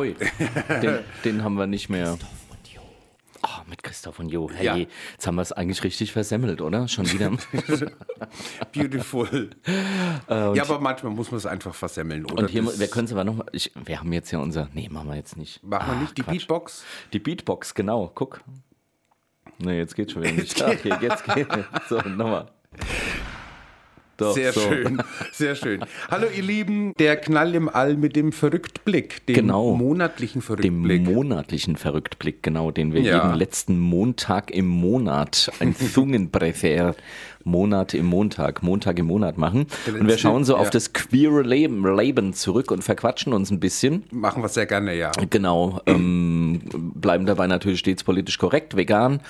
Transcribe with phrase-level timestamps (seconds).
[0.00, 0.14] Poi.
[0.80, 2.16] Den, den haben wir nicht mehr.
[3.42, 4.50] Oh, mit Christoph und Jo.
[4.52, 4.76] Hey, Ja.
[4.76, 6.88] jetzt haben wir es eigentlich richtig versemmelt, oder?
[6.88, 7.30] Schon wieder.
[8.72, 9.50] Beautiful.
[10.28, 12.34] ja, aber manchmal muss man es einfach versemmeln, oder?
[12.36, 13.46] Äh, Und hier, wir können es aber noch mal.
[13.52, 14.68] Ich, wir haben jetzt ja unser.
[14.74, 15.62] Nee, machen wir jetzt nicht.
[15.64, 16.32] Machen wir Ah, nicht die Quatsch.
[16.38, 16.84] Beatbox?
[17.14, 18.10] Die Beatbox, genau.
[18.14, 18.42] Guck.
[19.58, 20.62] Nee, jetzt geht's schon wieder nicht.
[20.82, 21.48] Hier, jetzt geht
[21.88, 22.46] So, nochmal.
[24.20, 24.60] Doch, Sehr so.
[24.60, 25.02] schön,
[25.32, 25.82] sehr schön.
[26.10, 29.74] Hallo ihr Lieben, der Knall im All mit dem Verrücktblick, dem Genau.
[29.74, 31.02] monatlichen Dem Verrücktblick.
[31.08, 33.14] monatlichen Verrücktblick, genau, den wir Ja.
[33.24, 36.94] jeden letzten Montag im Monat, ein Zungenbrecher,
[37.44, 39.66] Monat im Montag, Montag im Monat machen.
[39.86, 40.70] Und wir schauen so auf ja.
[40.70, 44.04] das queere Leben, Leben zurück und verquatschen uns ein bisschen.
[44.10, 45.12] Machen wir sehr gerne, ja.
[45.30, 46.60] Genau, ähm,
[46.94, 49.20] bleiben dabei natürlich stets politisch korrekt, vegan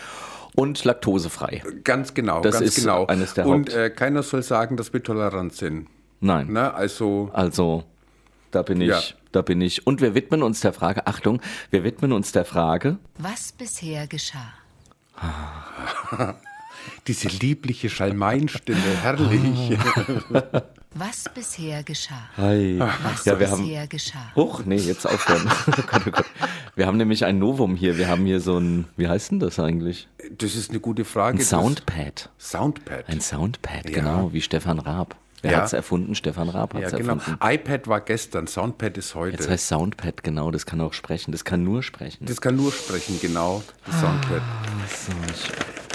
[0.57, 1.63] und laktosefrei.
[1.85, 3.07] Ganz genau, Das ganz ist genau.
[3.07, 5.89] eines der Und Haupt- äh, keiner soll sagen, dass wir tolerant sind.
[6.21, 6.49] Nein.
[6.53, 6.73] Ne?
[6.75, 7.85] Also, Also,
[8.51, 9.01] da bin ich, Ja.
[9.33, 9.87] da bin ich.
[9.87, 14.53] Und wir widmen uns der Frage, Achtung, wir widmen uns der Frage, Was bisher geschah.
[17.07, 19.79] diese liebliche Schalmeinstimme, herrlich.
[20.95, 22.29] Was bisher geschah.
[22.37, 22.77] Hi.
[22.81, 24.33] Was Ja, wir haben, bisher geschah.
[24.35, 25.49] Huch, nee, jetzt aufhören.
[25.69, 26.27] oh Gott, oh Gott.
[26.75, 27.97] Wir haben nämlich ein Novum hier.
[27.97, 30.09] Wir haben hier so ein, wie heißt denn das eigentlich?
[30.39, 31.39] Das ist eine gute Frage.
[31.39, 32.31] Ein Soundpad.
[32.41, 33.09] Soundpad.
[33.09, 33.95] Ein Soundpad, Ja.
[34.01, 35.15] genau, wie Stefan Raab.
[35.43, 35.59] Wer Ja.
[35.61, 36.15] hat's erfunden?
[36.17, 37.15] Stefan Raab hat's ja, genau.
[37.15, 37.39] erfunden.
[37.43, 39.37] iPad war gestern, Soundpad ist heute.
[39.39, 41.31] Jetzt heißt Soundpad, genau, das kann auch sprechen.
[41.31, 42.27] Das kann nur sprechen.
[42.27, 43.63] das kann nur sprechen, genau.
[43.87, 44.43] Das Soundpad.
[44.89, 45.13] So,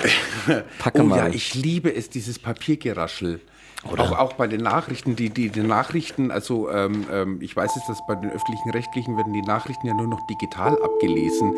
[0.06, 1.18] ich packe Oh mal.
[1.18, 3.42] ja, ich liebe es, dieses Papiergeraschel.
[3.84, 7.88] Auch, auch bei den Nachrichten, die, die, die Nachrichten, also ähm, ähm, ich weiß jetzt,
[7.88, 11.54] dass bei den öffentlichen Rechtlichen werden die Nachrichten ja nur noch digital abgelesen.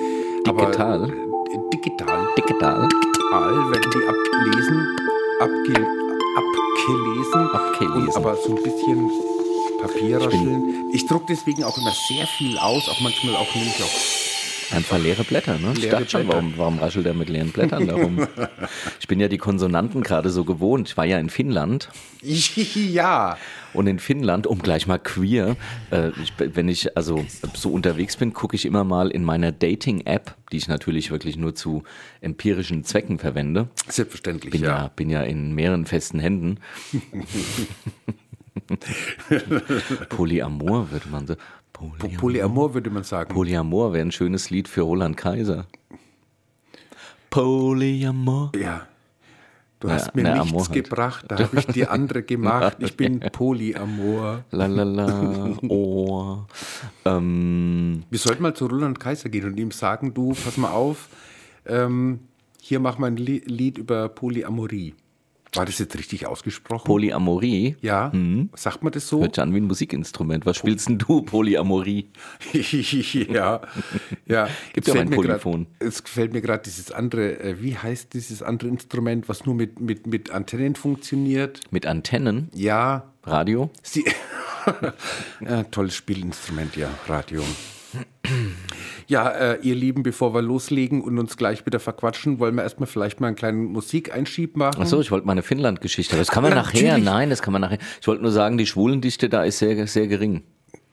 [0.46, 1.04] Digital?
[1.04, 2.28] Aber, äh, digital.
[2.38, 2.90] Digital.
[2.90, 4.98] Digital werden die ablesen,
[5.40, 5.88] abge,
[6.38, 7.50] abgelesen.
[7.54, 8.08] Abgelesen.
[8.08, 9.10] Und aber so ein bisschen
[9.82, 10.90] Papierrascheln.
[10.92, 14.37] Ich, druck deswegen auch immer sehr viel aus, auch manchmal auch nämlich auch
[14.72, 15.74] Einfach leere Blätter, ne?
[15.74, 18.28] ich Leere dachte schon, warum, warum raschelt er mit leeren Blättern darum?
[19.00, 20.90] ich bin ja die Konsonanten gerade so gewohnt.
[20.90, 21.90] Ich war ja in Finnland
[22.22, 23.38] ja.
[23.74, 25.56] und in Finnland, um gleich mal queer,
[25.92, 30.36] äh, ich, wenn ich also so unterwegs bin, gucke ich immer mal in meiner Dating-App,
[30.52, 31.84] die ich natürlich wirklich nur zu
[32.20, 33.70] empirischen Zwecken verwende.
[33.88, 34.92] Selbstverständlich, Bin ja, ja.
[34.96, 36.60] bin ja in mehreren festen Händen.
[40.10, 41.36] Polyamor würde man so.
[41.80, 42.18] Polyamor.
[42.20, 43.34] Polyamor würde man sagen.
[43.34, 45.68] Polyamor wäre ein schönes Lied für Roland Kaiser.
[47.30, 48.52] Polyamor.
[48.60, 48.88] Ja.
[49.80, 50.74] Du hast mir ne, nichts Amor halt.
[50.74, 52.78] gebracht, da habe ich die andere gemacht.
[52.80, 54.44] Ich bin Polyamor.
[54.50, 56.40] Lalala, oh.
[57.06, 61.10] Ähm, Wir sollten mal zu Roland Kaiser gehen und ihm sagen, du, pass mal auf,
[61.68, 62.22] ähm,
[62.60, 64.96] hier mach mal ein Li- Lied über Polyamorie.
[65.58, 66.86] War das jetzt richtig ausgesprochen?
[66.86, 67.76] Polyamorie.
[67.82, 68.12] ja,
[68.56, 69.20] sagt man das so?
[69.22, 70.46] Hört sich an wie ein Musikinstrument.
[70.46, 72.10] Was spielst denn du, Polyamorie?
[72.54, 73.62] ja,
[74.26, 74.48] ja.
[74.74, 75.68] Gibt ja fällt mir grad- Polyphon.
[75.80, 79.80] Es gefällt mir gerade dieses andere, äh, wie heißt dieses andere Instrument, was nur mit,
[79.80, 81.62] mit, mit Antennen funktioniert?
[81.72, 83.70] Mit Antennen, Ja, Radio.
[83.84, 84.06] Sie
[85.42, 87.42] ja, tolles Spielinstrument, ja, Radio.
[89.08, 92.88] Ja, äh, ihr Lieben, bevor wir loslegen und uns gleich wieder verquatschen, wollen wir erstmal
[92.88, 94.82] vielleicht mal einen kleinen Musikeinschub machen.
[94.82, 96.18] Achso, ich wollte meine Finnland-Geschichte.
[96.18, 96.82] Das kann man nachher.
[96.84, 97.06] Natürlich.
[97.06, 97.80] Nein, das kann man nachher.
[98.02, 100.44] Ich wollte nur sagen, die Schwulendichte da ist sehr, sehr gering.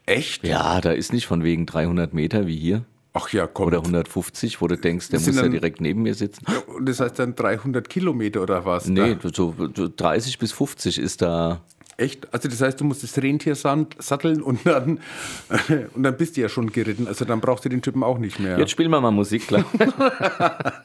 [0.06, 0.46] Echt?
[0.46, 2.84] Ja, da ist nicht von wegen 300 Meter wie hier.
[3.14, 3.68] Ach ja, komm.
[3.68, 6.44] Oder 150, wo du denkst, der Das muss ja dann- direkt neben mir sitzen.
[6.66, 8.86] Und das heißt dann 300 Kilometer oder was?
[8.88, 11.62] Nee, so, so 30 bis 50 ist da.
[11.96, 12.32] Echt?
[12.32, 15.00] Also das heißt, du musst das Rentier satteln und dann,
[15.94, 17.06] und dann bist du ja schon geritten.
[17.06, 18.58] Also dann brauchst du den Typen auch nicht mehr.
[18.58, 19.64] Jetzt spielen wir mal Musik, klar.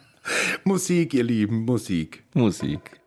[0.63, 2.23] Musik, ihr Lieben, Musik.
[2.33, 2.98] Musik.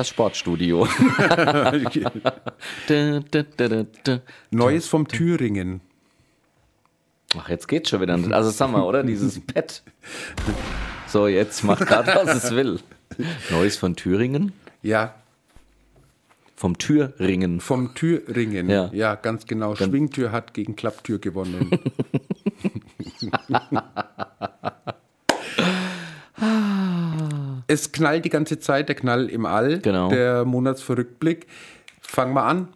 [0.00, 0.88] Das Sportstudio.
[4.50, 5.82] Neues vom Thüringen.
[7.36, 8.14] Ach, jetzt geht's schon wieder.
[8.34, 9.02] Also sag mal, oder?
[9.02, 9.82] Dieses Pad.
[11.06, 12.80] So, jetzt macht gerade, was es will.
[13.50, 14.54] Neues von Thüringen.
[14.80, 15.16] Ja,
[16.56, 17.60] Vom Thüringen.
[17.60, 18.70] vom Thüringen.
[18.70, 18.88] Ja.
[18.94, 19.76] Ja, ganz genau.
[19.76, 21.78] Schwingtür hat gegen Klapptür gewonnen.
[27.70, 30.08] Es knallt die ganze Zeit, der Knall im All, Genau.
[30.10, 31.46] der Monatsverrückblick.
[32.00, 32.68] Fangen wir an.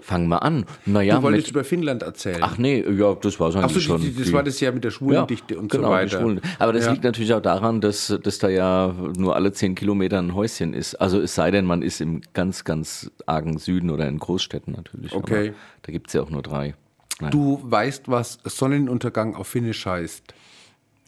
[0.00, 0.64] Fangen wir an.
[0.86, 2.38] Naja, Du wolltest mit, über Finnland erzählen.
[2.40, 4.16] ach nee, ja, das war es eigentlich so, schon.
[4.16, 6.20] das Die- war das ja mit der Schwulendichte und genau, so weiter.
[6.20, 6.40] Schwulen.
[6.58, 6.92] Aber das Ja.
[6.92, 10.96] liegt natürlich auch daran, dass, dass da ja nur alle zehn Kilometer ein Häuschen ist.
[10.96, 15.12] Also es sei denn, man ist im ganz, ganz argen Süden oder in Großstädten natürlich.
[15.14, 15.48] Okay.
[15.48, 16.74] Aber da gibt es ja auch nur drei.
[17.20, 17.30] Nein.
[17.30, 20.22] Du weißt, was Sonnenuntergang auf Finnisch heißt.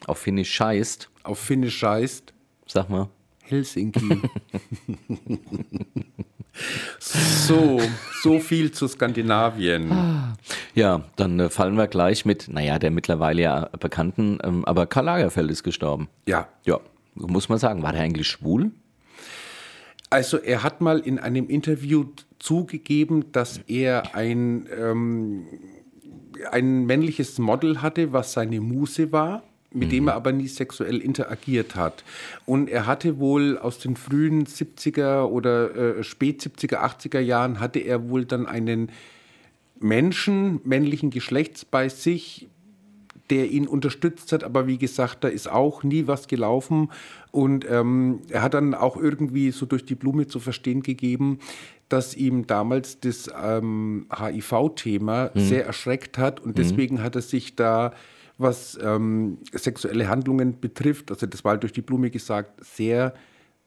[0.07, 2.33] Auf Finnisch scheißt, Auf Finnisch heißt
[2.65, 3.09] sag mal.
[3.43, 4.21] Helsinki.
[6.99, 7.79] so,
[8.23, 10.35] so viel zu Skandinavien.
[10.73, 15.05] Ja, dann äh, fallen wir gleich mit, naja, der mittlerweile ja bekannten, ähm, aber Karl
[15.05, 16.09] Lagerfeld ist gestorben.
[16.27, 16.79] Ja, Ja,
[17.13, 17.83] muss man sagen.
[17.83, 18.71] War der eigentlich schwul?
[20.09, 22.05] also er hat mal in einem Interview
[22.39, 25.45] zugegeben, dass er ein, ähm,
[26.51, 29.43] ein männliches Model hatte, was seine Muse war,
[29.75, 32.03] mit dem er aber nie sexuell interagiert hat.
[32.45, 37.79] Und er hatte wohl aus den frühen 70er oder äh, spät 70er, 80er Jahren hatte
[37.79, 38.91] er wohl dann einen
[39.79, 42.47] Menschen männlichen Geschlechts bei sich,
[43.29, 46.91] der ihn unterstützt hat, aber wie gesagt, da ist auch nie was gelaufen.
[47.31, 51.39] Und ähm, er hat dann auch irgendwie so durch die Blume zu verstehen gegeben,
[51.89, 56.39] dass ihm damals das ähm, HIV-Thema sehr erschreckt hat.
[56.39, 57.93] Und deswegen hat er sich da,
[58.37, 63.13] was ähm, sexuelle Handlungen betrifft, also das war halt durch die Blume gesagt, sehr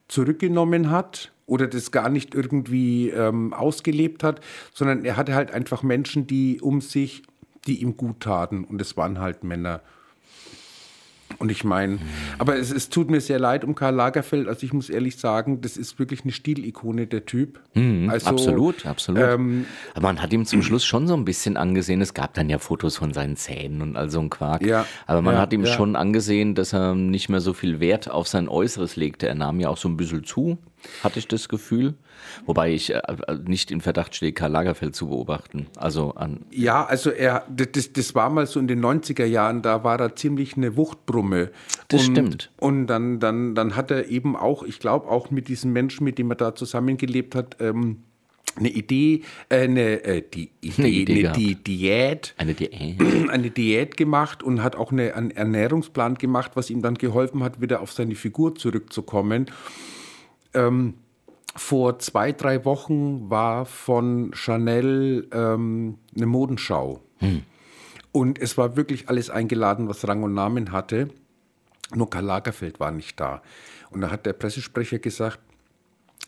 [0.08, 4.40] zurückgenommen hat oder das gar nicht irgendwie ähm, ausgelebt hat,
[4.74, 7.22] sondern er hatte halt einfach Menschen, die um sich,
[7.66, 9.80] die ihm gut taten und es waren halt Männer.
[11.38, 11.98] Und ich meine,
[12.38, 14.48] aber es, es tut mir sehr leid um Karl Lagerfeld.
[14.48, 17.60] Also ich muss ehrlich sagen, das ist wirklich eine Stilikone, der Typ.
[18.10, 19.22] also, absolut, absolut.
[19.22, 19.64] ähm,
[19.94, 22.58] Aber man hat ihm zum Schluss schon so ein bisschen angesehen, es gab dann ja
[22.58, 24.66] Fotos von seinen Zähnen und all so ein Quark.
[24.66, 25.72] Ja, Aber man ja, hat ihm ja.
[25.72, 29.28] schon angesehen, dass er nicht mehr so viel Wert auf sein Äußeres legte.
[29.28, 30.58] Er nahm ja auch so ein bisschen zu,
[31.02, 31.94] hatte ich das Gefühl.
[32.46, 33.00] Wobei ich äh,
[33.44, 35.66] nicht in Verdacht stehe, Karl Lagerfeld zu beobachten.
[35.76, 36.44] Also an.
[36.50, 40.16] Ja, also er, das, das war mal so in den 90er Jahren, da war er
[40.16, 41.50] ziemlich eine Wuchtbrumme.
[41.88, 42.50] Das und, stimmt.
[42.58, 46.18] Und dann, dann, dann hat er eben auch, ich glaube auch mit diesem Menschen, mit
[46.18, 48.02] dem er da zusammengelebt hat, ähm,
[48.56, 53.00] eine Idee, äh, eine, äh, die Idee, Eine Idee eine, Diät, Eine Diät.
[53.30, 57.60] eine Diät gemacht und hat auch eine, einen Ernährungsplan gemacht, was ihm dann geholfen hat,
[57.60, 59.46] wieder auf seine Figur zurückzukommen.
[60.54, 60.94] Ähm,
[61.54, 67.02] vor zwei, drei Wochen war von Chanel ähm, eine Modenschau.
[68.12, 71.08] Und es war wirklich alles eingeladen, was Rang und Namen hatte.
[71.94, 73.42] Nur Karl Lagerfeld war nicht da.
[73.90, 75.40] Und da hat der Pressesprecher gesagt,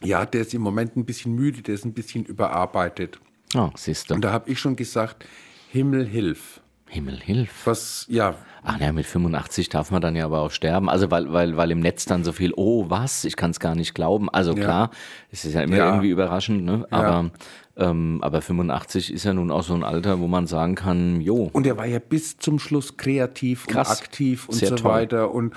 [0.03, 3.21] ja, der ist im Moment ein bisschen müde, der ist ein bisschen überarbeitet.
[3.55, 4.15] Oh, siehst du.
[4.15, 5.27] Und da habe ich schon gesagt,
[5.71, 6.60] Himmel hilf.
[6.91, 7.67] Himmel hilf.
[7.67, 10.91] Was, ja, Ach ja, mit 85 darf man dann ja aber auch sterben.
[10.91, 13.75] Also weil, weil, weil im Netz dann so viel, oh was, ich kann es gar
[13.75, 14.29] nicht glauben.
[14.29, 14.63] Also Ja.
[14.63, 14.91] klar,
[15.31, 15.87] es ist ja immer Ja.
[15.87, 16.87] irgendwie überraschend, ne?
[16.91, 17.31] Aber,
[17.79, 21.49] ähm, aber 85 ist ja nun auch so ein Alter, wo man sagen kann, jo,
[21.55, 23.89] Und er war ja bis zum Schluss kreativ Krass.
[23.89, 24.93] und aktiv und Sehr so toll.
[24.93, 25.31] weiter.
[25.33, 25.55] Und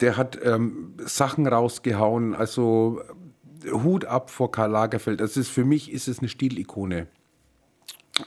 [0.00, 2.34] der hat ähm, Sachen rausgehauen.
[2.34, 3.00] Also
[3.70, 5.20] Hut ab vor Karl Lagerfeld.
[5.20, 7.06] Das ist für mich ist es eine Stilikone.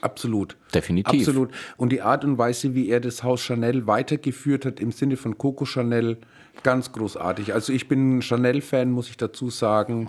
[0.00, 0.56] Absolut.
[0.74, 1.20] Definitiv.
[1.20, 1.50] Absolut.
[1.76, 5.36] Und die Art und Weise, wie er das Haus Chanel weitergeführt hat, im Sinne von
[5.38, 6.18] Coco Chanel,
[6.62, 7.52] ganz großartig.
[7.54, 10.08] Also ich bin ein Chanel-Fan, muss ich dazu sagen.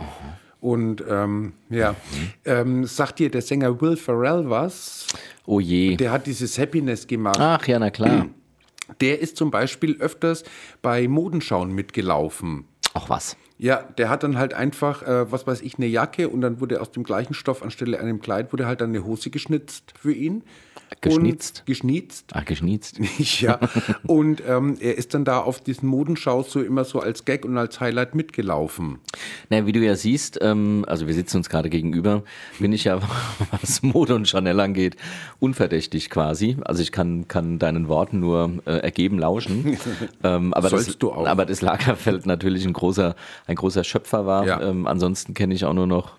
[0.62, 1.96] Und ähm, ja, Mhm.
[2.46, 5.08] ähm, sagt dir der Sänger Will Ferrell was?
[5.46, 5.96] oh je.
[5.96, 7.38] Der hat dieses Happiness gemacht.
[7.40, 8.28] Ach ja, na klar.
[9.02, 10.44] Der ist zum Beispiel öfters
[10.82, 12.66] bei Modenschauen mitgelaufen.
[12.94, 13.36] Auch was.
[13.58, 16.82] Ja, der hat dann halt einfach, äh, was weiß ich, eine Jacke und dann wurde
[16.82, 20.44] aus dem gleichen Stoff anstelle einem Kleid wurde halt dann eine Hose geschnitzt für ihn.
[21.02, 21.60] Geschnitzt?
[21.60, 22.26] Und geschnitzt.
[22.34, 23.00] Ach, geschnitzt.
[23.42, 23.60] ja.
[24.08, 27.58] Und ähm, er ist dann da auf diesen Modenschaus so immer so als Gag und
[27.58, 29.00] als Highlight mitgelaufen.
[29.50, 32.24] Na, wie du ja siehst, ähm, also wir sitzen uns gerade gegenüber,
[32.60, 33.00] bin ich ja,
[33.52, 34.96] was Mode und Chanel angeht,
[35.40, 36.58] unverdächtig quasi.
[36.66, 39.78] Also ich kann, kann deinen Worten nur äh, ergeben lauschen.
[40.24, 41.28] ähm, aber das, Sollst du auch.
[41.28, 43.16] Aber das Lagerfeld natürlich ein großer,
[43.48, 44.48] ein großer Schöpfer war.
[44.48, 44.62] Ja.
[44.62, 46.18] Ähm, ansonsten kenne ich auch nur noch,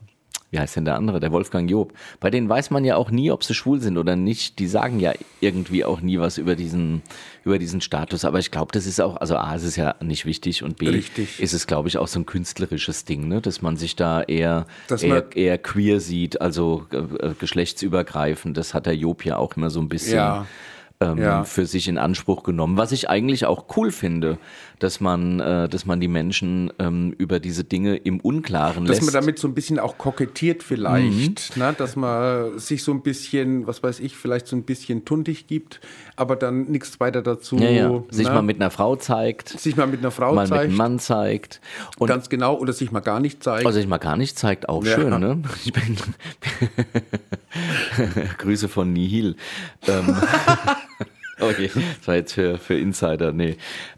[0.56, 1.92] wie heißt denn der andere, der Wolfgang Job.
[2.18, 4.58] Bei denen weiß man ja auch nie, ob sie schwul sind oder nicht.
[4.58, 7.02] Die sagen ja irgendwie auch nie was über diesen,
[7.44, 8.24] über diesen Status.
[8.24, 10.88] Aber ich glaube, das ist auch, also A, es ist ja nicht wichtig und B,
[10.88, 11.40] Richtig.
[11.40, 13.42] ist es, glaube ich, auch so ein künstlerisches Ding, ne?
[13.42, 18.56] dass man sich da eher, eher, eher queer sieht, also äh, äh, geschlechtsübergreifend.
[18.56, 20.46] Das hat der Job ja auch immer so ein bisschen Ja.
[21.00, 21.44] Ähm, Ja.
[21.44, 22.76] für sich in Anspruch genommen.
[22.78, 24.38] Was ich eigentlich auch cool finde,
[24.78, 29.06] dass man, äh, dass man die Menschen ähm, über diese Dinge im Unklaren Dass lässt.
[29.06, 31.62] man damit so ein bisschen auch kokettiert vielleicht, Mhm.
[31.62, 31.74] ne?
[31.76, 35.80] dass man sich so ein bisschen, was weiß ich, vielleicht so ein bisschen tundig gibt,
[36.16, 37.56] aber dann nichts weiter dazu.
[37.56, 38.02] ja, ja.
[38.10, 38.34] sich ne?
[38.34, 40.98] mal mit einer Frau zeigt, sich mal mit einer Frau mal mit zeigt, einem Mann
[40.98, 41.60] zeigt.
[41.98, 43.66] Und ganz genau, oder sich mal gar nicht zeigt.
[43.66, 44.94] Also ich mal gar nicht zeigt, auch Ja.
[44.94, 45.42] schön, ne?
[45.64, 45.96] Ich bin
[48.38, 49.36] Grüße von Nihil.
[49.86, 50.16] Ähm,
[51.40, 53.56] okay, das war jetzt für, für Insider, nee.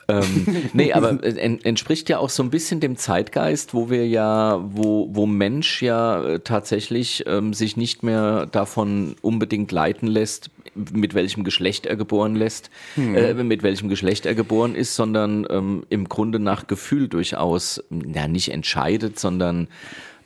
[0.09, 4.65] Ähm, nee, aber en, entspricht ja auch so ein bisschen dem Zeitgeist, wo wir ja,
[4.65, 11.15] wo, wo Mensch ja äh, tatsächlich ähm, sich nicht mehr davon unbedingt leiten lässt, mit
[11.15, 16.09] welchem Geschlecht er geboren lässt, äh, mit welchem Geschlecht er geboren ist, sondern ähm, im
[16.09, 19.69] Grunde nach Gefühl durchaus, ja, nicht entscheidet, sondern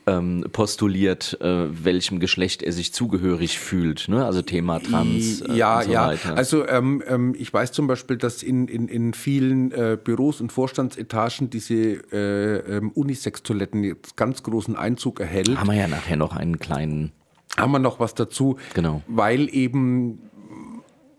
[0.07, 4.09] ähm, postuliert, äh, welchem Geschlecht er sich zugehörig fühlt.
[4.09, 4.25] Ne?
[4.25, 6.07] Also Thema Trans äh, ja, so ja.
[6.09, 6.37] weiter.
[6.37, 10.53] Also ähm, ähm, ich weiß zum Beispiel, dass in, in, in vielen äh, Büros und
[10.53, 15.57] Vorstandsetagen diese äh, ähm, Unisex-Toiletten jetzt ganz großen Einzug erhält.
[15.57, 17.13] haben wir ja nachher noch einen kleinen.
[17.57, 18.57] haben wir noch was dazu.
[18.75, 19.03] Genau.
[19.07, 20.19] Weil eben,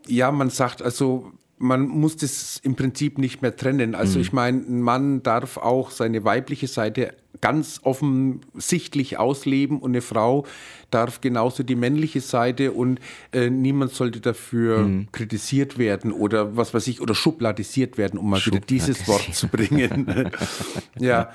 [0.07, 3.95] ja, man sagt, also man muss das im Prinzip nicht mehr trennen.
[3.95, 10.01] Also ich meine, ein Mann darf auch seine weibliche Seite ganz offensichtlich ausleben und eine
[10.01, 10.45] Frau
[10.93, 12.99] darf genauso die männliche Seite und
[13.31, 18.45] äh, niemand sollte dafür kritisiert werden oder was weiß ich, oder schubladisiert werden, um mal
[18.45, 20.29] wieder dieses Wort zu bringen.
[20.99, 21.31] ja,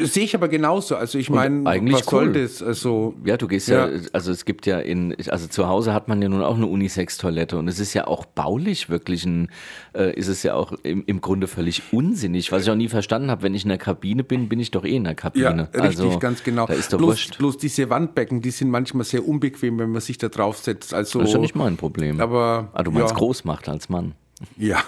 [0.00, 0.96] äh, sehe ich aber genauso.
[0.96, 2.32] Also ich meine, eigentlich was soll cool.
[2.32, 2.62] das?
[2.62, 3.88] Also Ja, du gehst ja.
[3.88, 4.00] Ja.
[4.12, 7.58] also es gibt ja in, also zu Hause hat man ja nun auch eine Unisex-Toilette
[7.58, 9.48] und es ist ja auch baulich wirklich ein,
[9.94, 12.50] äh, ist es ja auch im, im Grunde völlig unsinnig.
[12.50, 14.84] Was ich auch nie verstanden habe, wenn ich in der Kabine bin, bin ich doch
[14.84, 15.41] eh in der Kabine.
[15.42, 16.66] Ja, richtig, also, ganz genau.
[16.66, 17.38] Da ist doch bloß, wurscht.
[17.38, 20.94] bloß diese Wandbecken, die sind manchmal sehr unbequem, wenn man sich da draufsetzt.
[20.94, 22.20] Also, Das ist ja nicht mein Problem.
[22.20, 23.16] Aber, ah, du meinst ja.
[23.16, 24.14] groß macht als Mann.
[24.56, 24.82] Ja,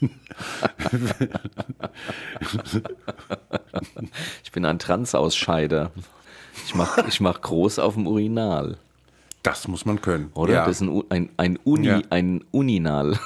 [4.44, 5.90] Ich bin ein Transausscheider.
[6.66, 8.78] Ich mach, ich mach groß auf dem Urinal,
[9.42, 10.30] das muss man können.
[10.34, 10.54] oder?
[10.54, 10.66] Ja.
[10.66, 12.00] Das ist ein, ein, ein Uni, Ja.
[12.10, 13.18] ein Uninal.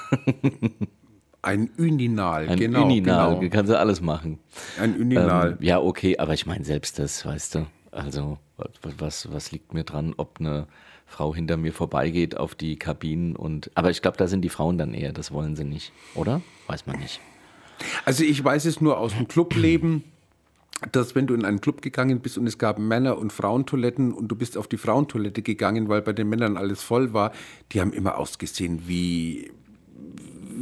[1.42, 2.85] Ein Uninal, Ein genau.
[2.85, 3.50] Uninal, genau.
[3.50, 4.38] kannst du alles machen.
[4.80, 5.52] Ein Uninal.
[5.52, 7.66] Ähm, ja, okay, aber ich meine selbst das, weißt du.
[7.92, 10.66] Also, was, was, was liegt mir dran, ob eine
[11.07, 13.71] Frau hinter mir vorbeigeht auf die Kabinen und.
[13.75, 16.42] Aber ich glaube, da sind die Frauen dann eher, das wollen sie nicht, oder?
[16.66, 17.21] Weiß man nicht.
[18.04, 20.02] Also ich weiß es nur aus dem Clubleben,
[20.92, 24.28] dass wenn du in einen Club gegangen bist und es gab Männer- und Frauentoiletten und
[24.28, 27.33] du bist auf die Frauentoilette gegangen, weil bei den Männern alles voll war,
[27.73, 29.50] die haben immer ausgesehen wie,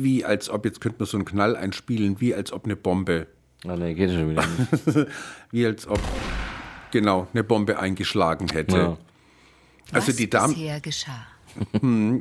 [0.03, 3.27] wie als ob, jetzt könnte man so einen Knall einspielen, wie als ob eine Bombe,
[3.67, 5.09] Ah, nee, geht schon wieder nicht.
[5.51, 5.99] wie als ob,
[6.93, 8.77] genau, eine Bombe eingeschlagen hätte.
[8.77, 8.99] Ja.
[9.93, 11.27] Also Was die Damen, bisher geschah.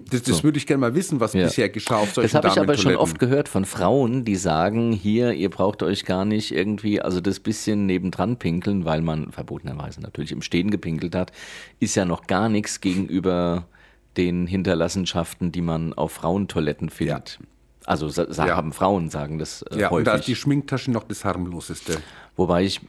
[0.10, 1.44] das, das würde ich gerne mal wissen, was Ja.
[1.46, 4.91] bisher geschah auf solchen Das habe ich aber schon oft gehört von Frauen, die sagen,
[4.94, 10.00] hier, ihr braucht euch gar nicht irgendwie, also das bisschen nebendran pinkeln, weil man verbotenerweise
[10.01, 11.32] natürlich im Stehen gepinkelt hat,
[11.79, 13.67] ist ja noch gar nichts gegenüber
[14.15, 17.39] den Hinterlassenschaften, die man auf Frauentoiletten findet.
[17.86, 18.56] Also Ja.
[18.56, 20.39] haben Frauen sagen das äh, Ja, und da ist die häufig.
[20.42, 21.98] Schminktasche noch das harmloseste.
[22.36, 22.82] Wobei ich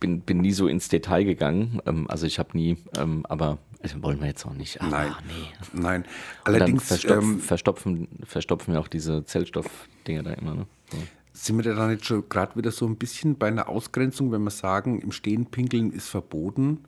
[0.00, 1.80] bin, bin nie so ins Detail gegangen.
[1.86, 4.80] Ähm, also ich habe nie, ähm, aber also wollen wir jetzt auch nicht.
[4.80, 5.80] Aber Nein, nee.
[5.80, 6.04] nein.
[6.44, 10.54] Allerdings dann verstopfen, ähm, verstopfen, verstopfen ja auch diese Zellstoffdinger da immer.
[10.54, 10.66] Ne?
[10.90, 10.98] So.
[11.32, 14.50] sind wir da nicht schon gerade wieder so ein bisschen bei einer Ausgrenzung, wenn wir
[14.50, 16.84] sagen, im Stehen pinkeln ist verboten?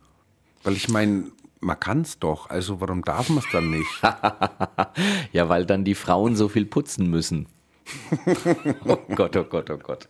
[0.65, 1.25] Weil ich meine,
[1.61, 3.91] man kann es doch, also warum darf man es dann nicht?
[5.33, 7.47] Ja, weil dann die Frauen so viel putzen müssen.
[8.87, 10.09] oh Gott, oh Gott, oh Gott.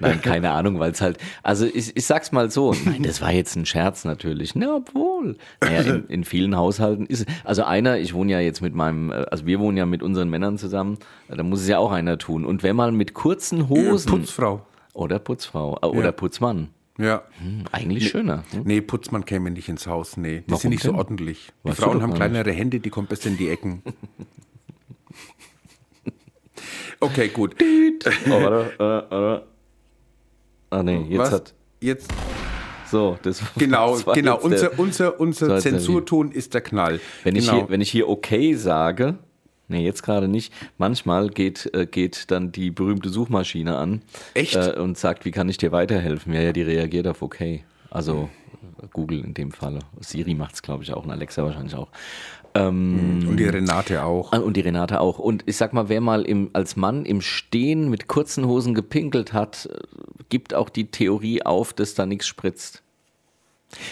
[0.00, 3.32] Nein, keine Ahnung, weil es halt, also ich, ich sag's mal so, nein, das war
[3.32, 4.54] jetzt ein Scherz natürlich.
[4.54, 5.36] Na, obwohl.
[5.60, 9.10] Naja, in, in vielen Haushalten ist es, also einer, ich wohne ja jetzt mit meinem,
[9.10, 12.18] äh, also wir wohnen ja mit unseren Männern zusammen, da muss es ja auch einer
[12.18, 12.44] tun.
[12.44, 14.10] Und wenn man mit kurzen Hosen.
[14.10, 14.62] Putzfrau.
[14.94, 16.12] Oder Putzfrau, äh, oder Ja.
[16.12, 16.68] Putzmann.
[16.98, 17.22] Ja.
[17.38, 18.44] Hm, eigentlich schöner.
[18.50, 18.62] Hm?
[18.64, 20.40] Nee, Putzmann käme nicht ins Haus, nee.
[20.40, 20.98] Die Warum sind nicht so denn?
[20.98, 21.52] ordentlich.
[21.64, 23.82] Die Weißt Frauen haben kleinere Hände, die kommen besser in die Ecken.
[27.00, 27.54] Okay, gut.
[28.26, 28.78] Oh, warte, äh,
[29.10, 29.46] warte.
[30.70, 31.32] Ah, nee, jetzt Was?
[31.32, 31.54] hat.
[31.80, 32.10] Jetzt,
[32.90, 34.38] So, das genau, das war genau.
[34.40, 37.00] Unser, unser, So, unser Zensurton ist der Knall.
[37.22, 37.58] Wenn ich, genau.
[37.60, 39.18] hier, wenn ich hier okay sage,
[39.68, 44.02] nee, jetzt gerade nicht, manchmal geht, äh, geht dann die berühmte Suchmaschine an
[44.34, 44.56] Echt?
[44.56, 46.32] Äh, und sagt, wie kann ich dir weiterhelfen?
[46.32, 47.64] Ja, ja, die reagiert auf okay.
[47.90, 48.28] Also
[48.92, 49.80] Google in dem Falle.
[50.00, 51.88] Siri macht es, glaube ich, auch und Alexa wahrscheinlich auch.
[53.28, 54.32] Und die Renate auch.
[54.32, 55.18] Ah, Und die Renate auch.
[55.18, 59.32] Und ich sag mal, wer mal im, als Mann im Stehen mit kurzen Hosen gepinkelt
[59.32, 59.78] hat, äh,
[60.28, 62.82] gibt auch die Theorie auf, dass da nichts spritzt.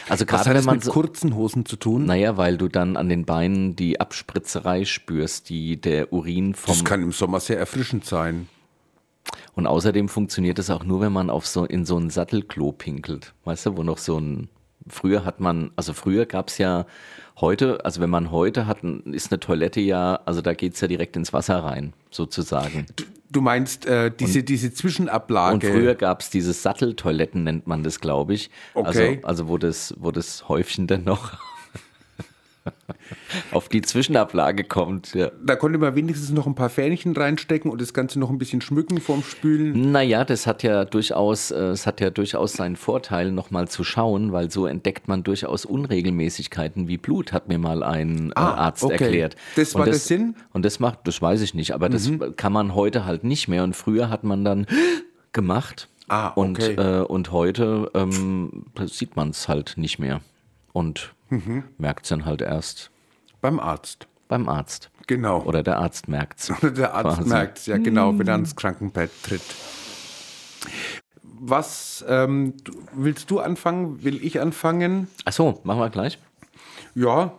[0.08, 2.06] Also Was gerade hat wenn man mit so, kurzen Hosen zu tun?
[2.06, 6.84] naja, weil du dann an den Beinen die Abspritzerei spürst, die der Urin vom Das
[6.84, 8.48] kann im Sommer sehr erfrischend sein.
[9.54, 13.34] und außerdem funktioniert es auch nur, wenn man auf so in so ein Sattelklo pinkelt,
[13.44, 14.48] weißt du, wo noch so ein
[14.88, 16.86] früher hat man, also früher gab es ja
[17.40, 21.16] heute, also wenn man heute hat, ist eine Toilette ja, also da geht's ja direkt
[21.16, 22.86] ins Wasser rein, sozusagen.
[22.96, 25.54] Du, du meinst äh, diese, diese Zwischenablage.
[25.54, 28.50] Und früher gab es diese Satteltoiletten, nennt man das, glaube ich.
[28.74, 29.20] Okay.
[29.22, 31.38] Also, also wo das, wo das Häufchen dann noch
[33.52, 35.14] auf die Zwischenablage kommt.
[35.14, 35.30] Ja.
[35.44, 38.60] da konnte man wenigstens noch ein paar Fähnchen reinstecken und das Ganze noch ein bisschen
[38.60, 39.90] schmücken vorm Spülen.
[39.92, 44.32] Naja, das hat ja durchaus, äh, es hat ja durchaus seinen Vorteil, nochmal zu schauen,
[44.32, 48.84] weil so entdeckt man durchaus Unregelmäßigkeiten wie Blut, hat mir mal ein äh, Ah, Arzt
[48.84, 48.94] okay.
[49.04, 49.36] erklärt.
[49.56, 50.36] Das Und war der Sinn?
[50.52, 53.64] Und das macht, das weiß ich nicht, aber das kann man heute halt nicht mehr.
[53.64, 54.66] Und früher hat man dann
[55.32, 55.88] gemacht.
[56.08, 56.74] Ah, und, okay.
[56.74, 60.20] äh, und heute ähm, sieht man es halt nicht mehr.
[60.72, 61.64] Und Mhm.
[61.78, 62.92] merkt es dann halt erst
[63.46, 64.08] Beim Arzt.
[64.26, 64.90] beim Arzt.
[65.06, 65.40] Genau.
[65.42, 66.50] Oder der Arzt merkt es.
[66.62, 69.40] Oder der Arzt merkt es, ja genau, wenn er ans Krankenbett tritt.
[71.22, 72.54] Was ähm,
[72.92, 74.02] willst du anfangen?
[74.02, 75.06] Will ich anfangen?
[75.24, 76.18] Ach so, machen wir gleich.
[76.96, 77.34] Ja.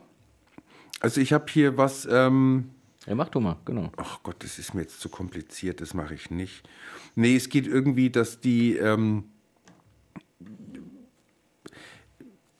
[1.01, 2.07] Also ich habe hier was.
[2.09, 2.69] Ähm,
[3.05, 3.91] Ja, mach du mal, genau.
[3.97, 5.81] ach Gott, das ist mir jetzt zu kompliziert.
[5.81, 6.63] Das mache ich nicht.
[7.15, 9.25] Nee, es geht irgendwie, dass die ähm,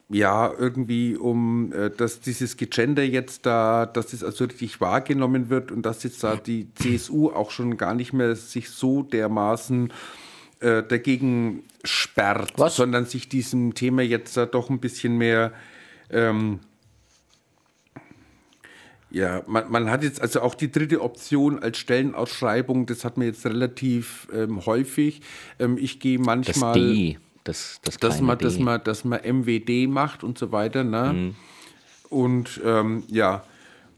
[0.10, 5.72] ja irgendwie um, äh, dass dieses Gegender jetzt da, dass das also richtig wahrgenommen wird
[5.72, 9.92] und dass jetzt da die CSU auch schon gar nicht mehr sich so dermaßen
[10.62, 12.78] äh, dagegen sperrt, Was?
[12.78, 15.52] sondern sich diesem Thema jetzt da doch ein bisschen mehr
[16.10, 16.60] ähm,
[19.10, 23.28] ja, man, man hat jetzt also auch die dritte Option als Stellenausschreibung, das hat man
[23.28, 25.22] jetzt relativ ähm, häufig.
[25.60, 29.88] Ähm, ich gehe Das manchmal, D, das, das dass, man, dass, man, dass man MWD
[29.88, 30.84] macht und so weiter.
[30.84, 31.14] Ne?
[31.14, 31.36] Mhm.
[32.10, 33.44] Und ähm, ja,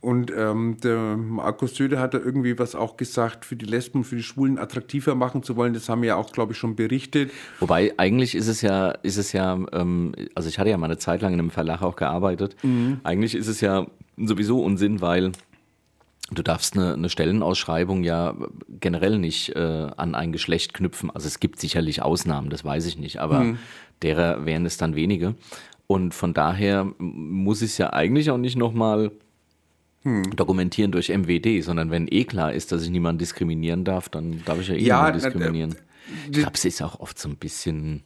[0.01, 4.15] und ähm, der Markus Söder hat da irgendwie was auch gesagt, für die Lesben, für
[4.15, 5.73] die Schwulen attraktiver machen zu wollen.
[5.73, 7.31] Das haben wir ja auch, glaube ich, schon berichtet.
[7.59, 10.97] Wobei eigentlich ist es ja, ist es ja, ähm, also ich hatte ja mal eine
[10.97, 12.55] Zeit lang in einem Verlag auch gearbeitet.
[12.63, 13.01] Mhm.
[13.03, 15.33] Eigentlich ist es ja sowieso Unsinn, weil
[16.31, 18.35] du darfst eine, eine Stellenausschreibung ja
[18.79, 21.09] generell nicht äh, an ein Geschlecht knüpfen.
[21.11, 23.57] Also es gibt sicherlich Ausnahmen, das weiß ich nicht, aber Mhm.
[24.01, 25.35] derer wären es dann wenige.
[25.87, 29.11] Und von daher muss ich es ja eigentlich auch nicht nochmal
[30.03, 30.33] Hm.
[30.35, 34.59] dokumentieren durch MWD, sondern wenn eh klar ist, dass ich niemanden diskriminieren darf, dann darf
[34.61, 35.71] ich ja eh Ja, niemanden äh, diskriminieren.
[35.71, 35.77] d-
[36.27, 38.03] Ich glaube, es ist auch oft so ein bisschen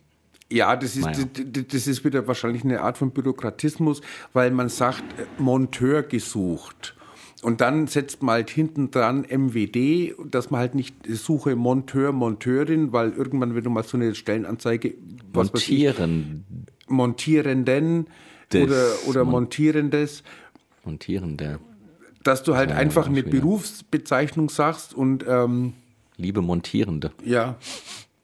[0.51, 1.23] Ja, das ist, Naja.
[1.71, 4.01] das ist wieder wahrscheinlich eine Art von Bürokratismus,
[4.33, 6.95] weil man sagt, äh, Monteur gesucht.
[7.43, 12.93] Und dann setzt man halt hinten dran MWD, dass man halt nicht suche Monteur, Monteurin,
[12.93, 14.93] weil irgendwann, wenn du mal so eine Stellenanzeige,
[15.33, 16.45] was weiß ich, montieren,
[16.87, 18.07] Montierenden
[18.51, 20.23] Des oder, oder Mon- Montierendes,
[20.85, 21.59] montieren der
[22.23, 23.21] dass du halt Ja, einfach eine.
[23.23, 25.73] Berufsbezeichnung sagst und ähm,
[26.15, 27.57] liebe Montierende, ja,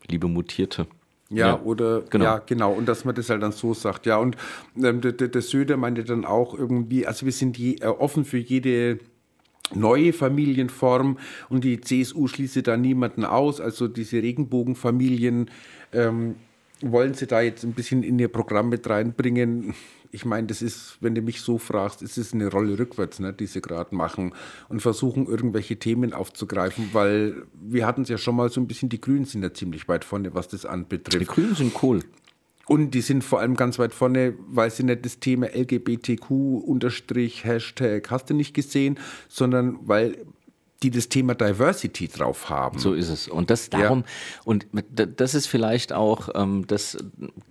[0.08, 0.88] liebe Mutierte.
[1.32, 2.26] Ja, oder genau.
[2.26, 2.74] ja, genau.
[2.74, 4.06] Und dass man das halt dann so sagt.
[4.08, 4.36] Ja, und
[4.76, 8.26] ähm, der, der, der Söder meinte dann auch irgendwie, also wir sind je, äh, offen
[8.26, 9.00] für jede
[9.76, 13.62] neue Familienform und die CSU schließe da niemanden aus.
[13.62, 15.52] Also diese Regenbogenfamilien
[15.94, 16.36] ähm,
[16.82, 19.76] wollen sie da jetzt ein bisschen in ihr Programm mit reinbringen.
[20.12, 23.32] Ich meine, das ist, wenn du mich so fragst, ist es eine Rolle rückwärts, ne,
[23.32, 24.34] die sie gerade machen
[24.68, 28.90] und versuchen, irgendwelche Themen aufzugreifen, weil wir hatten es ja schon mal so ein bisschen,
[28.90, 31.28] die Grünen sind ja ziemlich weit vorne, was das Die anbetrifft.
[31.28, 32.00] Grünen sind cool.
[32.70, 37.44] Und die sind vor allem ganz weit vorne, weil sie nicht das Thema LGBTQ unterstrich
[37.44, 40.24] Hashtag hast du nicht gesehen, sondern weil
[40.82, 42.80] die das Thema Diversity drauf haben.
[42.80, 43.28] So ist es.
[43.28, 44.06] Und das darum,
[44.46, 46.98] und d- das ist vielleicht auch ähm, das,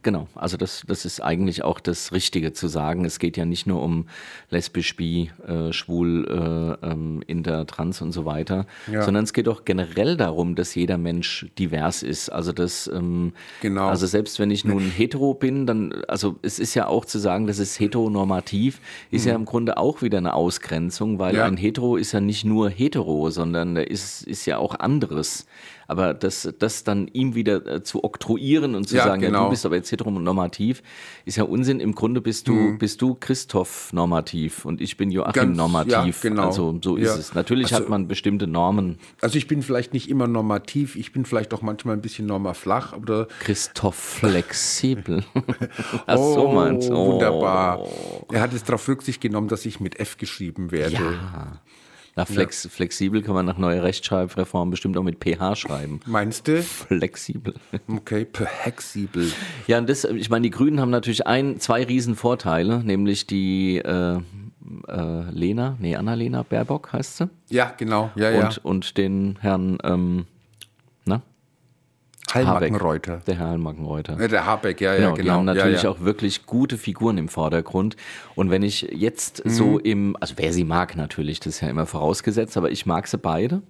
[0.02, 3.04] genau, also das, das ist eigentlich auch das Richtige zu sagen.
[3.04, 4.06] Es geht ja nicht nur um
[4.48, 9.02] lesbisch, bi, äh, schwul, äh, ähm, inter, trans und so weiter, Ja.
[9.02, 12.30] sondern es geht auch generell darum, dass jeder Mensch divers ist.
[12.30, 13.88] Also das, ähm, Genau.
[13.88, 17.46] also selbst wenn ich nun hetero bin, dann, also es ist ja auch zu sagen,
[17.46, 21.38] das ist heteronormativ, ist ja im Grunde auch wieder eine Ausgrenzung, weil Mhm.
[21.38, 21.44] Ja.
[21.44, 25.46] ein hetero ist ja nicht nur hetero, sondern der ist, ist ja auch anderes.
[25.90, 29.44] Aber das, das dann ihm wieder äh, zu oktroyieren und zu Ja, sagen, ja, genau.
[29.44, 30.82] du bist aber jetzt heteronormativ,
[31.24, 31.80] ist ja Unsinn.
[31.80, 35.92] Im Grunde bist du, bist du Christoph normativ und ich bin Joachim Ganz- normativ.
[36.24, 36.46] ja, genau.
[36.48, 37.14] Also so ist Ja.
[37.16, 37.34] es.
[37.34, 38.98] Natürlich Also- hat man bestimmte Normen.
[39.22, 42.92] Also ich bin vielleicht nicht immer normativ, ich bin vielleicht auch manchmal ein bisschen normaflach,
[42.94, 45.24] oder Christoph flexibel.
[46.06, 46.94] Ach so meinst du.
[46.94, 47.80] wunderbar.
[48.30, 50.94] Er hat es darauf Rücksicht genommen, dass ich mit F geschrieben werde.
[50.96, 51.60] Ja.
[52.18, 52.70] Nach flex, ja.
[52.70, 56.00] Flexibel kann man nach neuer Rechtschreibreform bestimmt auch mit PH schreiben.
[56.04, 56.64] Meinst du?
[56.64, 57.54] Flexibel.
[57.86, 59.30] Okay, flexibel.
[59.68, 63.78] Ja, und das, ich meine, die Grünen haben natürlich ein, zwei riesen Vorteile, nämlich die
[63.78, 67.30] äh, äh, Lena, nee, Annalena Baerbock heißt sie.
[67.50, 68.10] Ja, genau.
[68.16, 68.60] Ja, und, ja.
[68.64, 70.26] und den Herrn, ähm?
[72.34, 73.22] Hallmackenreuter.
[73.26, 74.20] Der Herr Hallmackenreuter.
[74.20, 75.08] Ja, der Habeck, ja, genau.
[75.08, 75.22] ja, genau.
[75.24, 75.96] Die haben natürlich ja, ja.
[75.96, 77.96] auch wirklich gute Figuren im Vordergrund.
[78.34, 79.50] Und wenn ich jetzt mhm.
[79.50, 83.06] so im, also wer sie mag natürlich, das ist ja immer vorausgesetzt, aber ich mag
[83.06, 83.62] sie beide.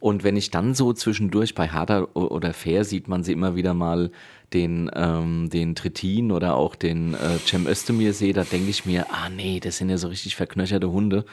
[0.00, 3.74] Und wenn ich dann so zwischendurch bei Harder oder Fair sieht man sie immer wieder
[3.74, 4.10] mal
[4.52, 9.06] den, ähm, den Trittin oder auch den äh, Cem Özdemir sehe, da denke ich mir,
[9.10, 11.24] ah nee, das sind ja so richtig verknöcherte Hunde.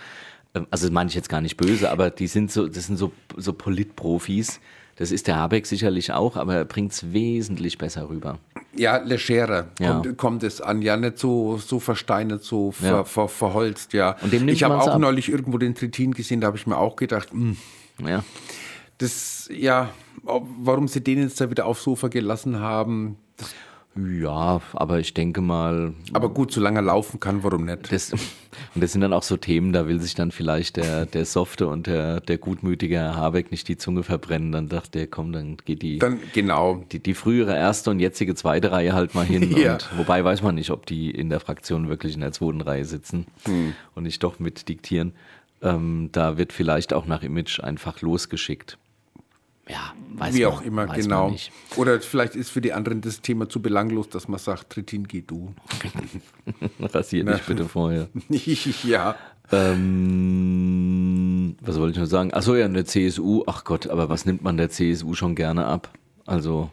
[0.54, 2.98] Ähm, also das meine ich jetzt gar nicht böse, aber die sind so, das sind
[2.98, 4.60] so, so Politprofis
[4.98, 8.40] das ist der Habeck sicherlich auch, aber er bringt es wesentlich besser rüber.
[8.76, 9.94] Ja, legerer ja.
[9.94, 10.82] kommt, kommt, es an.
[10.82, 13.04] Ja, nicht so, so versteinert, so ver, ja.
[13.04, 14.16] ver, verholzt, ja.
[14.22, 15.00] Und dem ich habe auch ab.
[15.00, 17.56] neulich irgendwo den Tritin gesehen, da habe ich mir auch gedacht, mh,
[17.98, 18.24] hm, ja.
[18.98, 19.90] das, ja,
[20.24, 23.54] warum sie den jetzt da wieder aufs Sofa gelassen haben, das
[23.98, 25.94] ja, aber ich denke mal.
[26.12, 27.92] Aber gut, solange er laufen kann, warum nicht?
[27.94, 28.20] Das, und
[28.76, 31.88] das sind dann auch so Themen, da will sich dann vielleicht der, der Softe und
[31.88, 34.52] der, der gutmütige Herr Habeck nicht die Zunge verbrennen.
[34.52, 36.84] Dann dachte er, komm, dann geht die, dann, genau.
[36.92, 39.50] die, die frühere erste und jetzige zweite Reihe halt mal hin.
[39.58, 39.74] ja.
[39.74, 42.84] und, wobei weiß man nicht, ob die in der Fraktion wirklich in der zweiten Reihe
[42.84, 43.76] sitzen hm.
[43.96, 45.14] und nicht doch mit diktieren.
[45.62, 48.78] Ähm, da wird vielleicht auch nach Image einfach losgeschickt
[49.68, 51.36] ja, weiß Wie man, auch immer, genau.
[51.76, 55.22] Oder vielleicht ist für die anderen das Thema zu belanglos, dass man sagt, Trittin, geh
[55.22, 55.56] du.
[56.80, 58.10] Rasier dich bitte vorher.
[58.84, 59.16] ja.
[59.52, 60.76] Ähm,
[61.62, 62.32] was wollte ich noch sagen?
[62.34, 63.44] Achso, ja, eine CSU.
[63.48, 65.90] Ach Gott, aber was nimmt man der CSU schon gerne ab?
[66.28, 66.70] Also,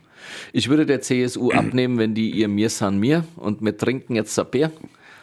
[0.52, 4.38] ich würde der CSU abnehmen, wenn die ihr Mir san mir und wir trinken jetzt
[4.38, 4.70] ein Bier.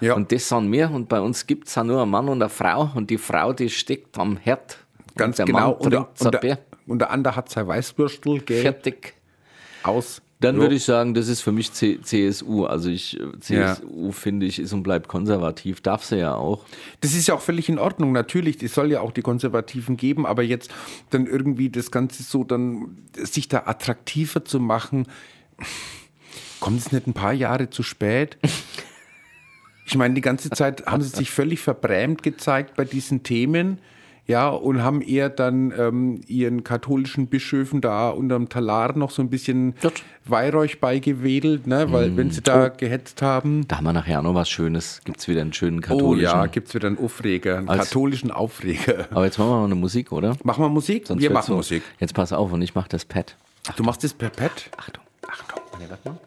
[0.02, 0.16] Ja.
[0.16, 2.50] Und das san mir und bei uns gibt es ja nur einen Mann und eine
[2.50, 4.78] Frau und die Frau, die steckt am Herd.
[5.16, 5.74] Ganz genau.
[5.74, 8.62] und, der, und, der, und der andere hat sein Weißwürstel, gell?
[8.62, 9.14] Fertig.
[9.84, 10.22] Aus.
[10.42, 12.64] Dann würde ich sagen, das ist für mich C CSU.
[12.66, 14.12] Also ich, CSU ja.
[14.14, 15.82] finde ich, ist und bleibt konservativ.
[15.82, 16.64] Darf sie ja auch.
[17.02, 18.14] Das ist ja auch völlig in Ordnung.
[18.14, 20.72] Natürlich, es soll ja auch die Konservativen geben, aber jetzt
[21.10, 25.08] dann irgendwie das Ganze so dann, sich da attraktiver zu machen,
[26.62, 28.38] kommt es nicht ein paar Jahre zu spät?
[29.86, 33.80] Ich meine, die ganze Zeit haben sie sich völlig verbrämt gezeigt bei diesen Themen
[34.30, 39.30] ja, und haben eher dann ähm, ihren katholischen Bischöfen da unterm Talar noch so ein
[39.32, 40.04] bisschen Dort.
[40.26, 41.92] Weihräuch beigewedelt, ne?
[41.92, 42.18] weil mm.
[42.18, 42.78] wenn sie da oh.
[42.78, 43.68] gehetzt haben.
[43.68, 45.02] Da haben wir nachher auch noch was Schönes.
[45.04, 46.30] Gibt es wieder einen schönen katholischen.
[46.30, 49.08] Oh ja, gibt es wieder einen Aufreger, einen Als, katholischen Aufreger.
[49.10, 50.36] Aber jetzt machen wir mal eine Musik, oder?
[50.44, 51.08] Machen wir Musik?
[51.08, 51.56] Sonst wir machen so.
[51.56, 51.82] Musik.
[52.00, 53.36] Jetzt pass auf und ich mache das Pad.
[53.64, 53.78] Achtung.
[53.78, 54.70] Du machst das per Pad?
[54.78, 55.04] Achtung.
[55.28, 55.60] Achtung.
[55.72, 56.20] Warte mal.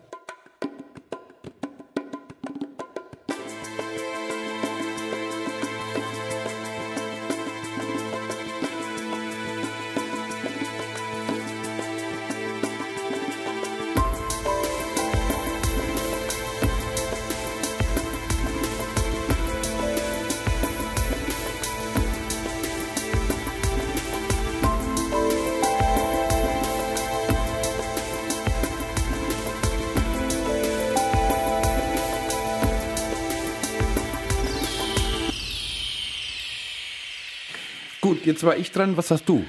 [38.26, 38.96] Jetzt war ich dran.
[38.96, 39.44] Was hast du?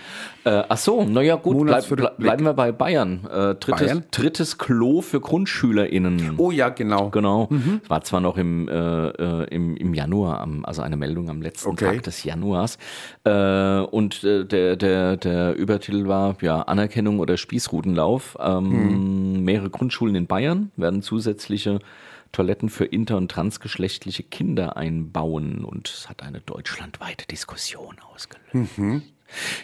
[0.46, 3.26] Äh, ach so, naja gut, bleib, bleib, bleiben wir bei Bayern.
[3.26, 4.04] Äh, drittes, Bayern.
[4.12, 6.34] drittes Klo für GrundschülerInnen.
[6.38, 7.10] Oh ja, genau.
[7.10, 7.48] Genau.
[7.50, 7.82] Mhm.
[7.88, 11.70] War zwar noch im, äh, äh, im, im Januar, am, also eine Meldung am letzten
[11.70, 11.86] okay.
[11.86, 12.78] Tag des Januars.
[13.24, 18.38] Äh, und äh, der, der, der Übertitel war ja Anerkennung oder Spießrutenlauf.
[18.40, 19.44] Ähm, mhm.
[19.44, 21.80] Mehrere Grundschulen in Bayern werden zusätzliche
[22.34, 25.64] Toiletten für inter- und transgeschlechtliche Kinder einbauen.
[25.64, 28.78] Und es hat eine deutschlandweite Diskussion ausgelöst.
[28.78, 29.04] Mhm.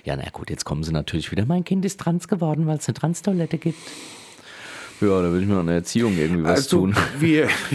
[0.06, 1.46] Ja, na gut, jetzt kommen sie natürlich wieder.
[1.46, 3.78] Mein Kind ist trans geworden, weil es eine Transtoilette gibt.
[5.02, 6.96] Ja, da will ich mir noch eine Erziehung irgendwie was also, tun.
[7.20, 7.48] Wir,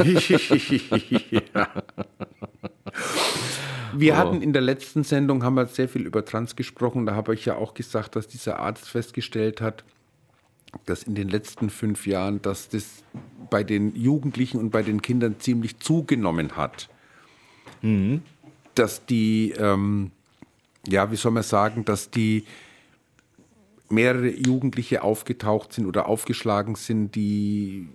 [3.95, 4.17] wir oh.
[4.17, 7.07] hatten in der letzten Sendung haben wir sehr viel über Trans gesprochen.
[7.07, 9.85] Da habe ich ja auch gesagt, dass dieser Arzt festgestellt hat,
[10.87, 13.03] dass in den letzten fünf Jahren, dass das
[13.51, 16.89] bei den Jugendlichen und bei den Kindern ziemlich zugenommen hat.
[17.83, 18.23] Mhm.
[18.75, 20.11] Dass die, ähm,
[20.89, 22.45] ja, wie soll man sagen, dass die
[23.89, 27.89] mehrere Jugendliche aufgetaucht sind oder aufgeschlagen sind, die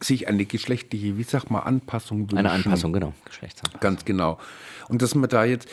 [0.00, 2.38] sich eine geschlechtliche, wie sag mal, Anpassung wünschen.
[2.38, 3.80] Eine Anpassung, genau, Geschlechtsanpassung.
[3.80, 4.38] Ganz genau.
[4.88, 5.68] Und dass man da jetzt,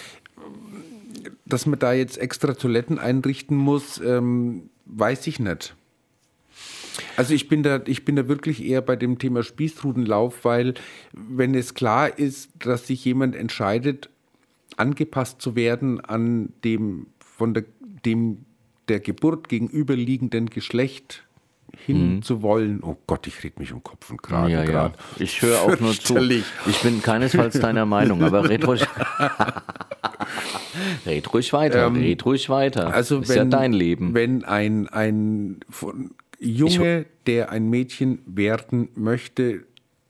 [1.45, 5.75] dass man da jetzt extra Toiletten einrichten muss, ähm, weiß ich nicht.
[7.15, 10.73] Also ich bin da, ich bin da wirklich eher bei dem Thema Spießrutenlauf, weil
[11.13, 14.09] wenn es klar ist, dass sich jemand entscheidet,
[14.77, 17.65] angepasst zu werden an dem von der,
[18.05, 18.45] dem
[18.87, 21.23] der Geburt gegenüberliegenden Geschlecht
[21.85, 22.81] hinzuwollen.
[22.83, 24.65] Oh Gott, ich rede mich um Kopf und Kragen Ja, ja.
[24.65, 24.95] gerade.
[25.17, 26.17] Ich höre auch nur zu.
[26.19, 28.85] Ich bin keinesfalls deiner Meinung, aber red ruhig,
[31.05, 32.93] red ruhig weiter, red ruhig weiter.
[32.93, 34.13] Also ist wenn, ja dein Leben.
[34.13, 35.61] Wenn ein, ein
[36.39, 39.63] Junge, der ein Mädchen werden möchte,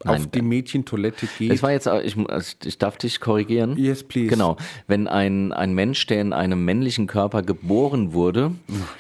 [0.04, 1.52] auf Nein, die Mädchentoilette geht.
[1.52, 3.78] Es war jetzt, ich, also ich darf dich korrigieren.
[3.78, 4.30] Yes, please.
[4.30, 4.58] Genau.
[4.88, 8.52] Wenn ein, ein Mensch, der in einem männlichen Körper geboren wurde,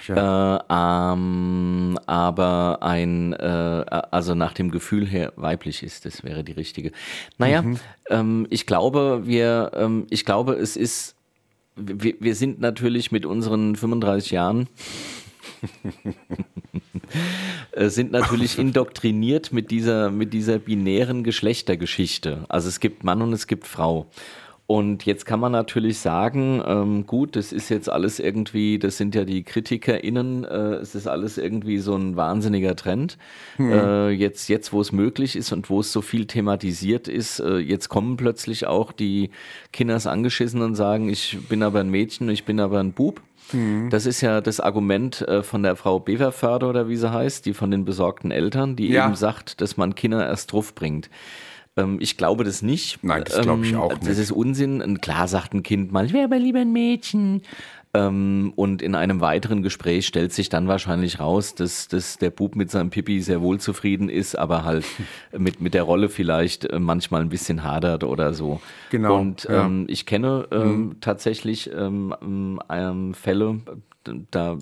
[0.07, 0.13] äh,
[0.69, 6.91] ähm, aber ein, äh, also nach dem Gefühl her weiblich ist, das wäre die richtige.
[7.39, 7.79] Naja, Mhm.
[8.09, 11.15] ähm, ich glaube, wir, ähm, ich glaube, es ist,
[11.83, 14.67] wir, wir sind natürlich mit unseren 35 Jahren
[17.71, 22.45] äh, sind natürlich indoktriniert mit dieser, mit dieser binären Geschlechtergeschichte.
[22.49, 24.09] Also es gibt Mann und es gibt Frau.
[24.71, 29.15] Und jetzt kann man natürlich sagen, ähm, gut, das ist jetzt alles irgendwie, das sind
[29.15, 33.17] ja die KritikerInnen, äh, es ist alles irgendwie so ein wahnsinniger Trend.
[33.59, 37.57] Äh, jetzt, jetzt, wo es möglich ist und wo es so viel thematisiert ist, äh,
[37.57, 39.31] jetzt kommen plötzlich auch die
[39.73, 43.19] Kinders angeschissen und sagen, ich bin aber ein Mädchen, ich bin aber ein Bub.
[43.89, 47.53] Das ist ja das Argument äh, von der Frau Beverförder oder wie sie heißt, die
[47.53, 49.07] von den besorgten Eltern, die Ja.
[49.07, 51.09] eben sagt, dass man Kinder erst drauf bringt.
[51.77, 53.03] Ähm, ich glaube das nicht.
[53.03, 54.19] Nein, das glaube ich Ähm, auch Das nicht.
[54.19, 54.81] ist Unsinn.
[54.81, 57.41] Und Klar sagt ein Kind mal, ich wäre aber lieber ein Mädchen.
[57.93, 62.55] Ähm, und in einem weiteren Gespräch stellt sich dann wahrscheinlich raus, dass, dass der Bub
[62.55, 64.85] mit seinem Pipi sehr wohl zufrieden ist, aber halt
[65.37, 68.61] mit, mit der Rolle vielleicht äh, manchmal ein bisschen hadert oder so.
[68.91, 69.65] Genau, Und ja.
[69.65, 72.15] ähm, ich kenne ähm, tatsächlich ähm,
[72.69, 73.59] ähm, Fälle,
[74.31, 74.57] da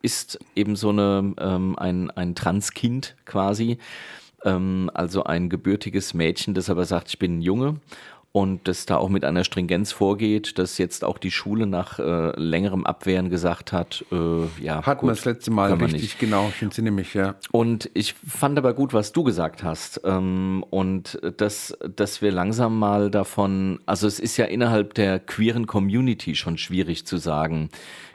[0.00, 1.34] ist eben so eine,
[1.76, 3.78] ein, ein Transkind quasi,
[4.44, 7.80] ähm, also ein gebürtiges Mädchen, das aber sagt, ich bin ein Junge
[8.30, 12.38] und das da auch mit einer Stringenz vorgeht, dass jetzt auch die Schule nach äh,
[12.38, 16.18] längerem Abwehren gesagt hat, äh, ja, Hatten wir das letzte Mal richtig, nicht.
[16.18, 17.36] genau, ich entsinne mich, ja.
[17.52, 20.02] Und ich fand aber gut, was du gesagt hast.
[20.04, 25.66] Ähm, und dass, dass wir langsam mal davon, also es ist ja innerhalb der queeren
[25.66, 27.70] Community schon schwierig zu sagen,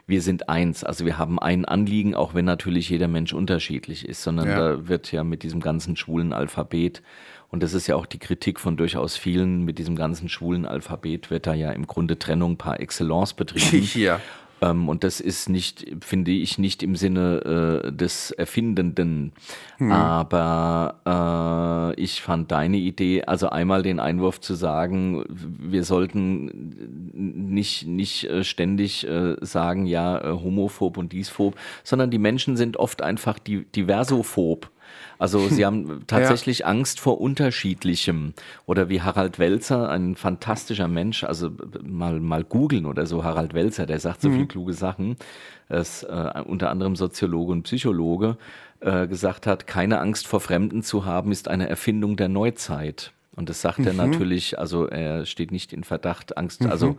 [0.06, 0.84] wir sind eins.
[0.84, 4.56] Also wir haben ein Anliegen, auch wenn natürlich jeder Mensch unterschiedlich ist, sondern Ja.
[4.58, 7.02] da wird ja mit diesem ganzen schwulen Alphabet
[7.48, 11.30] und das ist ja auch die Kritik von durchaus vielen, mit diesem ganzen schwulen Alphabet
[11.30, 13.88] wird da ja im Grunde Trennung par excellence betrieben.
[13.94, 14.20] ja.
[14.64, 19.32] Ähm, und das ist nicht, finde ich, nicht im Sinne äh, des Erfindenden.
[19.78, 27.86] Aber äh, ich fand deine Idee, also einmal den Einwurf zu sagen, wir sollten nicht,
[27.86, 33.02] nicht äh, ständig äh, sagen, ja, äh, homophob und diesphob, sondern die Menschen sind oft
[33.02, 34.70] einfach di diversophob.
[35.18, 38.34] Also sie haben tatsächlich Angst vor Unterschiedlichem.
[38.66, 41.50] Oder wie Harald Welzer, ein fantastischer Mensch, also
[41.82, 45.16] mal, mal googeln oder so, Harald Welzer, der sagt so viel kluge Sachen,
[45.68, 48.36] ist äh, unter anderem Soziologe und Psychologe,
[48.80, 53.12] äh, gesagt hat, keine Angst vor Fremden zu haben, ist eine Erfindung der Neuzeit.
[53.36, 56.94] Und das sagt er natürlich, also er steht nicht in Verdacht, Angst, also äh,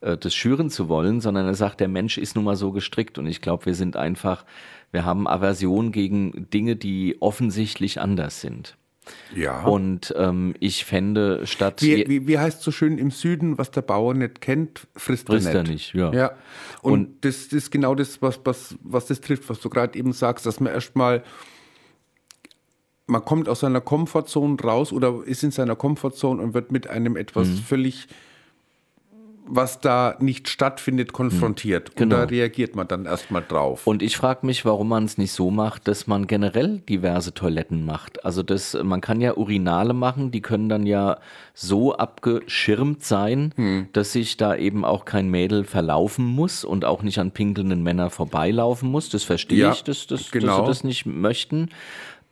[0.00, 3.26] das schüren zu wollen, sondern er sagt, der Mensch ist nun mal so gestrickt und
[3.26, 4.44] ich glaube, wir sind einfach,
[4.92, 8.76] wir haben Aversion gegen Dinge, die offensichtlich anders sind.
[9.36, 9.64] Ja.
[9.64, 13.82] Und ähm, ich fände statt Wie, wie, wie heißt so schön im Süden, was der
[13.82, 15.92] Bauer nicht kennt, frisst, Frisst er er nicht.
[15.92, 16.10] nicht, ja.
[16.14, 16.30] ja.
[16.80, 19.98] Und, Und- das, das ist genau das, was, was, was das trifft, was du gerade
[19.98, 21.22] eben sagst, dass man erstmal,
[23.06, 27.16] man kommt aus seiner Komfortzone raus oder ist in seiner Komfortzone und wird mit einem
[27.16, 27.56] etwas Mhm.
[27.58, 28.08] völlig,
[29.46, 31.90] was da nicht stattfindet, konfrontiert.
[31.90, 32.16] Und Genau.
[32.16, 33.86] da reagiert man dann erstmal drauf.
[33.86, 37.84] Und ich frage mich, warum man es nicht so macht, dass man generell diverse Toiletten
[37.84, 38.24] macht.
[38.24, 41.18] Also das, man kann ja Urinale machen, die können dann ja
[41.52, 43.88] so abgeschirmt sein, Hm.
[43.92, 48.10] dass sich da eben auch kein Mädel verlaufen muss und auch nicht an pinkelnden Männern
[48.10, 49.08] vorbeilaufen muss.
[49.10, 50.62] Das verstehe Ja, ich, dass, dass, dass genau.
[50.62, 51.68] sie das nicht möchten.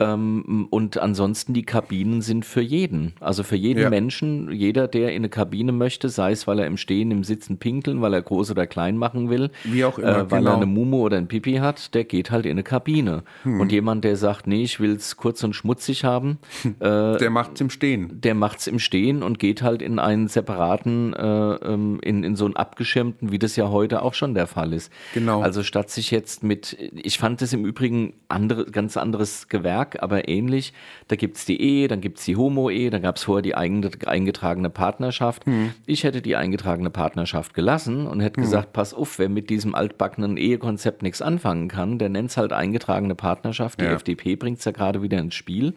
[0.02, 3.12] Ähm, und ansonsten die Kabinen sind für jeden.
[3.20, 3.90] Also für jeden Ja.
[3.90, 7.58] Menschen, jeder, der in eine Kabine möchte, sei es, weil er im Stehen, im Sitzen
[7.58, 10.52] pinkeln, weil er groß oder klein machen will, Wie auch immer, äh, weil genau.
[10.52, 13.22] er eine Mumu oder ein Pipi hat, der geht halt in eine Kabine.
[13.44, 13.60] Hm.
[13.60, 16.38] Und jemand, der sagt, nee, ich will es kurz und schmutzig haben,
[16.80, 18.20] äh, der macht's im Stehen.
[18.20, 22.44] der macht's im Stehen und geht halt in einen separaten, äh, ähm, in, in so
[22.44, 24.92] einen abgeschirmten, wie das ja heute auch schon der Fall ist.
[25.14, 25.42] Genau.
[25.42, 30.28] Also statt sich jetzt mit, ich fand das im Übrigen andere, ganz anderes Gewerk, aber
[30.28, 30.72] ähnlich.
[31.08, 35.46] Da gibt's die Ehe, dann gibt's die Homo-Ehe, dann gab's vorher die eingetragene Partnerschaft.
[35.46, 35.72] Hm.
[35.86, 40.36] Ich hätte die eingetragene Partnerschaft gelassen und hätte gesagt, pass auf, wer mit diesem altbackenen
[40.36, 43.80] Ehekonzept nichts anfangen kann, der nennt's halt eingetragene Partnerschaft.
[43.80, 43.92] Die Ja.
[43.92, 45.74] FDP bringt's ja gerade wieder ins Spiel.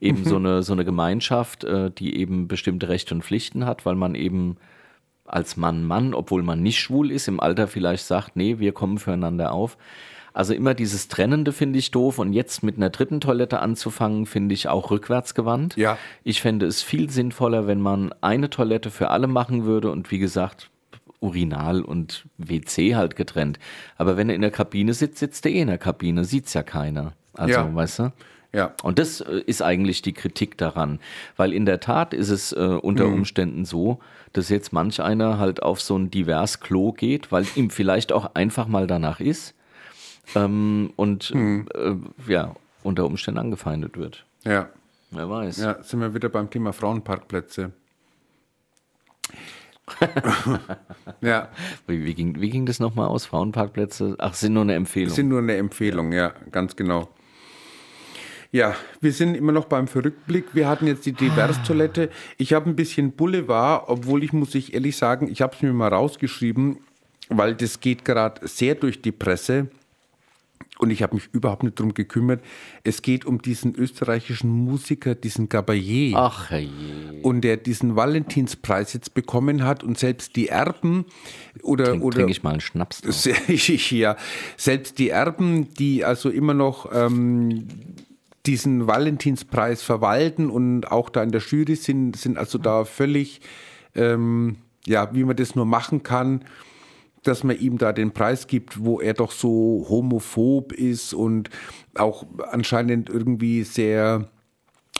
[0.00, 3.94] Eben so eine, so eine Gemeinschaft, äh, die eben bestimmte Rechte und Pflichten hat, weil
[3.94, 4.56] man eben
[5.26, 8.98] als Mann Mann, obwohl man nicht schwul ist, im Alter vielleicht sagt, nee, wir kommen
[8.98, 9.78] füreinander auf.
[10.34, 14.52] Also immer dieses Trennende finde ich doof und jetzt mit einer dritten Toilette anzufangen, finde
[14.52, 15.76] ich auch rückwärtsgewandt.
[15.76, 15.96] Ja.
[16.24, 20.18] Ich fände es viel sinnvoller, wenn man eine Toilette für alle machen würde und wie
[20.18, 20.70] gesagt,
[21.20, 23.58] Urinal und WC halt getrennt.
[23.96, 26.62] Aber wenn er in der Kabine sitzt, sitzt er eh in der Kabine, sieht's ja
[26.64, 27.12] keiner.
[27.34, 27.74] Also, Ja.
[27.74, 28.12] weißt du?
[28.52, 28.72] Ja.
[28.82, 30.98] Und das äh, ist eigentlich die Kritik daran.
[31.36, 33.14] Weil in der Tat ist es äh, unter Mhm.
[33.14, 34.00] Umständen so,
[34.32, 38.34] dass jetzt manch einer halt auf so ein divers Klo geht, weil ihm vielleicht auch
[38.34, 39.54] einfach mal danach ist
[40.34, 41.68] ähm, und Mhm.
[41.74, 44.24] äh, ja, unter Umständen angefeindet wird.
[44.44, 44.68] Ja.
[45.10, 45.58] Wer weiß.
[45.58, 47.72] Ja, sind wir wieder beim Thema Frauenparkplätze.
[51.20, 51.48] ja,
[51.86, 53.26] Wie, wie, ging, wie ging das nochmal aus?
[53.26, 54.16] Frauenparkplätze?
[54.18, 55.14] Ach, sind nur eine Empfehlung.
[55.14, 57.08] sind nur eine Empfehlung, ja, ganz genau.
[58.50, 60.54] Ja, wir sind immer noch beim Verrückblick.
[60.54, 62.08] Wir hatten jetzt die Divers-Toilette.
[62.38, 65.72] Ich habe ein bisschen Boulevard, obwohl ich, muss ich ehrlich sagen, ich habe es mir
[65.72, 66.78] mal rausgeschrieben,
[67.28, 69.68] weil das geht gerade sehr durch die Presse.
[70.84, 72.42] Und ich habe mich überhaupt nicht drum gekümmert.
[72.82, 76.12] Es geht um diesen österreichischen Musiker, diesen Gabayé.
[76.14, 77.22] Ach je.
[77.22, 81.06] und der diesen Valentinspreis jetzt bekommen hat und selbst die Erben
[81.62, 83.02] oder Trink, oder trinke ich mal einen Schnaps.
[83.90, 84.16] ja,
[84.58, 87.66] selbst die Erben, die also immer noch ähm,
[88.44, 93.40] diesen Valentinspreis verwalten und auch da in der Jury sind, sind also da völlig,
[93.94, 96.44] ähm, ja, wie man das nur machen kann,
[97.26, 101.50] dass man ihm da den Preis gibt, wo er doch so homophob ist und
[101.94, 104.28] auch anscheinend irgendwie sehr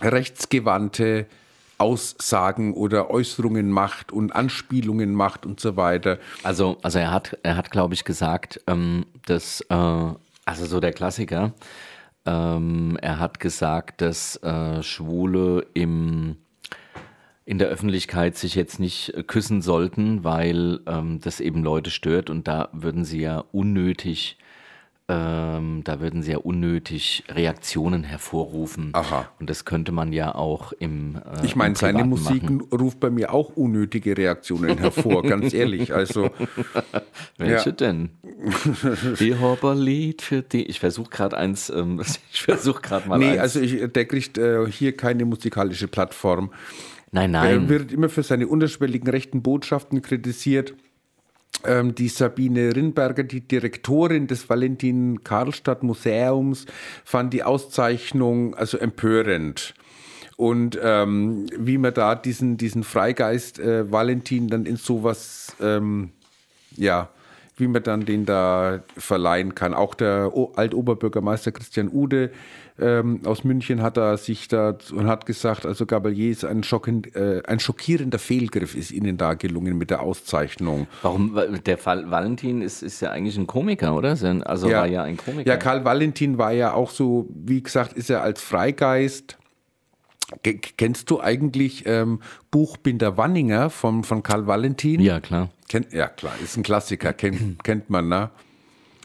[0.01, 1.27] rechtsgewandte
[1.79, 6.19] Aussagen oder Äußerungen macht und Anspielungen macht und so weiter.
[6.43, 10.93] Also, also er hat, er hat, glaube ich, gesagt, ähm, dass, äh, also so der
[10.93, 11.53] Klassiker,
[12.27, 16.37] ähm, er hat gesagt, dass äh, Schwule im,
[17.47, 22.31] in der Öffentlichkeit sich jetzt nicht äh, küssen sollten, weil ähm, das eben Leute stört
[22.31, 24.39] und da würden sie ja unnötig,
[25.07, 28.89] ähm, da würden sie ja unnötig Reaktionen hervorrufen.
[28.95, 29.29] Aha.
[29.39, 32.63] Und das könnte man ja auch im äh, Ich meine, seine Musik machen.
[32.73, 35.93] ruft bei mir auch unnötige Reaktionen hervor, ganz ehrlich.
[35.93, 36.31] Also,
[37.37, 37.77] Welche Ja.
[37.77, 38.11] denn?
[39.21, 40.69] Ich habe ein Lied für dich.
[40.71, 42.01] Ich versuche gerade eins, ähm,
[42.33, 43.41] ich versuche gerade mal nee, eins.
[43.41, 46.51] also ich, der kriegt äh, hier keine musikalische Plattform.
[47.15, 47.69] Nein, Er nein.
[47.69, 50.75] wird immer für seine unterschwelligen rechten Botschaften kritisiert.
[51.65, 56.67] Ähm, die Sabine Rinberger, die Direktorin des Valentin Karlstadt Museums,
[57.05, 59.75] fand die Auszeichnung also empörend.
[60.37, 66.11] Und ähm, wie man da diesen, diesen Freigeist äh, Valentin dann in sowas, ähm,
[66.77, 67.09] ja,
[67.57, 69.75] wie man dann den da verleihen kann.
[69.75, 72.33] Auch der O- Altoberbürgermeister Christian Ude
[72.79, 77.03] ähm, aus München hat da sich da und hat gesagt, also Gabalier ist ein, schocken,
[77.15, 80.89] äh, ein schockierender Fehlgriff ist ihnen da gelungen mit der Auszeichnung.
[81.03, 81.39] Warum?
[81.65, 84.17] Der Fall Valentin ist, ist ja eigentlich ein Komiker, oder?
[84.21, 85.49] Er- Also war ja ein Komiker.
[85.49, 89.39] Ja, Karl Valentin war ja auch so, wie gesagt, ist er als Freigeist.
[90.43, 95.01] Ge- Kennst du eigentlich ähm, Buchbinder Wanninger von, von Karl Valentin?
[95.01, 95.51] ja, klar.
[95.69, 98.31] Kennt, ja, klar, ist ein Klassiker, kennt, kennt man, ne?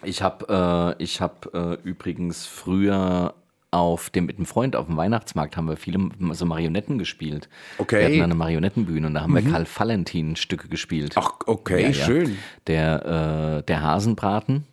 [0.03, 3.33] Ich habe äh, ich hab, äh, übrigens früher
[3.71, 7.49] auf dem mit einem Freund auf dem Weihnachtsmarkt haben wir viele so Marionetten gespielt.
[7.77, 7.95] Okay.
[7.95, 7.99] Mhm.
[7.99, 11.13] Wir hatten eine Marionettenbühne und da haben wir Karl Valentin Stücke gespielt.
[11.15, 12.05] Ach, okay, Ja, ja.
[12.05, 12.37] schön.
[12.67, 14.65] Der, äh, der Hasenbraten.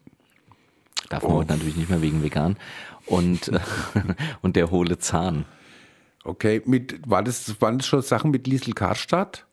[1.11, 2.57] Darf man heute natürlich nicht mehr wegen vegan.
[3.05, 3.53] Und,
[4.43, 5.45] und der hohle Zahn.
[6.25, 9.45] Okay, mit, war das, waren das schon Sachen mit Liesel Karstadt?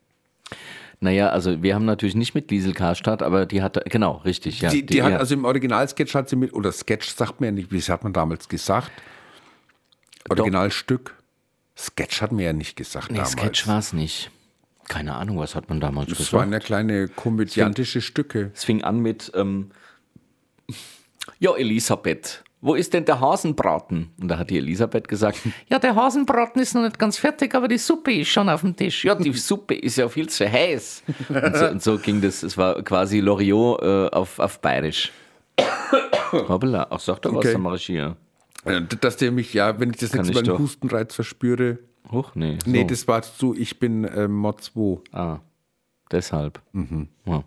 [1.00, 4.70] Naja, also wir haben natürlich nicht mit Liesel Karstadt, aber die hat, genau, richtig, ja.
[4.70, 5.18] die, die, hat ja.
[5.18, 8.14] also im Originalsketch hat sie mit, oder Sketch sagt man ja nicht, wie hat man
[8.14, 8.92] damals gesagt?
[10.30, 11.16] Originalstück.
[11.78, 13.32] Sketch hat man ja nicht gesagt nee, damals.
[13.32, 14.30] Sketch war es nicht.
[14.88, 16.34] Keine Ahnung, was hat man damals Das gesagt?
[16.34, 18.52] waren ja kleine komödiantische Stücke.
[18.54, 19.72] Es fing an mit, ähm,
[21.40, 24.12] ja, Elisabeth, wo ist denn der Hasenbraten?
[24.22, 27.68] Und da hat die Elisabeth gesagt, ja, der Hasenbraten ist noch nicht ganz fertig, aber
[27.68, 29.04] die Suppe ist schon auf dem Tisch.
[29.06, 31.04] Ja, die Suppe ist ja viel zu heiß.
[31.30, 35.12] Und so, und so ging das, es war quasi Loriot äh, auf, auf Bayerisch.
[36.32, 37.54] Hoppala, ach, sag doch was, Okay.
[37.54, 38.06] dann mach ich hier.
[38.06, 38.16] Äh,
[39.02, 40.60] Dass der mich, ja, wenn ich das Kann jetzt über einen doch.
[40.60, 41.80] Hustenreiz verspüre.
[42.12, 42.58] Huch, nee.
[42.64, 42.72] So.
[42.72, 45.02] Nee, das war so, ich bin äh, Mod 2.
[45.12, 45.40] ah,
[46.14, 46.62] deshalb.
[46.72, 47.10] Mhm.
[47.26, 47.44] Ja.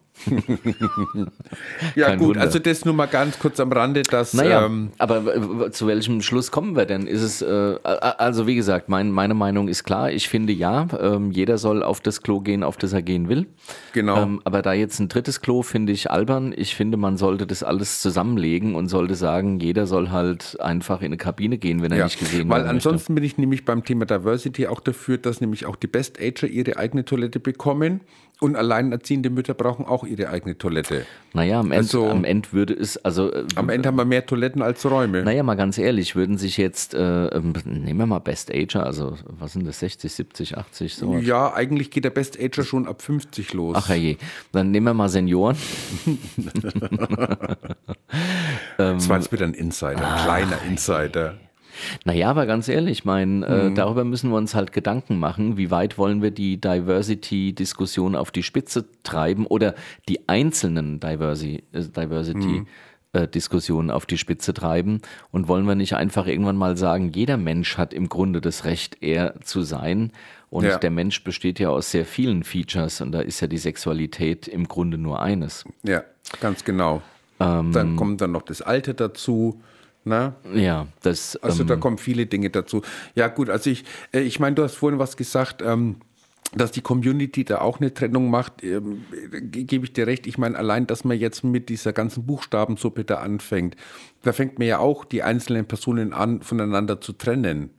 [1.95, 2.41] Ja, gut, Wunder.
[2.41, 4.33] also das nur mal ganz kurz am Rande, dass.
[4.35, 7.07] Naja, Ähm, aber zu welchem Schluss kommen wir denn?
[7.07, 10.11] Ist es, äh, also wie gesagt, mein, meine Meinung ist klar.
[10.11, 13.47] Ich finde ja, ähm, jeder soll auf das Klo gehen, auf das er gehen will.
[13.93, 14.23] Genau.
[14.23, 16.55] Ähm, aber da jetzt ein drittes Klo finde ich albern.
[16.57, 21.07] Ich finde, man sollte das alles zusammenlegen und sollte sagen, jeder soll halt einfach in
[21.07, 23.85] eine Kabine gehen, wenn er ja, nicht gesehen weil werden ansonsten bin ich nämlich beim
[23.85, 28.01] Thema Diversity auch dafür, dass nämlich auch die Best Ager ihre eigene Toilette bekommen.
[28.39, 31.07] Und alleinerziehende Mütter brauchen auch ihre eigene Toilette.
[31.32, 34.26] Naja, am Ende, Also- am Ende würde es, also äh, Am Ende haben wir mehr
[34.26, 35.22] Toiletten als Räume.
[35.22, 39.16] Naja, mal ganz ehrlich, würden sich jetzt, äh, ähm, nehmen wir mal Best Ager, also
[39.24, 41.16] was sind das, 60, 70, 80, so.
[41.16, 43.74] Ja, eigentlich geht der Best Ager schon ab 50 los.
[43.78, 44.18] Ach je,
[44.53, 45.57] dann nehmen wir mal Senioren.
[48.76, 51.34] das war jetzt wieder ein Insider, Ah, ein kleiner Insider.
[52.05, 55.99] Naja, aber ganz ehrlich, mein, äh, darüber müssen wir uns halt Gedanken machen, wie weit
[55.99, 59.74] wollen wir die Diversity-Diskussion auf die Spitze treiben oder
[60.09, 65.01] die einzelnen Diversi äh, Diversity-Diskussionen auf die Spitze treiben
[65.31, 69.03] und wollen wir nicht einfach irgendwann mal sagen, jeder Mensch hat im Grunde das Recht,
[69.03, 70.12] er zu sein
[70.51, 70.79] und Ja.
[70.79, 74.68] der Mensch besteht ja aus sehr vielen Features und da ist ja die Sexualität im
[74.68, 75.64] Grunde nur eines.
[75.83, 76.05] Ja,
[76.41, 77.03] ganz genau.
[77.39, 77.70] Ähm.
[77.72, 79.61] dann kommt dann noch das Alter dazu.
[80.07, 80.35] Ne?
[80.55, 82.83] Ja, das Also ähm, da kommen viele Dinge dazu.
[83.17, 85.97] Ja gut, also ich, äh, ich meine, du hast vorhin was gesagt, ähm,
[86.55, 89.03] dass die Community da auch eine Trennung macht, ähm,
[89.51, 90.29] ge- gebe ich dir recht.
[90.29, 93.75] Ich meine, allein, dass man jetzt mit dieser ganzen Buchstabensuppe da anfängt,
[94.23, 97.71] da fängt man ja auch die einzelnen Personen an, voneinander zu trennen.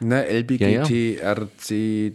[0.00, 2.14] Ne, LBGT, RC,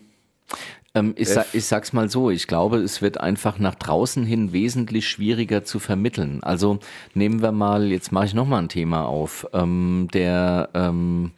[0.95, 4.53] Ähm, ich, sa ich sag's mal so, ich glaube, es wird einfach nach draußen hin
[4.53, 6.41] wesentlich schwieriger zu vermitteln.
[6.41, 6.79] Also
[7.13, 11.31] nehmen wir mal, jetzt mache ich nochmal ein Thema auf, ähm, der, ähm,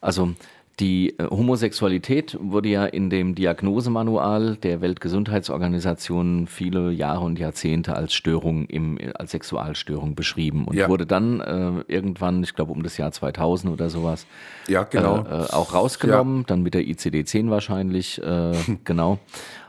[0.00, 0.34] also
[0.80, 8.14] die äh, Homosexualität wurde ja in dem Diagnosemanual der Weltgesundheitsorganisation viele Jahre und Jahrzehnte als
[8.14, 10.88] Störung im, als Sexualstörung beschrieben und Ja.
[10.88, 14.26] wurde dann äh, irgendwann, ich glaube um das Jahr 2000 oder sowas,
[14.68, 15.18] ja genau.
[15.18, 18.52] äh, äh, auch rausgenommen, dann mit der ICD-10 wahrscheinlich, äh,
[18.84, 19.18] genau.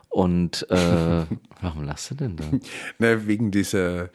[0.10, 2.44] Und warum lachst du denn da?
[3.00, 4.10] Ne, wegen dieser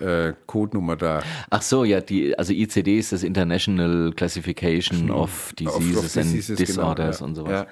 [0.00, 1.22] äh, Codenummer da.
[1.50, 7.18] Ach so, ja, die, also ICD ist das International Classification of Diseases and Diseases, Disorders
[7.18, 7.28] genau, ja.
[7.28, 7.52] und sowas.
[7.52, 7.66] Ja.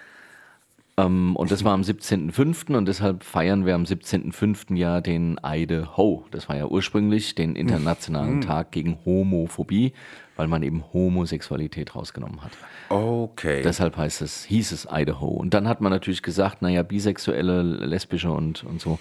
[0.98, 2.76] Ähm, und das war am 17.05.
[2.76, 4.76] und deshalb feiern wir am 17.05.
[4.76, 6.24] ja den Idaho.
[6.30, 9.92] Das war ja ursprünglich den Internationalen Tag gegen Homophobie,
[10.36, 12.52] weil man eben Homosexualität rausgenommen hat.
[12.88, 13.62] Okay.
[13.62, 15.28] Deshalb heißt es, hieß es Idaho.
[15.28, 18.98] Und dann hat man natürlich gesagt, naja, bisexuelle, lesbische und, und so.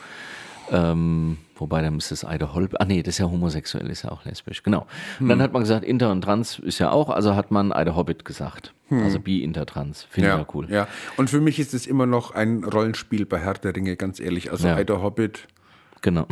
[0.72, 2.68] Ähm, wobei dann müsste es Idaho.
[2.80, 4.64] Ah nee, das ist ja homosexuell, ist ja auch lesbisch.
[4.64, 4.86] Genau.
[5.20, 8.26] Und dann hat man gesagt, Inter und Trans ist ja auch, also hat man Idahobbit
[8.26, 8.74] gesagt.
[8.90, 10.04] Also bi, Inter, Trans.
[10.10, 10.68] Finde ich ja, ja cool.
[10.72, 10.88] Ja,
[11.18, 14.52] und für mich ist es immer noch ein Rollenspiel bei Herr der Ringe, ganz ehrlich.
[14.52, 14.80] Also Ja.
[14.80, 15.48] Ida Hobbit.
[16.02, 16.26] Genau.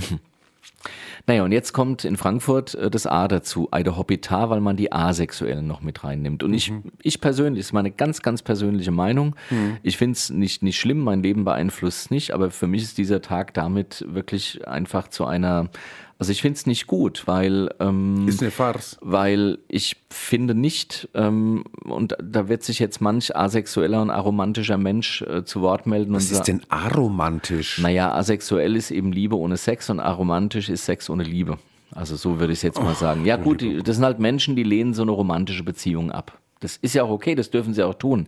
[1.28, 4.91] Naja, und jetzt kommt in Frankfurt äh, das A dazu, Eide Hobbitar, weil man die
[4.91, 6.43] Asexuellen noch mit reinnimmt.
[6.43, 9.36] Und ich, ich persönlich, das ist meine ganz, ganz persönliche Meinung.
[9.82, 12.97] Ich finde es nicht, nicht schlimm, mein Leben beeinflusst es nicht, aber für mich ist
[12.97, 15.70] dieser Tag damit wirklich einfach zu einer,
[16.18, 18.97] also ich finde es nicht gut, weil ähm, Ist eine Farce.
[19.01, 25.22] weil ich finde nicht, ähm, und da wird sich jetzt manch asexueller und aromantischer Mensch
[25.24, 27.80] äh, zu Wort melden Was ist denn aromantisch?
[27.80, 31.57] naja, asexuell ist eben Liebe ohne Sex und aromantisch ist Sex ohne Liebe.
[31.91, 33.26] Also so würde ich es jetzt mal sagen.
[33.26, 36.39] Ja gut, die, das sind halt Menschen, die lehnen so eine romantische Beziehung ab.
[36.61, 38.28] Das ist ja auch okay, das dürfen sie auch tun.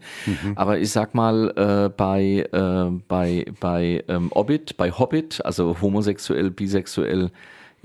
[0.56, 6.52] Aber ich sag mal, äh, bei, äh, bei, bei ähm, Orbit, bei Hobbit, also homosexuell,
[6.52, 7.32] bisexuell,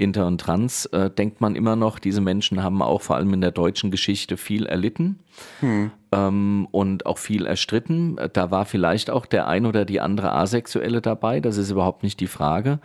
[0.03, 3.41] inter und trans, äh, denkt man immer noch, diese Menschen haben auch vor allem in
[3.41, 5.19] der deutschen Geschichte viel erlitten
[6.13, 8.17] ähm, und auch viel erstritten.
[8.33, 12.21] Da war vielleicht auch der ein oder die andere Asexuelle dabei, das ist überhaupt nicht
[12.21, 12.81] die Frage.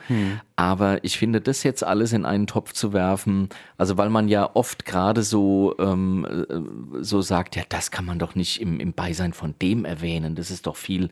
[0.55, 4.49] Aber ich finde, das jetzt alles in einen Topf zu werfen, also weil man ja
[4.53, 8.93] oft gerade so, ähm, äh, so sagt, ja, das kann man doch nicht im, im
[8.93, 11.09] Beisein von dem erwähnen, das ist doch viel.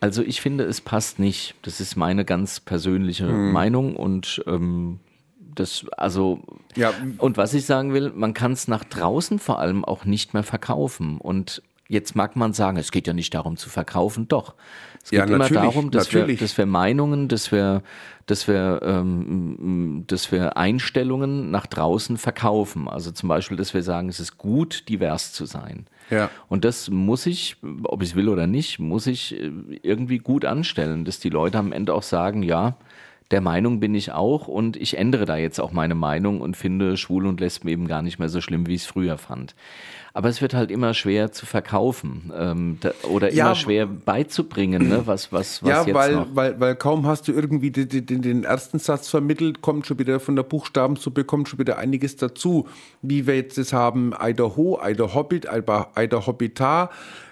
[0.00, 1.54] Also ich finde, es passt nicht.
[1.62, 4.98] Das ist meine ganz persönliche Meinung und ähm,
[5.60, 6.40] das, also,
[6.76, 6.92] Ja.
[7.18, 10.42] und was ich sagen will, man kann es nach draußen vor allem auch nicht mehr
[10.42, 11.18] verkaufen.
[11.18, 14.54] Und jetzt mag man sagen, es geht ja nicht darum zu verkaufen, doch.
[15.02, 17.82] Es geht Ja, immer darum, dass wir, dass wir Meinungen, dass wir,
[18.26, 22.86] dass wir, ähm, dass wir Einstellungen nach draußen verkaufen.
[22.86, 25.86] Also zum Beispiel, dass wir sagen, es ist gut, divers zu sein.
[26.10, 26.28] Ja.
[26.48, 29.50] Und das muss ich, ob ich es will oder nicht, muss ich äh,
[29.82, 32.76] irgendwie gut anstellen, dass die Leute am Ende auch sagen, ja,
[33.30, 36.96] der Meinung bin ich auch und ich ändere da jetzt auch meine Meinung und finde
[36.96, 39.54] Schwul und Lesben eben gar nicht mehr so schlimm, wie ich es früher fand.
[40.12, 44.88] Aber es wird halt immer schwer zu verkaufen ähm, da, oder Ja, immer schwer beizubringen,
[44.88, 45.02] ne?
[45.04, 46.26] was, was, was ja, jetzt weil, noch.
[46.34, 50.18] weil, weil kaum hast du irgendwie den, den, den ersten Satz vermittelt, kommt schon wieder
[50.18, 52.66] von der Buchstabensuppe, kommt schon wieder einiges dazu.
[53.02, 56.90] Wie wir jetzt das haben, Idaho, Ida Hobbit, Ida, Ida Hobbitar,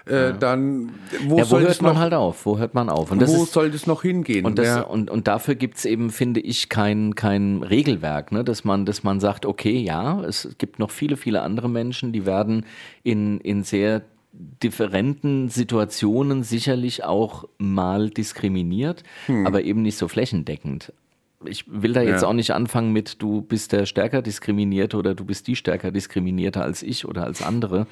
[0.09, 0.91] äh, dann,
[1.27, 2.45] wo, Ja, wo soll hört man noch, halt auf?
[2.45, 3.11] Wo hört man auf?
[3.11, 4.45] Und wo ist, soll das noch hingehen?
[4.45, 4.81] Und, das, ja.
[4.81, 8.43] und, und dafür gibt's eben, finde ich, kein, kein Regelwerk, ne?
[8.43, 12.25] dass, man, dass man sagt, okay, ja, es gibt noch viele, viele andere Menschen, die
[12.25, 12.65] werden
[13.03, 14.01] in, in sehr
[14.31, 19.45] differenten Situationen sicherlich auch mal diskriminiert, Hm.
[19.47, 20.93] aber eben nicht so flächendeckend.
[21.45, 22.27] Ich will da jetzt Ja.
[22.27, 26.61] auch nicht anfangen mit, du bist der stärker diskriminierte oder du bist die stärker diskriminierte
[26.61, 27.87] als ich oder als andere.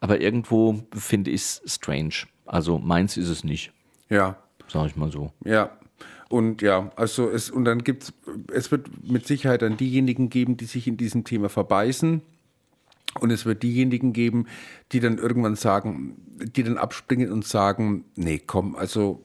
[0.00, 2.26] Aber irgendwo finde ich es strange.
[2.46, 3.72] Also meins ist es nicht,
[4.08, 4.36] Ja,
[4.68, 5.32] sage ich mal so.
[5.44, 5.70] ja.
[6.28, 8.12] Und ja, also es, und dann gibt's,
[8.52, 12.20] es wird mit Sicherheit dann diejenigen geben, die sich in diesem Thema verbeißen.
[13.20, 14.46] Und es wird diejenigen geben,
[14.90, 16.16] die dann irgendwann sagen,
[16.56, 19.22] die dann abspringen und sagen, nee, komm, also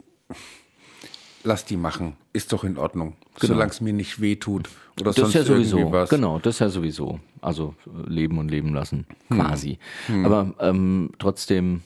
[1.43, 4.69] lass die machen, ist doch in Ordnung, solange es mir nicht wehtut
[4.99, 6.09] oder Das sonst ist ja sowieso, irgendwie was.
[6.09, 7.19] genau, das ist ja sowieso.
[7.41, 9.37] Also äh, leben und leben lassen, Hm.
[9.39, 9.79] quasi.
[10.23, 11.81] Aber ähm, trotzdem,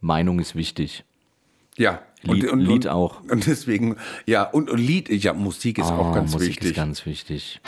[0.00, 1.04] Meinung ist wichtig.
[1.76, 3.20] Ja, Lied- Lied auch.
[3.24, 3.96] Und deswegen,
[4.26, 6.70] ja, und, und Lied, ja, Musik ist auch Ah, ganz Musik wichtig.
[6.70, 7.60] ist ganz wichtig.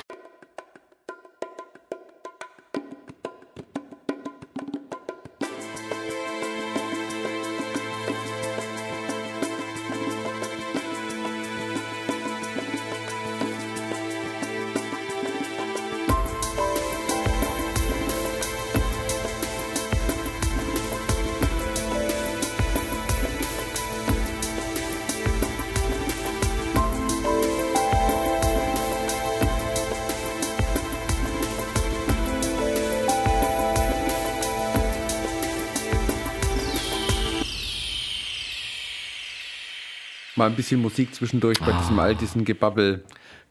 [40.47, 41.78] Mal ein bisschen Musik zwischendurch bei Ah.
[41.80, 43.03] diesem all diesen Gebabbel.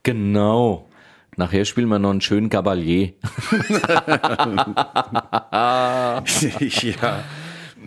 [0.03, 0.87] Genau.
[1.35, 3.11] Nachher spielen wir noch einen schönen Gabalier.
[5.51, 6.23] ja.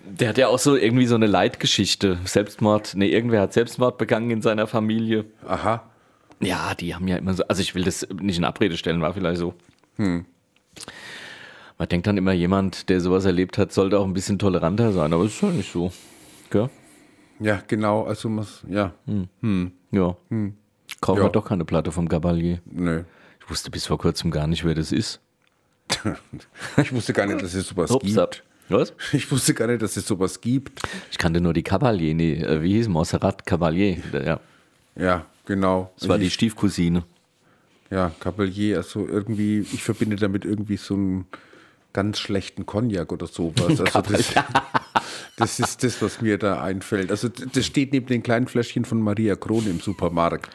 [0.05, 2.19] Der hat ja auch so irgendwie so eine Leitgeschichte.
[2.27, 5.25] Selbstmord, nee, irgendwer hat Selbstmord begangen in seiner Familie.
[5.47, 5.85] Aha.
[6.41, 9.15] Ja, die haben ja immer so, also ich will das nicht in Abrede stellen, war
[9.15, 9.55] vielleicht so.
[9.97, 10.27] Man
[11.91, 15.25] denkt dann immer, jemand, der sowas erlebt hat, sollte auch ein bisschen toleranter sein, aber
[15.25, 15.91] es ist ja nicht so.
[16.51, 16.69] Gell?
[17.41, 18.05] Ja, genau.
[18.05, 18.93] Also muss, ja,
[19.91, 20.17] Ja.
[21.01, 21.25] Kaufen Ja.
[21.25, 22.61] wir doch keine Platte vom Gabalier.
[22.67, 23.03] nö.
[23.41, 25.21] Ich wusste bis vor kurzem gar nicht, wer das ist.
[26.77, 28.25] Ich wusste gar nicht, dass es sowas Upsa.
[28.27, 28.45] gibt.
[28.69, 28.93] Was?
[29.15, 30.83] Ich wusste gar nicht, dass es sowas gibt.
[31.11, 33.97] Ich kannte nur die Cavalier, nee, äh, wie hieß Montserrat Cavalier.
[34.13, 34.41] Ja,
[34.95, 35.91] Ja, genau.
[35.99, 37.05] das war die Stiefcousine.
[37.91, 41.25] Ja, Caballé, also irgendwie, ich verbinde damit irgendwie so einen
[41.95, 43.57] ganz schlechten Cognac oder sowas.
[43.81, 44.35] Also das,
[45.39, 47.11] das ist das, was mir da einfällt.
[47.11, 50.51] Also das steht neben den kleinen Fläschchen von Maria Krone im Supermarkt.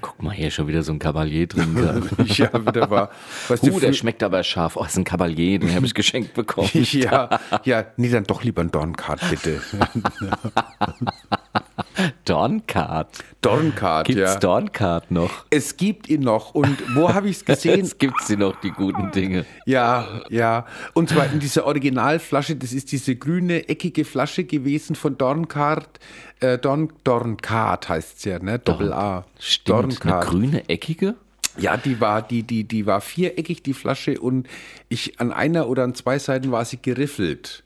[0.00, 1.76] Guck mal, hier schon wieder so ein Cavalier drin.
[2.26, 3.10] Ja, wieder war.
[3.48, 4.76] Weißt Uh, der schmeckt aber scharf.
[4.76, 6.68] Oh, ist ein Cavalier, den habe ich geschenkt bekommen.
[6.74, 9.60] Ja, ja, nee, dann doch lieber ein Dorncard, bitte.
[12.24, 13.08] Dorncard.
[13.40, 14.38] Dorncard, Gibt's ja.
[14.38, 15.44] Dorncard noch?
[15.50, 16.54] Es gibt ihn noch.
[16.54, 17.80] Und wo habe ich es gesehen?
[17.80, 19.44] Jetzt gibt's sie noch, die guten Dinge.
[19.66, 20.66] Ja, ja.
[20.94, 26.00] Und zwar in dieser Originalflasche, das ist diese grüne, eckige Flasche gewesen von Dorncard.
[26.40, 28.58] Äh, Dorn, Dorncard heißt es ja, ne?
[28.58, 29.24] Doppel A.
[29.38, 30.26] Stimmt, eine Dorncard.
[30.26, 31.14] grüne, eckige?
[31.56, 34.48] Ja, die war, die, die, die war viereckig, die Flasche, und
[34.88, 37.62] ich an einer oder an zwei Seiten war sie geriffelt.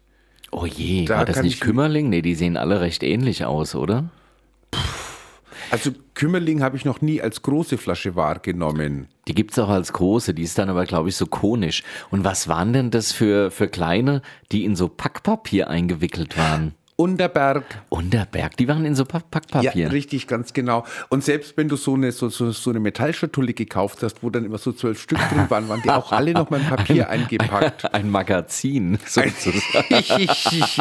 [0.50, 2.08] Oh je, Da war das nicht ich- Kümmerling?
[2.08, 4.10] Nee, die sehen alle recht ähnlich aus, oder?
[5.70, 9.08] Also Kümmerling habe ich noch nie als große Flasche wahrgenommen.
[9.28, 11.82] Die gibt's auch als große, die ist dann aber, glaube ich, so konisch.
[12.10, 16.72] Und was waren denn das für, für kleine, die in so Packpapier eingewickelt waren?
[17.00, 17.62] Unterberg.
[17.90, 19.92] Unterberg, die waren in so Pa- Ja, Packpapier.
[19.92, 20.84] richtig, ganz genau.
[21.10, 24.44] Und selbst wenn du so eine, so, so, so eine Metallschatulle gekauft hast, wo dann
[24.44, 27.94] immer so zwölf Stück drin waren, waren die auch alle noch mal in Papier eingepackt.
[27.94, 30.26] Ein Magazin sozusagen.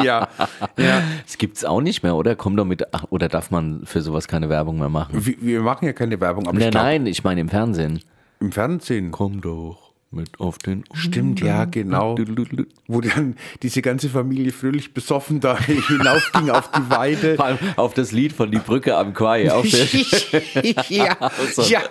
[0.03, 0.27] ja,
[0.75, 1.01] ja.
[1.23, 2.35] Das gibt's auch nicht mehr, oder?
[2.35, 5.23] Komm doch mit, ach, oder darf man für sowas keine Werbung mehr machen?
[5.23, 7.99] Wir, wir machen ja keine Werbung, aber Nein, ich glaube, nein, ich meine im Fernsehen.
[8.39, 9.11] im Fernsehen.
[9.11, 10.83] Komm doch mit auf den.
[10.93, 12.17] Stimmt, ja, genau.
[12.87, 17.35] Wo dann diese ganze Familie fröhlich besoffen da hinaufging auf die Weide.
[17.35, 19.51] Vor allem auf das Lied von Die Brücke am Quai.
[19.51, 19.65] Auf
[20.89, 21.17] ja,
[21.51, 21.61] so.
[21.63, 21.81] ja.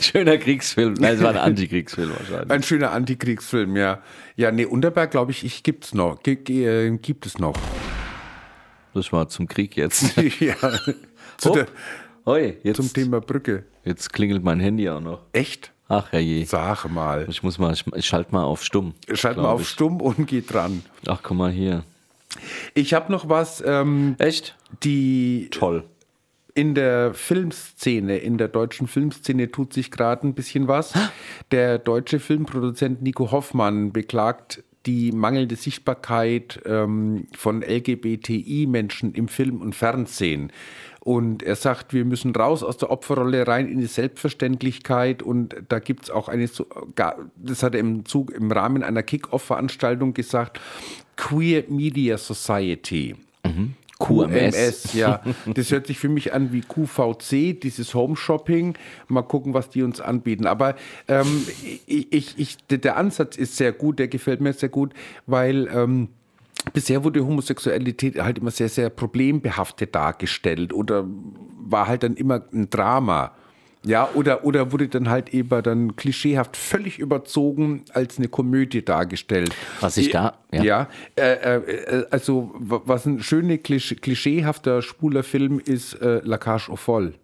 [0.00, 0.94] Schöner Kriegsfilm.
[0.94, 2.50] Nein, es war ein Antikriegsfilm wahrscheinlich.
[2.50, 4.00] Ein schöner Antikriegsfilm, ja.
[4.36, 6.22] Ja, nee, Unterberg, glaube ich, ich gibt's noch.
[6.22, 7.56] G äh, gibt es noch.
[8.94, 10.16] Das war zum Krieg jetzt.
[10.40, 10.54] ja.
[11.36, 11.54] Zu Hopp.
[11.54, 11.66] der,
[12.24, 13.64] Hoi, jetzt, zum Thema Brücke.
[13.84, 15.20] jetzt klingelt mein Handy auch noch.
[15.32, 15.72] Echt?
[15.88, 16.44] Ach herrje.
[16.46, 17.26] Sag mal.
[17.28, 18.94] Ich muss mal, ich, schalte mal auf stumm.
[19.12, 19.68] Schalt mal auf ich.
[19.68, 20.82] stumm und geh dran.
[21.06, 21.84] Ach, guck mal hier.
[22.74, 24.56] Ich habe noch was, ähm, Echt?
[24.82, 25.84] die Toll.
[26.54, 30.92] in der Filmszene, in der deutschen Filmszene tut sich gerade ein bisschen was.
[31.50, 39.74] Der deutsche Filmproduzent Nico Hoffmann beklagt die mangelnde Sichtbarkeit ähm, von LGBTI-Menschen im Film und
[39.74, 40.52] Fernsehen.
[41.06, 45.22] Und er sagt, wir müssen raus aus der Opferrolle rein in die Selbstverständlichkeit.
[45.22, 46.50] Und da gibt es auch eine,
[47.36, 50.60] das hat er im, Zug, im Rahmen einer Kick-Off-Veranstaltung gesagt,
[51.14, 53.14] Queer Media Society.
[54.00, 54.56] QMS.
[54.56, 55.22] QMS, ja.
[55.54, 58.76] Das hört sich für mich an wie QVC, dieses Home Shopping.
[59.06, 60.48] Mal gucken, was die uns anbieten.
[60.48, 60.74] Aber
[61.06, 61.46] ähm,
[61.86, 64.92] ich, ich, der Ansatz ist sehr gut, der gefällt mir sehr gut,
[65.26, 66.08] weil ähm,
[66.72, 71.04] bisher wurde Homosexualität halt immer sehr, sehr problembehaftet dargestellt oder
[71.58, 73.32] war halt dann immer ein Drama.
[73.84, 79.54] Ja, oder, oder wurde dann halt eben dann klischeehaft völlig überzogen als eine Komödie dargestellt.
[79.80, 80.62] Was ich da- ja.
[80.64, 86.68] Ja, äh, äh, also was ein schöner Klisch klischeehafter schwuler Film ist, äh, La Cage
[86.68, 87.14] aux Folles.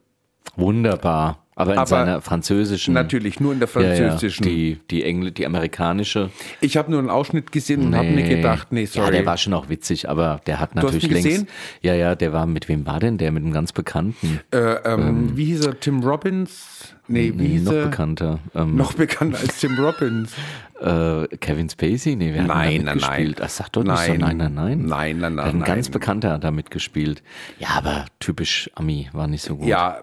[0.55, 1.42] Wunderbar.
[1.55, 2.95] Aber in Aber seiner französischen.
[2.95, 4.43] Natürlich, nur in der Ja, ja, französischen.
[4.45, 6.31] die, die, Engl die amerikanische.
[6.63, 9.07] Ich habe nur einen Ausschnitt gesehen und habe mir gedacht, nee, sorry.
[9.07, 11.25] Ja, der war schon auch witzig, aber der hat hast natürlich längst.
[11.29, 11.49] gesehen?
[11.83, 13.33] Ja, ja, der war, mit wem war denn der?
[13.33, 14.41] Mit einem ganz Bekannten.
[14.51, 15.79] äh, ähm, wie hieß er?
[15.79, 16.95] Tim Robbins?
[17.09, 17.85] Nee, wie Nee, hieß noch er?
[17.87, 18.39] bekannter.
[18.55, 20.33] Ähm, Noch bekannter als Tim Robbins.
[20.81, 22.17] äh, Kevin Spacey?
[22.17, 23.39] Nee, wer hat Nein, da nein, mitgespielt?
[23.39, 23.47] nein.
[23.47, 24.19] Ach, sag doch nicht so, Nein.
[24.21, 24.87] nein, nein, nein.
[24.87, 25.93] Nein, nein, nein, Ein ganz nein.
[25.93, 27.23] Bekannter hat da mitgespielt.
[27.59, 29.67] Ja, aber typisch Ami, war nicht so gut.
[29.67, 29.99] Ja,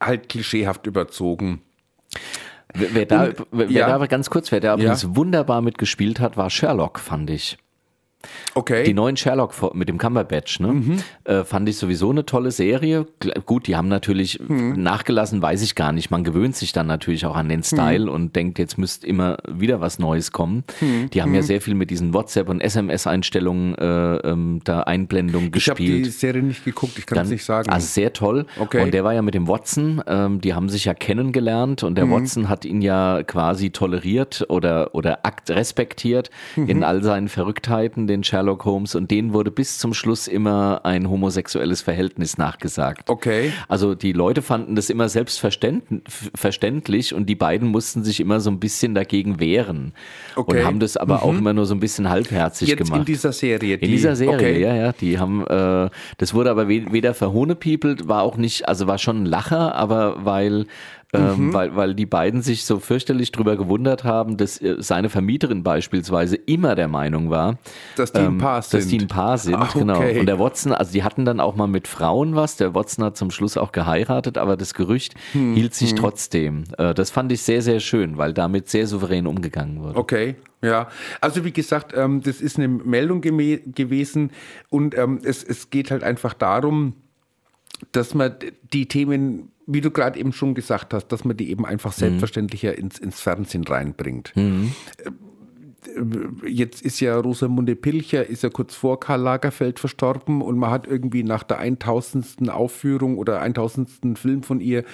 [0.00, 1.62] halt klischeehaft überzogen.
[2.74, 3.86] Wer, wer da, Und- wer ja.
[3.88, 5.16] da aber ganz kurz, wer da übrigens Ja.
[5.16, 7.58] wunderbar mitgespielt hat, war Sherlock, fand ich.
[8.54, 8.84] Okay.
[8.84, 10.68] Die neuen Sherlock mit dem Cumberbatch, ne?
[10.72, 10.96] Mhm.
[11.24, 13.06] Äh, fand ich sowieso eine tolle Serie.
[13.46, 14.82] Gut, die haben natürlich Mhm.
[14.82, 16.10] nachgelassen, weiß ich gar nicht.
[16.10, 18.10] Man gewöhnt sich dann natürlich auch an den Style Mhm.
[18.10, 20.64] und denkt, jetzt müsste immer wieder was Neues kommen.
[20.80, 21.22] Die Mhm.
[21.22, 25.78] haben ja sehr viel mit diesen WhatsApp- und SMS-Einstellungen, äh, ähm, da Einblendung ich habe
[25.82, 26.12] die gespielt.
[26.12, 27.70] Serie nicht geguckt, ich kann es nicht sagen.
[27.70, 28.46] Also sehr toll.
[28.58, 28.82] Okay.
[28.82, 32.06] Und der war ja mit dem Watson, ähm, die haben sich ja kennengelernt und der
[32.06, 32.10] Mhm.
[32.12, 36.68] Watson hat ihn ja quasi toleriert oder, oder akt respektiert Mhm.
[36.68, 38.94] in all seinen Verrücktheiten, den Sherlock Holmes.
[38.94, 43.08] Und denen wurde bis zum Schluss immer ein homosexuelles Verhältnis nachgesagt.
[43.08, 43.52] Okay.
[43.68, 48.60] Also die Leute fanden das immer selbstverständlich und die beiden mussten sich immer so ein
[48.60, 49.92] bisschen dagegen wehren.
[50.36, 50.60] Okay.
[50.60, 53.00] Und haben das aber auch immer nur so ein bisschen halbherzig Jetzt gemacht.
[53.00, 53.76] in dieser Serie.
[53.76, 54.60] In dieser Serie, okay.
[54.60, 54.92] ja, ja.
[54.92, 59.22] Die haben, äh, das wurde aber we- weder verhohnepiepelt, war auch nicht, also war schon
[59.22, 60.66] ein Lacher, aber weil,
[61.12, 61.52] Mhm.
[61.52, 66.36] weil, weil die beiden sich so fürchterlich drüber gewundert haben, dass äh, seine Vermieterin beispielsweise
[66.36, 67.58] immer der Meinung war,
[67.96, 69.02] Dass die ein Paar Ähm, dass die sind.
[69.02, 69.96] ein Paar sind, Ah, genau.
[69.96, 70.20] okay.
[70.20, 72.56] Und der Watson, also die hatten dann auch mal mit Frauen was.
[72.56, 76.64] Der Watson hat zum Schluss auch geheiratet, aber das Gerücht Hm, hielt sich trotzdem.
[76.78, 79.98] Äh, das fand ich sehr, sehr schön, weil damit sehr souverän umgegangen wurde.
[79.98, 80.88] Okay, ja.
[81.20, 84.30] Also wie gesagt, ähm, das ist eine Meldung gewesen
[84.68, 86.94] und ähm, es, es geht halt einfach darum,
[87.92, 88.34] dass man
[88.72, 92.76] die Themen, wie du gerade eben schon gesagt hast, dass man die eben einfach selbstverständlicher
[92.76, 94.32] ins, ins Fernsehen reinbringt.
[94.36, 94.72] Mhm.
[94.98, 95.10] Äh,
[96.46, 100.86] Jetzt ist ja Rosamunde Pilcher, ist ja kurz vor Karl Lagerfeld verstorben und man hat
[100.86, 102.50] irgendwie nach der 1000.
[102.50, 104.18] Aufführung oder 1000.
[104.18, 104.84] Film von ihr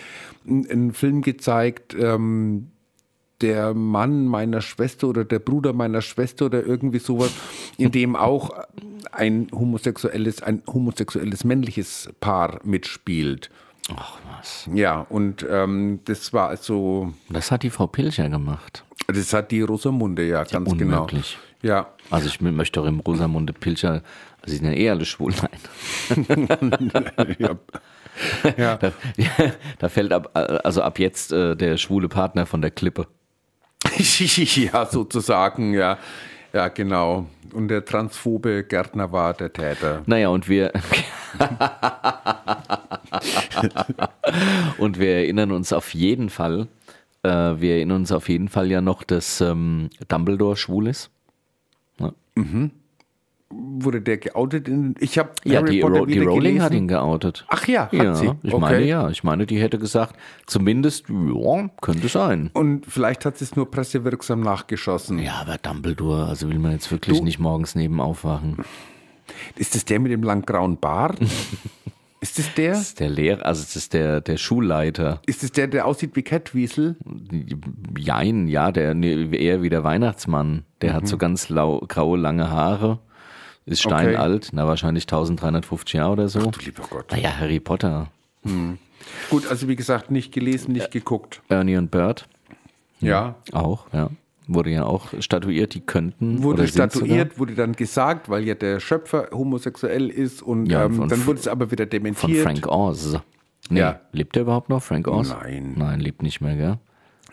[0.47, 2.69] einen, einen Film gezeigt, ähm,
[3.41, 7.31] der Mann meiner Schwester oder der Bruder meiner Schwester oder irgendwie sowas,
[7.77, 8.51] in dem auch
[9.13, 13.51] ein homosexuelles, ein homosexuelles männliches Paar mitspielt.
[13.95, 14.69] Ach was.
[14.75, 18.85] Ja, und ähm, das war also, Das hat die Frau Pilcher gemacht.
[19.07, 21.39] das hat die Rosamunde, ja, ganz unmöglich.
[21.63, 21.75] genau.
[21.75, 24.03] Ja, Also ich möchte doch im Rosamunde Pilcher,
[24.43, 26.47] also sie sind ja eh alle schwul, nein.
[27.39, 27.57] ja.
[28.57, 28.77] ja.
[28.77, 28.93] Da,
[29.79, 33.07] da fällt ab, also ab jetzt äh, der schwule Partner von der Klippe.
[33.85, 35.99] ja, sozusagen, ja.
[36.53, 37.27] Ja, genau.
[37.53, 40.03] Und der transphobe Gärtner war der Täter.
[40.07, 40.73] Naja, und wir
[44.79, 46.69] und wir erinnern uns auf jeden Fall,
[47.23, 51.11] äh, wir erinnern uns auf jeden Fall ja noch, dass ähm, Dumbledore schwul ist.
[53.49, 54.67] Wurde der geoutet?
[54.67, 56.85] In, ich habe Ja, die, Ro die Rowling hat gelesen.
[56.85, 57.45] ihn geoutet.
[57.49, 58.33] Ach ja, hat ja, sie.
[58.43, 58.61] ich Okay.
[58.61, 59.09] meine ja.
[59.09, 60.17] Ich meine, die hätte gesagt,
[60.47, 62.51] zumindest, ja, könnte sein.
[62.55, 65.21] Und vielleicht hat sie es nur pressewirksam nachgeschossen.
[65.21, 68.57] Ja, aber Dumbledore, also will man jetzt wirklich Du- nicht morgens neben aufwachen.
[69.55, 71.19] Ist das der mit dem langgrauen Bart?
[72.21, 72.71] ist das der?
[72.73, 75.21] Das ist der Lehrer, also das ist der, der Schulleiter.
[75.27, 76.97] Ist das der, der aussieht wie Catwiesel?
[77.97, 80.65] Jein, ja, der nee, eher wie der Weihnachtsmann.
[80.81, 82.99] Der hat so ganz lau, graue, lange Haare.
[83.67, 83.93] Ist Mhm.
[83.93, 84.05] Okay.
[84.13, 86.41] steinalt, na wahrscheinlich 1350 Jahre oder so.
[86.51, 87.11] Du lieber Gott.
[87.11, 88.09] Naja, Harry Potter,
[89.31, 91.43] Gut, also wie gesagt, nicht gelesen, nicht geguckt.
[91.49, 92.29] Ernie und Bert
[93.01, 93.35] Ja.
[93.53, 94.11] auch, ja.
[94.49, 96.45] Wurde ja auch statuiert, die könnten.
[96.45, 101.27] Wurde statuiert, wurde dann gesagt, weil ja der Schöpfer homosexuell ist und Ja, ähm, dann
[101.27, 102.43] wurde es aber wieder Sogar von dementiert.
[102.45, 103.19] Frank Oz.
[103.69, 104.01] Nee, Ja.
[104.13, 105.31] lebt der überhaupt noch, Frank Oz?
[105.31, 105.75] Nein.
[105.77, 106.79] Nein, lebt nicht mehr, gell?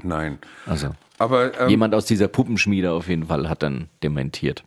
[0.02, 0.40] Nein.
[0.66, 4.64] Also, Aber ähm, jemand aus dieser Puppenschmiede auf jeden Fall hat dann dementiert.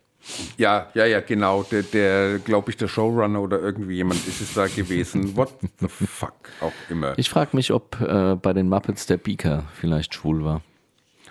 [0.56, 1.62] Ja, ja, ja, genau.
[1.64, 5.36] Der, der glaube ich, der Showrunner oder irgendwie jemand ist es da gewesen.
[5.36, 5.50] What
[5.80, 7.18] the fuck auch immer.
[7.18, 10.62] Ich frage mich, ob äh, bei den Muppets der Beaker vielleicht schwul war.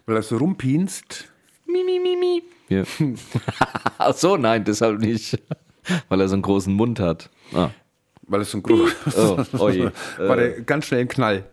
[0.05, 1.29] Weil er so rumpinst.
[1.65, 2.43] Mi, mi, mi, mi.
[2.67, 2.85] Wir
[3.97, 5.39] Ach so, nein, deshalb nicht.
[6.09, 7.29] Weil er so einen großen Mund hat.
[7.53, 7.69] Ah.
[8.23, 8.91] Weil es so ein groß.
[9.17, 9.91] Oh, oje.
[10.17, 11.45] War der ganz schnell ein Knall.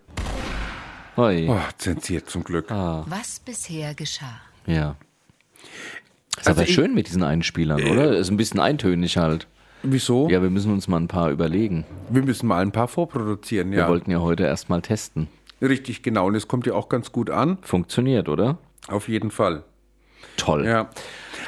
[1.17, 1.47] Oi.
[1.49, 2.71] Oh, zensiert zum Glück.
[2.71, 4.41] Was bisher geschah.
[4.67, 4.97] Ja.
[6.39, 8.17] Ist Also aber ich- schön mit diesen Einspielern, oder?
[8.17, 9.47] Ist ein bisschen eintönig halt.
[9.83, 10.29] Wieso?
[10.29, 11.85] Ja, wir müssen uns mal ein paar überlegen.
[12.09, 13.89] Wir müssen mal ein paar vorproduzieren, Wir ja.
[13.89, 15.27] wollten ja heute erst mal testen.
[15.61, 16.27] Richtig, genau.
[16.27, 17.59] Und es kommt ja auch ganz gut an.
[17.63, 18.59] Funktioniert, oder?
[18.89, 19.65] Auf jeden Fall.
[20.37, 20.67] Toll.
[20.67, 20.91] Ja.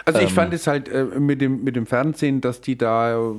[0.04, 0.26] Also Ähm.
[0.26, 3.34] ich fand es halt äh, mit, dem, mit dem Fernsehen, dass die da äh,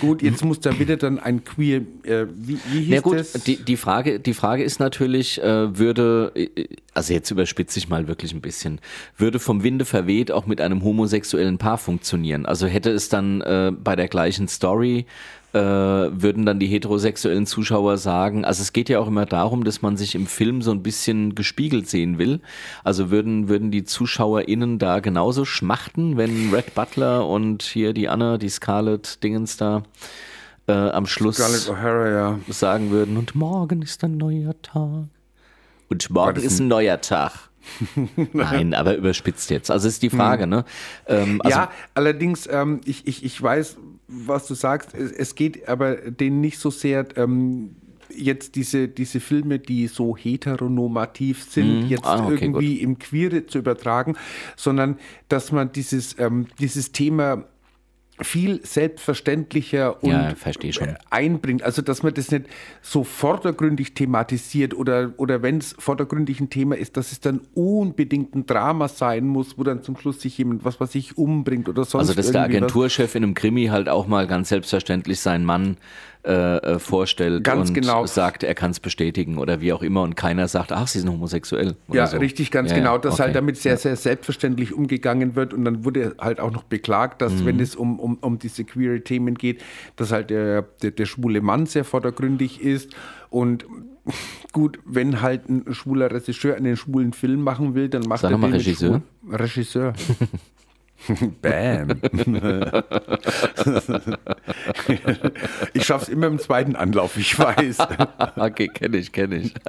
[0.00, 3.32] gut, jetzt muss da wieder dann ein Queer, äh, wie, wie hieß Ja gut, das?
[3.32, 8.08] die, die, Frage, die Frage ist natürlich, äh, würde, äh, also jetzt überspitze ich mal
[8.08, 8.80] wirklich ein bisschen,
[9.16, 12.46] würde vom Winde verweht auch mit einem homosexuellen Paar funktionieren?
[12.46, 15.06] Also hätte es dann äh, bei der gleichen Story,
[15.58, 19.96] würden dann die heterosexuellen Zuschauer sagen, also es geht ja auch immer darum, dass man
[19.96, 22.40] sich im Film so ein bisschen gespiegelt sehen will.
[22.84, 28.38] Also würden, würden die ZuschauerInnen da genauso schmachten, wenn Red Butler und hier die Anna,
[28.38, 29.82] die Scarlett Dingens da
[30.66, 32.38] äh, am Schluss ja.
[32.48, 35.08] sagen würden, und morgen ist ein neuer Tag.
[35.88, 37.32] Und morgen ist ein neuer Tag.
[38.32, 39.70] Nein, aber überspitzt jetzt.
[39.70, 40.64] Also ist die Frage, ne?
[41.06, 43.76] Ähm, also, ja, allerdings, ähm, ich, ich, ich weiß,
[44.08, 44.94] was du sagst.
[44.94, 47.76] Es, geht aber denen nicht so sehr ähm,
[48.14, 53.58] jetzt diese, diese Filme, die so heteronormativ sind, jetzt Ah, okay, irgendwie im Queere zu
[53.58, 54.16] übertragen,
[54.56, 54.98] sondern
[55.28, 57.44] dass man dieses, ähm, dieses Thema
[58.20, 61.62] viel selbstverständlicher und Ja, äh, einbringt.
[61.62, 62.46] Also, dass man das nicht
[62.80, 68.34] so vordergründig thematisiert oder, oder wenn es vordergründig ein Thema ist, dass es dann unbedingt
[68.34, 71.84] ein Drama sein muss, wo dann zum Schluss sich jemand, was weiß ich, umbringt oder
[71.84, 72.62] sonst also dass der irgendwie was.
[72.62, 75.76] Agenturchef in einem Krimi halt auch mal ganz selbstverständlich seinen Mann
[76.26, 78.04] äh, äh, vorstellt Ganz und genau.
[78.06, 81.08] sagt, er kann es bestätigen oder wie auch immer und keiner sagt, ach, sie sind
[81.10, 81.76] homosexuell.
[81.92, 82.16] Ja, so.
[82.18, 83.22] richtig, ganz Ja, genau, dass okay.
[83.24, 87.32] halt damit sehr, sehr selbstverständlich umgegangen wird und dann wurde halt auch noch beklagt, dass
[87.34, 87.46] Mhm.
[87.46, 89.62] wenn es um, um, um diese queere Themen geht,
[89.94, 92.90] dass halt der, der, der schwule Mann sehr vordergründig ist
[93.30, 93.64] und
[94.52, 98.38] gut, wenn halt ein schwuler Regisseur einen schwulen Film machen will, dann macht Sag er
[98.38, 99.02] mal den Regisseur.
[99.30, 99.92] Regisseur.
[101.42, 102.00] Bam.
[105.72, 107.78] ich schaff's immer im zweiten Anlauf, ich weiß.
[108.36, 109.54] Okay, kenne ich, kenne ich.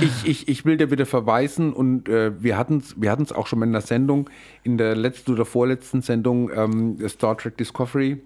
[0.00, 3.46] Ich, ich, ich will dir wieder verweisen und äh, wir hatten es wir hatten's auch
[3.46, 4.30] schon mal in der Sendung,
[4.62, 8.22] in der letzten oder vorletzten Sendung ähm, Star Trek Discovery,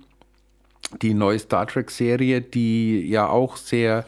[1.01, 4.05] die neue Star Trek-Serie, die ja auch sehr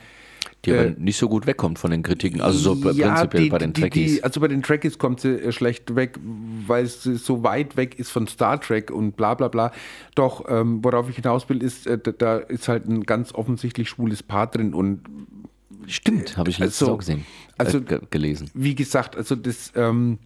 [0.64, 2.40] Die aber nicht so gut wegkommt von den Kritiken.
[2.40, 4.14] Also so Äh, ja, prinzipiell die, bei den Trekkies.
[4.16, 6.18] Die, also bei den Trekkies kommt sie äh, schlecht weg,
[6.66, 9.72] weil es so weit weg ist von Star Trek und bla bla bla.
[10.14, 14.22] Doch, ähm, worauf ich hinaus will, ist, äh, da- ist halt ein ganz offensichtlich schwules
[14.22, 15.00] Paar drin und
[15.88, 17.24] Stimmt, habe ich letztens also- auch gesehen.
[17.58, 18.48] also- äh, ge gelesen.
[18.54, 20.18] wie gesagt, also das, ähm,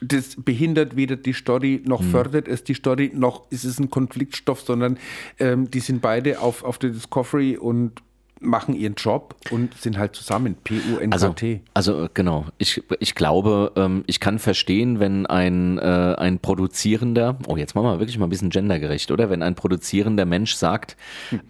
[0.00, 1.88] das behindert weder die Story Hm.
[1.90, 4.98] noch fördert es die Story, noch ist es ein Konfliktstoff, sondern
[5.38, 8.00] ähm, die sind beide auf, auf der Discovery und
[8.42, 10.56] machen ihren Job und sind halt zusammen.
[10.64, 11.60] Also, P-U-N-K-T.
[11.74, 17.56] also genau, ich, ich glaube, ähm, ich kann verstehen, wenn ein, äh, ein produzierender, oh
[17.56, 19.30] jetzt machen wir wirklich mal ein bisschen gendergerecht, oder?
[19.30, 20.96] Wenn ein produzierender Mensch sagt,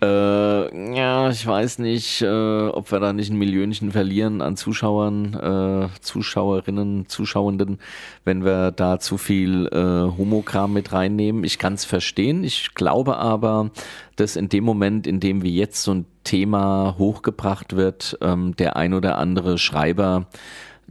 [0.03, 5.35] äh, ja, ich weiß nicht, äh, ob wir da nicht ein Millionchen verlieren an Zuschauern,
[5.35, 7.79] äh, Zuschauerinnen, Zuschauenden,
[8.25, 11.45] wenn wir da zu viel äh, Homokram mit reinnehmen.
[11.45, 12.45] Ich kann es verstehen.
[12.45, 13.71] Ich glaube aber,
[14.17, 18.77] dass in dem Moment, in dem wie jetzt so ein Thema hochgebracht wird, ähm, der
[18.77, 20.27] ein oder andere Schreiber,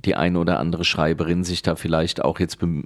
[0.03, 2.81] die ein oder andere Schreiberin sich da vielleicht auch jetzt be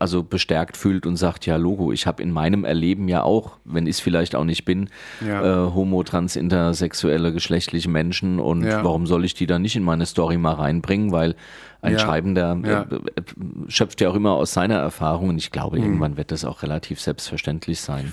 [0.00, 3.86] also bestärkt fühlt und sagt, ja Logo, ich habe in meinem Erleben ja auch, wenn
[3.86, 4.88] ich es vielleicht auch nicht bin,
[5.24, 5.66] Ja.
[5.68, 8.82] äh, homo, trans, intersexuelle, geschlechtliche Menschen und Ja.
[8.82, 11.36] warum soll ich die da nicht in meine Story mal reinbringen, weil
[11.82, 11.98] ein Ja.
[12.00, 13.22] Schreibender äh, äh,
[13.68, 17.00] schöpft ja auch immer aus seiner Erfahrung und ich glaube, irgendwann wird das auch relativ
[17.00, 18.12] selbstverständlich sein.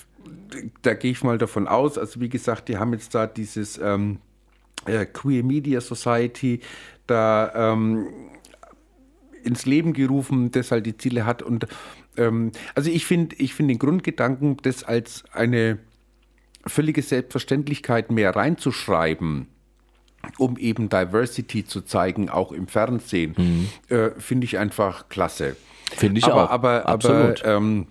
[0.82, 1.98] Da gehe ich mal davon aus.
[1.98, 4.20] Also wie gesagt, die haben jetzt da dieses ähm,
[4.86, 6.62] äh, Queer Media Society
[7.08, 8.08] da ähm,
[9.44, 11.42] ins Leben gerufen, das halt die Ziele hat.
[11.42, 11.68] Und
[12.18, 15.80] ähm, also ich finde ich finde den Grundgedanken, das als eine
[16.66, 19.48] völlige Selbstverständlichkeit mehr reinzuschreiben,
[20.38, 25.58] um eben Diversity zu zeigen, auch im Fernsehen, äh, finde ich einfach klasse.
[25.96, 26.50] Finde ich aber, auch.
[26.50, 27.44] Aber, Absolut.
[27.44, 27.88] aber ähm,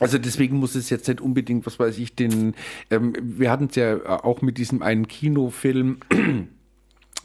[0.00, 2.54] also deswegen muss es jetzt nicht unbedingt, was weiß ich, den,
[2.90, 5.98] ähm, wir hatten es ja auch mit diesem einen Kinofilm,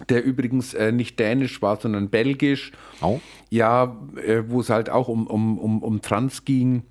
[0.10, 2.74] der übrigens äh, nicht dänisch war, sondern belgisch.
[3.02, 3.20] Oh.
[3.50, 6.84] Ja, äh, wo es halt auch um, um, um, um Trans ging.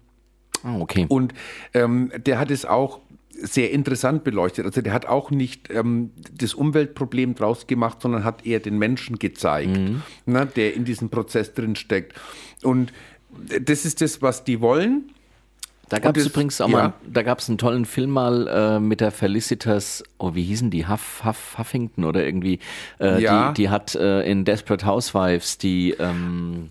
[0.63, 1.05] Ah, okay.
[1.09, 1.35] Und
[1.75, 4.65] ähm, der hat es auch sehr interessant beleuchtet.
[4.65, 9.19] Also der hat auch nicht ähm, das Umweltproblem draus gemacht, sondern hat eher den Menschen
[9.19, 9.77] gezeigt,
[10.25, 12.15] ne, der in diesem Prozess drin steckt.
[12.63, 12.93] Und
[13.61, 15.11] das ist das, was die wollen.
[15.89, 16.77] Da gab es übrigens auch ja.
[16.77, 20.71] mal, da gab es einen tollen Film mal äh, mit der Felicitas, oh, wie hießen
[20.71, 20.89] die?
[20.89, 22.59] Huff, Huff, Huffington oder irgendwie.
[22.99, 23.49] Äh, Ja.
[23.53, 26.71] die, die hat äh, in Desperate Housewives die, ähm,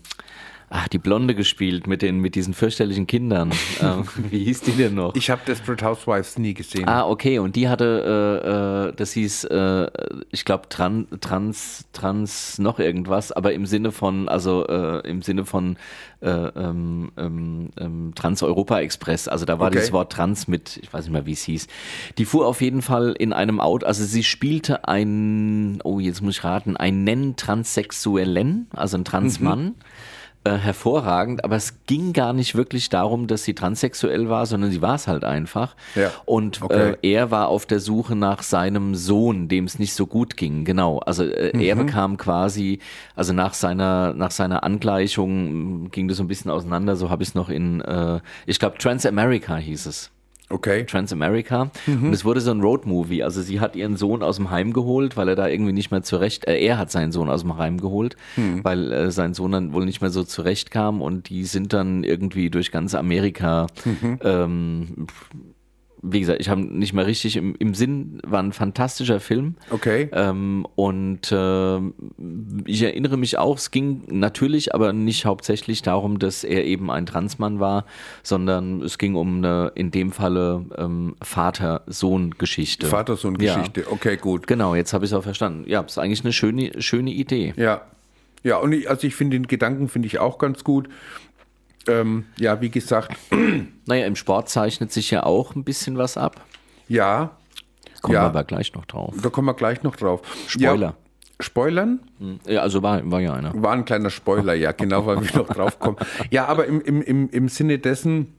[0.74, 3.51] ach, die Blonde gespielt mit, den, mit diesen fürchterlichen Kindern.
[3.82, 5.15] ähm, wie hieß die denn noch?
[5.15, 6.88] Ich habe Desperate Housewives nie gesehen.
[6.88, 7.39] Ah, okay.
[7.39, 9.88] Und die hatte, äh, äh, das hieß, äh,
[10.32, 15.45] ich glaube, Tran, Trans, Trans noch irgendwas, aber im Sinne von, also äh, im Sinne
[15.45, 15.78] von
[16.21, 19.28] äh, ähm, ähm, ähm, Trans-Europa-Express.
[19.28, 19.78] Also da war Okay.
[19.78, 21.67] dieses Wort Trans mit, ich weiß nicht mehr, wie es hieß.
[22.17, 26.38] Die fuhr auf jeden Fall in einem Auto, also sie spielte ein, oh, jetzt muss
[26.38, 29.76] ich raten, einen Transsexuellen, also ein Transmann
[30.45, 34.81] äh, hervorragend, aber es ging gar nicht wirklich darum, dass sie transsexuell war, sondern sie
[34.81, 35.75] war es halt einfach.
[35.95, 36.11] Ja.
[36.25, 36.95] Und Okay.
[37.01, 40.65] äh, er war auf der Suche nach seinem Sohn, dem es nicht so gut ging.
[40.65, 40.99] Genau.
[40.99, 41.85] Also äh, er Mhm.
[41.85, 42.79] bekam quasi,
[43.15, 46.95] also nach seiner nach seiner Angleichung ging das so ein bisschen auseinander.
[46.95, 50.11] So habe ich es noch in, äh, ich glaube Transamerica hieß es.
[50.53, 50.85] Okay.
[50.85, 51.71] Transamerica.
[51.87, 53.23] Und es wurde so ein Roadmovie.
[53.23, 56.03] Also sie hat ihren Sohn aus dem Heim geholt, weil er da irgendwie nicht mehr
[56.03, 58.15] zurecht, äh, er hat seinen Sohn aus dem Heim geholt,
[58.63, 62.49] weil äh, sein Sohn dann wohl nicht mehr so zurechtkam und die sind dann irgendwie
[62.49, 63.67] durch ganz Amerika
[64.23, 65.07] ähm,
[66.05, 69.55] wie gesagt, ich habe nicht mehr richtig im, im Sinn, war ein fantastischer Film.
[69.69, 70.09] Okay.
[70.11, 71.77] Ähm, und äh,
[72.65, 77.05] ich erinnere mich auch, es ging natürlich, aber nicht hauptsächlich darum, dass er eben ein
[77.05, 77.85] Transmann war,
[78.21, 82.87] sondern es ging um eine, in dem Falle, ähm, Vater-Sohn-Geschichte.
[82.87, 83.85] Vater-Sohn-Geschichte.
[83.89, 84.45] Okay, gut.
[84.45, 85.63] Genau, jetzt habe ich es auch verstanden.
[85.69, 87.53] Ja, ist eigentlich eine schöne, schöne Idee.
[87.55, 87.81] Ja.
[88.43, 90.89] Ja, und ich, also ich finde den Gedanken finde ich auch ganz gut.
[91.88, 93.15] Ähm, ja, wie gesagt,
[93.86, 96.45] Naja, im Sport zeichnet sich ja auch ein bisschen was ab.
[96.88, 97.38] ja,
[98.01, 98.23] Kommen Ja.
[98.23, 99.15] wir aber gleich noch drauf.
[99.21, 100.21] da kommen wir gleich noch drauf.
[100.47, 100.88] Spoiler.
[100.88, 100.95] Ja,
[101.39, 101.99] Spoilern?
[102.45, 103.51] Ja, also war, war ja einer.
[103.61, 105.97] War ein kleiner Spoiler, ja, genau, weil wir noch drauf kommen.
[106.29, 108.34] Ja, aber im, im, im, im Sinne dessen,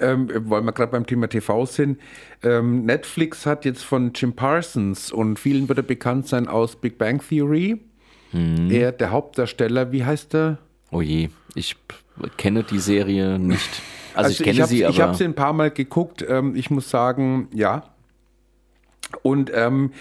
[0.00, 1.98] ähm, weil wir gerade beim Thema TV sind,
[2.42, 6.96] ähm, Netflix hat jetzt von Jim Parsons und vielen wird er bekannt sein aus Big
[6.98, 7.80] Bang Theory.
[8.32, 10.58] Er, der Hauptdarsteller, wie heißt er?
[10.90, 11.76] Oh je, ich
[12.36, 13.82] kenne die Serie nicht.
[14.14, 14.94] Also, ich kenne ich sie, aber.
[14.94, 16.24] Ich habe sie ein paar Mal geguckt.
[16.28, 17.84] Ähm, ich muss sagen, ja.
[19.22, 19.92] Und ähm,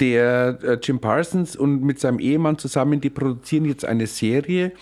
[0.00, 4.72] der äh, Jim Parsons und mit seinem Ehemann zusammen, die produzieren jetzt eine Serie.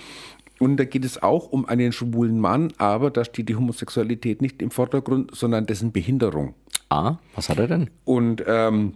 [0.59, 4.63] Und da geht es auch um einen schwulen Mann, aber da steht die Homosexualität nicht
[4.63, 6.55] im Vordergrund, sondern dessen Behinderung.
[6.91, 7.91] ah, was hat er denn?
[8.05, 8.95] Und ähm,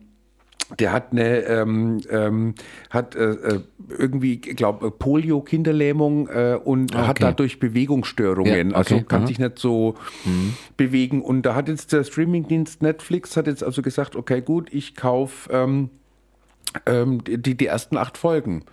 [0.78, 2.54] der hat eine, ähm, ähm,
[2.90, 7.20] hat äh, äh, irgendwie, ich glaube, Polio-Kinderlähmung äh, und hat okay.
[7.20, 8.70] dadurch Bewegungsstörungen.
[8.70, 9.26] Ja, Also okay, kann aha.
[9.28, 9.94] sich nicht so
[10.76, 11.22] bewegen.
[11.22, 15.50] Und da hat jetzt der Streamingdienst Netflix hat jetzt also gesagt, okay, gut, ich kaufe
[15.52, 15.90] ähm,
[16.86, 18.64] ähm, die, die ersten acht Folgen.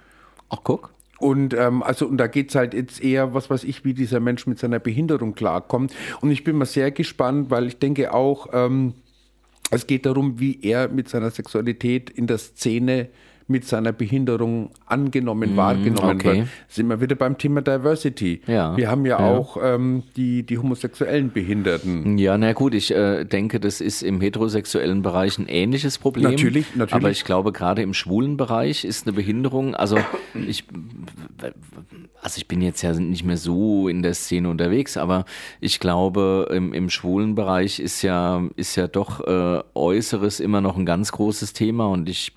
[0.50, 0.94] Ach, guck.
[1.18, 4.48] Und ähm, also und da geht's halt jetzt eher, was weiß ich, wie dieser Mensch
[4.48, 5.94] mit seiner Behinderung klarkommt.
[6.20, 8.94] Und ich bin mal sehr gespannt, weil ich denke auch, ähm,
[9.72, 13.10] es geht darum, wie er mit seiner Sexualität in der Szene
[13.48, 16.38] mit seiner Behinderung angenommen, wahrgenommen okay.
[16.40, 16.48] wird.
[16.68, 18.42] Sind wir wieder beim Thema Diversity.
[18.48, 19.38] Ja, Wir haben ja, ja.
[19.38, 22.18] auch ähm, die, die homosexuellen Behinderten.
[22.18, 26.32] Ja, na gut, ich äh, denke, das ist im heterosexuellen Bereich ein ähnliches Problem.
[26.32, 26.94] Natürlich, natürlich.
[26.94, 30.00] Aber ich glaube, gerade im schwulen Bereich ist eine Behinderung, also
[30.48, 30.64] ich,
[32.22, 35.26] also ich bin jetzt ja nicht mehr so in der Szene unterwegs, aber
[35.60, 40.78] ich glaube, im, im schwulen Bereich ist ja, ist ja doch äh, Äußeres immer noch
[40.78, 42.34] ein ganz großes Thema und ich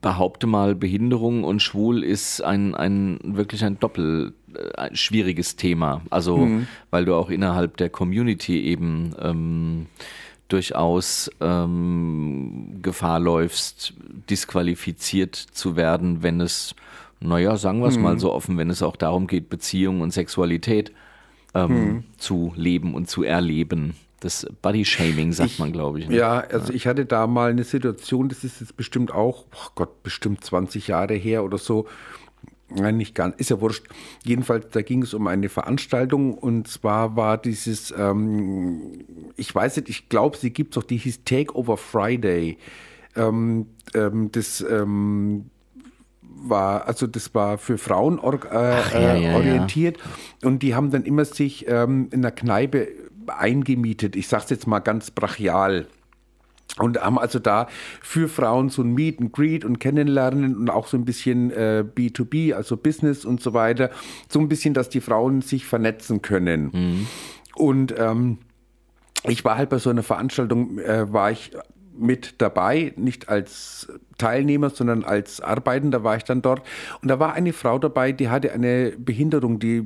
[0.00, 6.02] behaupte mal, Behinderung und schwul ist ein, ein wirklich ein doppel äh, ein schwieriges Thema.
[6.10, 6.48] Also,
[6.90, 9.86] weil du auch innerhalb der Community eben ähm,
[10.48, 13.94] durchaus ähm, Gefahr läufst,
[14.30, 16.74] disqualifiziert zu werden, wenn es,
[17.20, 20.92] naja, sagen wir es mal so offen, wenn es auch darum geht, Beziehung und Sexualität
[21.54, 23.94] ähm, zu leben und zu erleben.
[24.20, 26.08] Das Body-Shaming sagt man, glaube ich.
[26.08, 26.16] ne?
[26.16, 30.02] Ja, also ich hatte da mal eine Situation, das ist jetzt bestimmt auch, oh Gott,
[30.02, 31.86] bestimmt 20 Jahre her oder so.
[32.68, 33.86] Nein, nicht ganz, ist ja wurscht.
[34.24, 39.04] Jedenfalls, da ging es um eine Veranstaltung und zwar war dieses, ähm,
[39.36, 42.58] ich weiß nicht, ich glaube, sie gibt es auch, die hieß Takeover Friday.
[43.14, 45.50] Ähm, ähm, das ähm,
[46.22, 49.98] war, also das war für Frauen or, äh, ja, äh, ja, orientiert
[50.42, 52.88] und die haben dann immer sich ähm, in der Kneipe
[53.28, 54.16] eingemietet.
[54.16, 55.86] Ich sag's jetzt mal ganz brachial.
[56.78, 57.68] Und haben also da
[58.02, 61.82] für Frauen so ein Meet and Greet und Kennenlernen und auch so ein bisschen äh,
[61.82, 63.90] B2B, also Business und so weiter.
[64.28, 66.70] So ein bisschen, dass die Frauen sich vernetzen können.
[67.54, 68.38] Und ähm,
[69.24, 71.52] ich war halt bei so einer Veranstaltung, äh, war ich
[71.98, 73.88] mit dabei, nicht als
[74.18, 76.62] Teilnehmer, sondern als Arbeitender war ich dann dort.
[77.02, 79.84] Und da war eine Frau dabei, die hatte eine Behinderung, die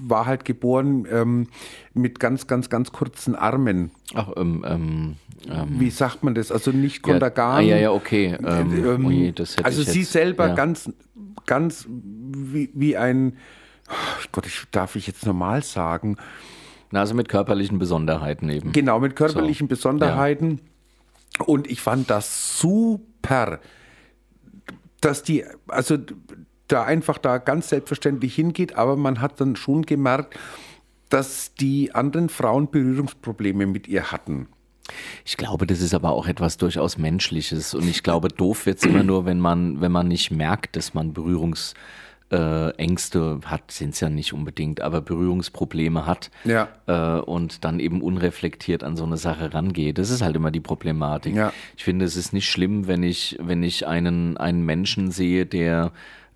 [0.00, 1.48] war halt geboren ähm,
[1.94, 3.90] mit ganz, ganz, ganz kurzen Armen.
[4.14, 5.16] Ach, ähm, ähm,
[5.78, 6.50] Wie sagt man das?
[6.50, 7.56] Also nicht ja, Kontergan.
[7.56, 8.36] ah, ja, ja, okay.
[8.44, 10.54] Ähm, Ähm, ui, das hätte also ich sie jetzt, selber ja.
[10.54, 10.90] ganz,
[11.46, 13.36] ganz wie, wie ein,
[13.88, 16.16] oh Gott, ich, darf ich jetzt normal sagen?
[16.90, 18.72] Na, also mit körperlichen Besonderheiten eben.
[18.72, 20.60] Genau, mit körperlichen So, Besonderheiten.
[21.38, 23.60] Und ich fand das super,
[25.00, 25.98] dass die, also
[26.68, 30.38] da einfach da ganz selbstverständlich hingeht, aber man hat dann schon gemerkt,
[31.10, 34.48] dass die anderen Frauen Berührungsprobleme mit ihr hatten.
[35.24, 37.74] Ich glaube, das ist aber auch etwas durchaus Menschliches.
[37.74, 40.94] Und ich glaube, doof wird es immer nur, wenn man, wenn man nicht merkt, dass
[40.94, 41.78] man Berührungsängste
[42.30, 46.68] äh, Ängste hat, sind es ja nicht unbedingt, aber Berührungsprobleme hat Ja.
[46.86, 49.98] äh, und dann eben unreflektiert an so eine Sache rangeht.
[49.98, 51.34] Das ist halt immer die Problematik.
[51.34, 51.52] Ja.
[51.76, 55.92] Ich finde, es ist nicht schlimm, wenn ich, wenn ich einen, einen Menschen sehe, der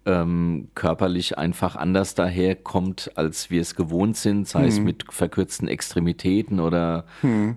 [0.08, 4.68] ähm, körperlich einfach anders daherkommt, als wir es gewohnt sind, sei Hm.
[4.68, 7.04] es mit verkürzten Extremitäten oder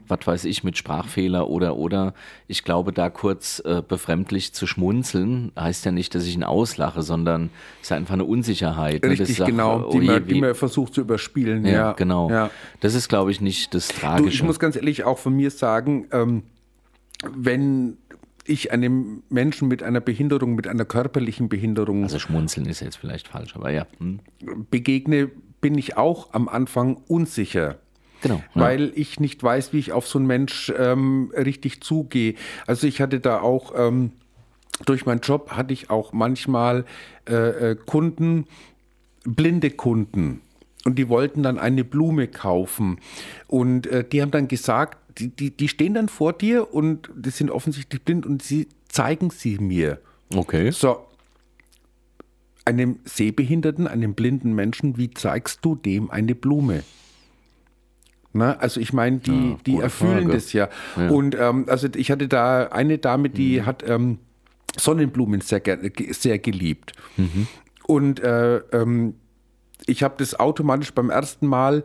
[0.08, 2.14] was weiß ich, mit Sprachfehler oder oder.
[2.48, 7.02] Ich glaube, da kurz äh, befremdlich zu schmunzeln, heißt ja nicht, dass ich ihn auslache,
[7.02, 7.50] sondern
[7.82, 9.02] es ist einfach eine Unsicherheit.
[9.04, 9.12] ne?
[9.12, 11.66] Richtig, auch, genau, oh die, je, man, die man versucht zu überspielen.
[11.66, 12.30] ja, Ja, genau.
[12.30, 12.50] Ja.
[12.82, 14.30] Das ist, glaube ich, nicht das Du, Tragische.
[14.30, 16.44] ich muss ganz ehrlich auch von mir sagen, ähm,
[17.34, 17.98] wenn
[18.46, 23.28] ich einem Menschen mit einer Behinderung, mit einer körperlichen Behinderung also schmunzeln ist jetzt vielleicht
[23.28, 23.88] falsch, aber ja.
[24.00, 24.20] Hm.
[24.70, 25.30] begegne,
[25.62, 27.78] bin ich auch am Anfang unsicher.
[28.22, 28.36] Genau.
[28.36, 28.62] ja.
[28.62, 32.36] Weil ich nicht weiß, wie ich auf so einen Mensch ähm, richtig zugehe.
[32.68, 34.12] Also ich hatte da auch, ähm,
[34.86, 36.86] durch meinen Job hatte ich auch manchmal
[37.28, 38.48] äh, äh, Kunden,
[39.24, 40.42] blinde Kunden.
[40.84, 43.00] Und die wollten dann eine Blume kaufen.
[43.48, 47.30] Und äh, die haben dann gesagt, die, die, die stehen dann vor dir und die
[47.30, 50.00] sind offensichtlich blind und sie zeigen sie mir.
[50.36, 50.72] Okay.
[50.72, 51.06] So,
[52.66, 56.84] einem Sehbehinderten, einem blinden Menschen, wie zeigst du dem eine Blume?
[58.34, 60.34] Na, also ich meine, die, Ja, die erfüllen Frage.
[60.34, 60.70] das ja.
[61.10, 63.66] Und ähm, also ich hatte da eine Dame, die Mhm.
[63.66, 64.20] hat ähm,
[64.80, 65.62] Sonnenblumen sehr,
[66.12, 66.94] sehr geliebt.
[67.18, 67.48] Mhm.
[67.88, 69.16] Und äh, ähm,
[69.86, 71.84] ich habe das automatisch beim ersten Mal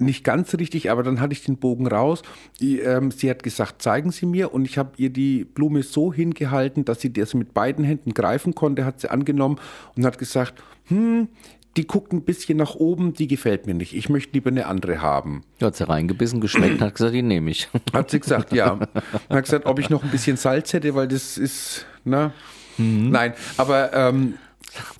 [0.00, 2.22] nicht ganz richtig, aber dann hatte ich den Bogen raus.
[2.60, 4.52] Die, ähm, sie hat gesagt, zeigen Sie mir.
[4.52, 8.54] Und ich habe ihr die Blume so hingehalten, dass sie das mit beiden Händen greifen
[8.54, 9.58] konnte, hat sie angenommen
[9.96, 11.28] und hat gesagt, hm,
[11.76, 13.94] die guckt ein bisschen nach oben, die gefällt mir nicht.
[13.94, 15.42] Ich möchte lieber eine andere haben.
[15.60, 17.68] Ja, hat sie reingebissen, geschmeckt und hat gesagt, die nehme ich.
[17.92, 18.72] Hat sie gesagt, ja.
[18.72, 18.88] Und
[19.28, 22.32] hat gesagt, ob ich noch ein bisschen Salz hätte, weil das ist, na.
[22.76, 24.34] Nein, aber, ähm,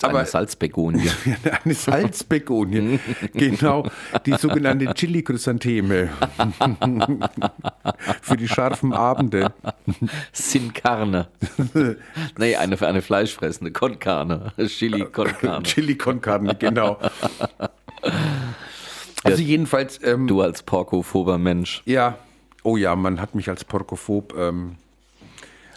[0.02, 1.10] Aber eine Salzbegonie.
[1.64, 2.98] eine Salzbegonie,
[3.34, 3.88] genau,
[4.26, 6.08] die sogenannte Chili-Chrysantheme
[8.22, 9.52] für die scharfen Abende.
[10.32, 11.28] Sin Carne.
[12.38, 14.52] nee, eine, eine fleischfressende Con Carne.
[14.66, 15.62] Chili Con Carne.
[15.64, 16.98] Chili con carne, genau.
[19.22, 21.82] Also jedenfalls, ähm, Du als porkophober Mensch.
[21.84, 22.16] ja,
[22.62, 24.76] oh ja, man hat mich als Porkophob, ähm,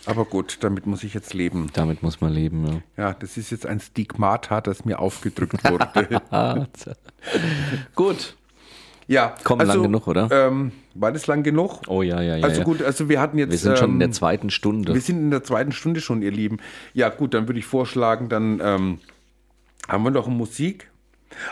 [0.06, 1.70] aber gut, damit muss ich jetzt leben.
[1.74, 3.04] Damit muss man leben, ja.
[3.04, 6.22] Ja, das ist jetzt ein Stigmata, das mir aufgedrückt wurde.
[7.96, 8.36] Gut.
[9.08, 10.30] ja, Komm, lang genug, oder?
[10.32, 11.82] Ähm, war das lang genug?
[11.88, 12.44] Oh ja, ja, ja.
[12.46, 13.52] Also gut, also wir hatten jetzt.
[13.52, 14.94] Wir sind schon in der ähm, zweiten Stunde.
[14.94, 16.58] Wir sind in der zweiten Stunde schon, ihr Lieben.
[16.94, 19.00] Ja, gut, dann würde ich vorschlagen, dann ähm,
[19.88, 20.90] haben wir noch Musik.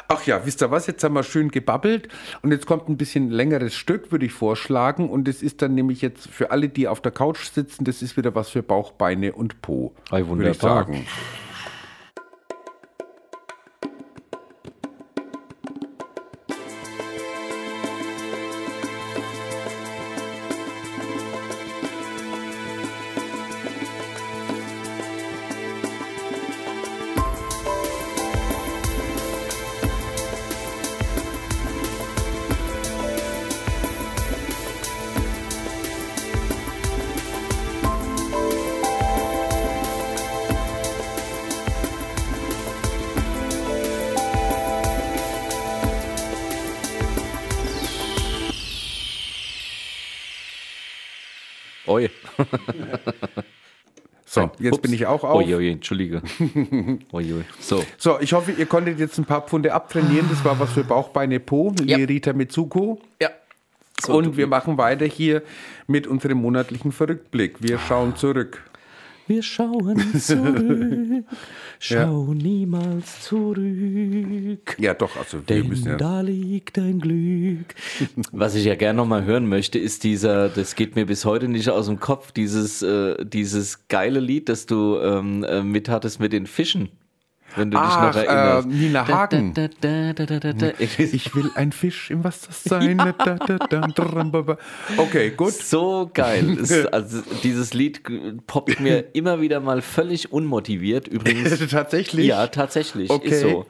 [0.08, 0.88] Ach ja, wisst ihr was?
[0.88, 2.08] Jetzt haben wir schön gebabbelt
[2.42, 5.10] und jetzt kommt ein bisschen längeres Stück, würde ich vorschlagen.
[5.10, 8.18] Und das ist dann nämlich jetzt für alle, die auf der Couch sitzen, das ist
[8.18, 9.94] wieder was für Bauch, Beine und Po.
[10.10, 10.86] Ei, Würde ich wunderbar.
[10.86, 11.06] sagen.
[55.02, 55.44] Ich auch auf.
[55.46, 56.22] Oi, oi, entschuldige.
[57.12, 57.26] oi.
[57.60, 60.28] So, So, ich hoffe, ihr konntet jetzt ein paar Pfunde abtrainieren.
[60.30, 61.74] Das war was für Bauch, Beine, Po.
[61.84, 61.98] Ja.
[61.98, 63.02] Lirita Mitsuko.
[63.22, 63.30] ja.
[64.04, 65.44] So, Und wir machen weiter hier
[65.86, 67.58] mit unserem monatlichen Verrückblick.
[67.60, 68.64] Wir schauen zurück.
[69.32, 71.24] Wir schauen zurück.
[71.80, 74.76] Schau niemals zurück.
[74.78, 75.96] Ja, doch, also wir Denn müssen ja.
[75.96, 77.74] da liegt dein Glück.
[78.34, 81.70] Was ich ja gerne nochmal hören möchte, ist dieser, das geht mir bis heute nicht
[81.70, 86.34] aus dem Kopf, dieses, äh, dieses geile Lied, das du ähm, äh, mit hattest mit
[86.34, 86.90] den Fischen.
[87.56, 88.68] Wenn du Ach, dich noch erinnerst.
[88.68, 89.54] äh, Nina Hagen.
[89.54, 90.72] Da, da, da, da, da, da.
[90.98, 92.98] Ich will ein Fisch im Wasser sein.
[92.98, 94.58] Da, da, da, dram, ba, ba.
[94.98, 95.54] Okay, gut.
[95.54, 96.58] So geil.
[96.62, 98.02] Es, also, dieses Lied
[98.48, 101.08] poppt mir immer wieder mal völlig unmotiviert.
[101.08, 101.60] Übrigens.
[101.70, 102.28] Tatsächlich?
[102.28, 103.10] Ja, tatsächlich.
[103.10, 103.30] Okay.
[103.30, 103.66] Ist so.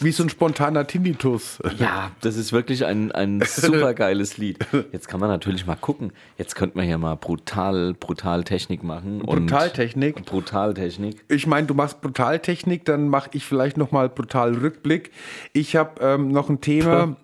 [0.00, 1.58] Wie so ein spontaner Tinnitus.
[1.78, 4.58] Ja, das ist wirklich ein, ein super geiles Lied.
[4.92, 6.12] Jetzt kann man natürlich mal gucken.
[6.38, 9.20] Jetzt könnte man hier mal brutal, brutal Technik machen.
[9.20, 10.24] und- Brutaltechnik.
[10.26, 11.24] Brutaltechnik.
[11.28, 15.10] Ich meine, du machst Brutaltechnik, dann mache ich vielleicht noch mal brutal Rückblick.
[15.52, 17.16] Ich habe ähm, noch ein Thema.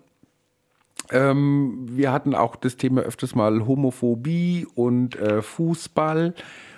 [1.11, 6.33] Ähm, wir hatten auch das Thema öfters mal Homophobie und äh, Fußball.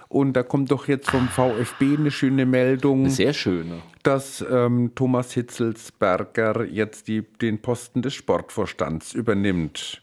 [0.08, 3.82] Und da kommt doch jetzt vom VfB eine schöne Meldung, Eine sehr schöne.
[4.04, 10.02] dass ähm, Thomas Hitzelsberger jetzt die, den Posten des Sportvorstands übernimmt.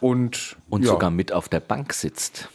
[0.00, 2.48] Und, Und ja, sogar mit auf der Bank sitzt.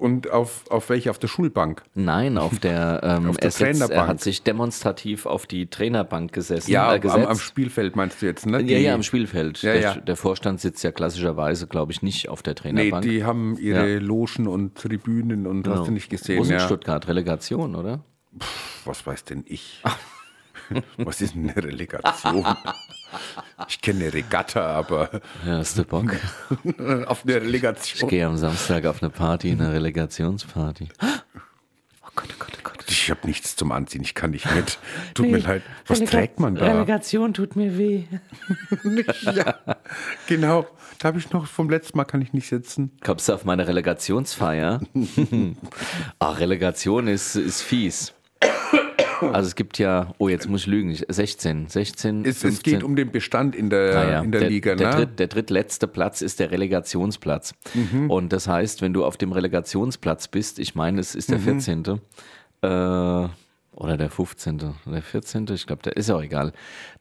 [0.00, 1.10] Und auf, auf welche?
[1.10, 1.82] Auf der Schulbank?
[1.94, 4.08] Nein, auf der, ähm, Auf der er, sitzt, er Trainerbank.
[4.08, 6.70] hat sich demonstrativ auf die Trainerbank gesessen.
[6.70, 8.58] Ja, äh, am, am Spielfeld meinst du jetzt, ne?
[8.60, 9.62] Ja, Die- ja, am Spielfeld.
[9.62, 9.94] Ja, der, ja.
[9.96, 13.02] der Vorstand sitzt ja klassischerweise, glaube ich, nicht auf der Nee, Trainerbank.
[13.04, 13.98] die haben ihre Ja.
[14.00, 15.76] Logen und Tribünen und Genau.
[15.78, 16.38] hast du nicht gesehen.
[16.38, 16.60] Wo ist ja.
[16.60, 17.06] Stuttgart?
[17.06, 18.00] Relegation, oder?
[18.84, 19.82] Was weiß denn ich?
[20.98, 22.46] Was ist denn eine Relegation?
[23.68, 25.10] Ich kenne eine Regatta, aber
[25.46, 26.14] Ja, hast du Bock?
[27.06, 28.08] auf eine Ich Relegation.
[28.08, 30.88] gehe am Samstag auf eine Party, eine Relegationsparty.
[32.02, 32.84] Oh Gott, oh Gott, oh Gott.
[32.88, 34.78] Ich habe nichts zum Anziehen, ich kann nicht mit.
[35.14, 35.62] Tut mir leid.
[35.86, 36.66] Was trägt man da?
[36.66, 38.02] Relegation tut mir weh.
[39.22, 39.54] ja,
[40.26, 40.66] genau.
[40.98, 42.90] Da habe ich noch vom letzten Mal kann ich nicht sitzen.
[43.04, 44.80] Kommst du auf meine Relegationsfeier?
[46.18, 48.12] Ach, Relegation ist, ist fies.
[49.32, 52.50] Also es gibt ja, oh jetzt muss ich lügen, 16, 16, Es, 15.
[52.50, 54.96] es geht um den Bestand in der, Naja, in der, Liga, der, ne?
[54.96, 57.54] dritt, der drittletzte Platz ist der Relegationsplatz.
[57.74, 58.10] Mhm.
[58.10, 61.60] Und das heißt, wenn du auf dem Relegationsplatz bist, ich meine, es ist der Mhm.
[61.60, 61.84] 14.
[62.62, 64.74] Äh, oder der 15.
[64.86, 65.46] Der 14.
[65.54, 66.52] Ich glaube, der ist auch egal.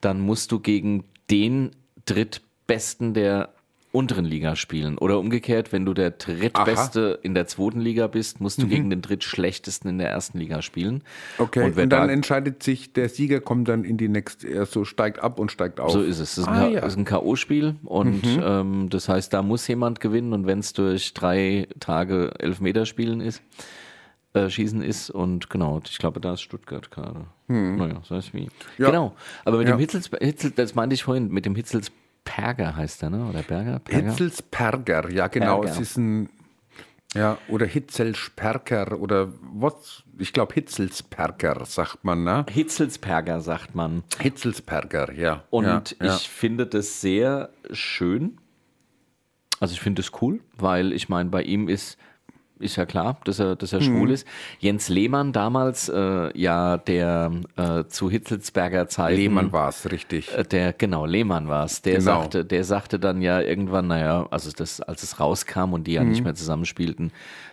[0.01, 1.71] Dann musst du gegen den
[2.05, 3.49] Drittbesten der
[3.91, 4.97] unteren Liga spielen.
[4.99, 9.01] Oder umgekehrt, wenn du der Drittbeste in der zweiten Liga bist, musst du gegen den
[9.01, 10.95] Drittschlechtesten in der ersten Liga spielen.
[10.95, 11.01] Mhm.
[11.43, 14.65] Okay, Und und, dann da- entscheidet sich, der Sieger kommt dann in die nächste, er
[14.67, 15.91] so steigt ab und steigt auf.
[15.91, 16.35] So ist es.
[16.35, 16.85] Das ist ein, Ah, ja.
[16.87, 16.99] Mhm.
[16.99, 21.67] ein K.O.-Spiel und ähm, das heißt, da muss jemand gewinnen und wenn es durch drei
[21.79, 23.41] Tage Elfmeterspielen ist,
[24.33, 27.25] äh, Schießen ist und genau, ich glaube, da ist Stuttgart gerade.
[27.47, 28.43] Naja, so ist wie.
[28.43, 28.49] Hm.
[28.77, 28.85] Ja.
[28.91, 29.15] Genau,
[29.45, 29.75] aber mit Ja.
[29.75, 31.55] dem Hitzels, Hitzel, das meinte ich vorhin, mit dem
[32.29, 33.25] Hitzelsperger heißt er, ne?
[33.27, 33.79] Oder Berger?
[33.79, 34.09] Perger?
[34.09, 35.73] Hitzelsperger, ja genau, Perger.
[35.73, 36.29] es ist ein,
[37.15, 42.45] ja, oder Hitzelsperker oder was, ich glaube Hitzelsperker sagt man, ne?
[42.49, 44.03] Hitzelsperger sagt man.
[44.19, 45.43] Hitzelsperger, ja.
[45.49, 46.15] Und ja, ja.
[46.15, 48.37] ich finde das sehr schön.
[49.59, 51.97] Also ich finde es cool, weil ich meine, bei ihm ist,
[52.59, 53.83] ist ja klar, dass er, dass er Mhm.
[53.85, 54.27] schwul ist.
[54.59, 59.17] Jens Lehmann damals, äh, ja, der äh, zu Hitzelsberger Zeiten.
[59.19, 60.33] Lehmann war es, richtig.
[60.35, 61.81] Äh, Der, genau, Lehmann war es.
[61.81, 62.03] Der, Genau.
[62.21, 66.03] sagte, der sagte dann ja irgendwann, naja, also das, als es rauskam und die ja
[66.03, 66.09] Mhm.
[66.09, 67.11] nicht mehr zusammenspielten,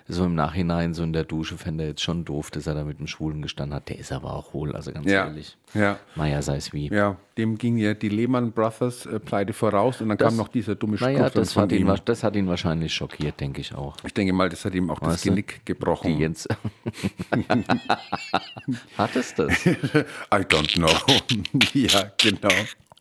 [0.09, 2.85] so im Nachhinein, so in der Dusche, fände er jetzt schon doof, dass er da
[2.85, 3.89] mit einem Schwulen gestanden hat.
[3.89, 5.57] Der ist aber auch hohl, also ganz Ja, ehrlich.
[5.75, 5.99] ja.
[6.15, 6.89] Naja, sei es wie.
[6.89, 10.49] Ja, dem ging ja die Lehmann Brothers äh, Pleite voraus und dann Das- kam noch
[10.49, 11.87] dieser dumme Naja, Schnupfen das von hat, ihn, ihm.
[11.89, 13.97] wa- das hat ihn wahrscheinlich schockiert, denke ich auch.
[14.05, 16.15] Ich denke mal, das hat ihm auch das Weißt du, Genick gebrochen.
[16.15, 16.49] Die Jens.
[18.99, 19.67] hat es das?
[19.67, 20.89] I don't know.
[21.75, 22.49] ja, genau.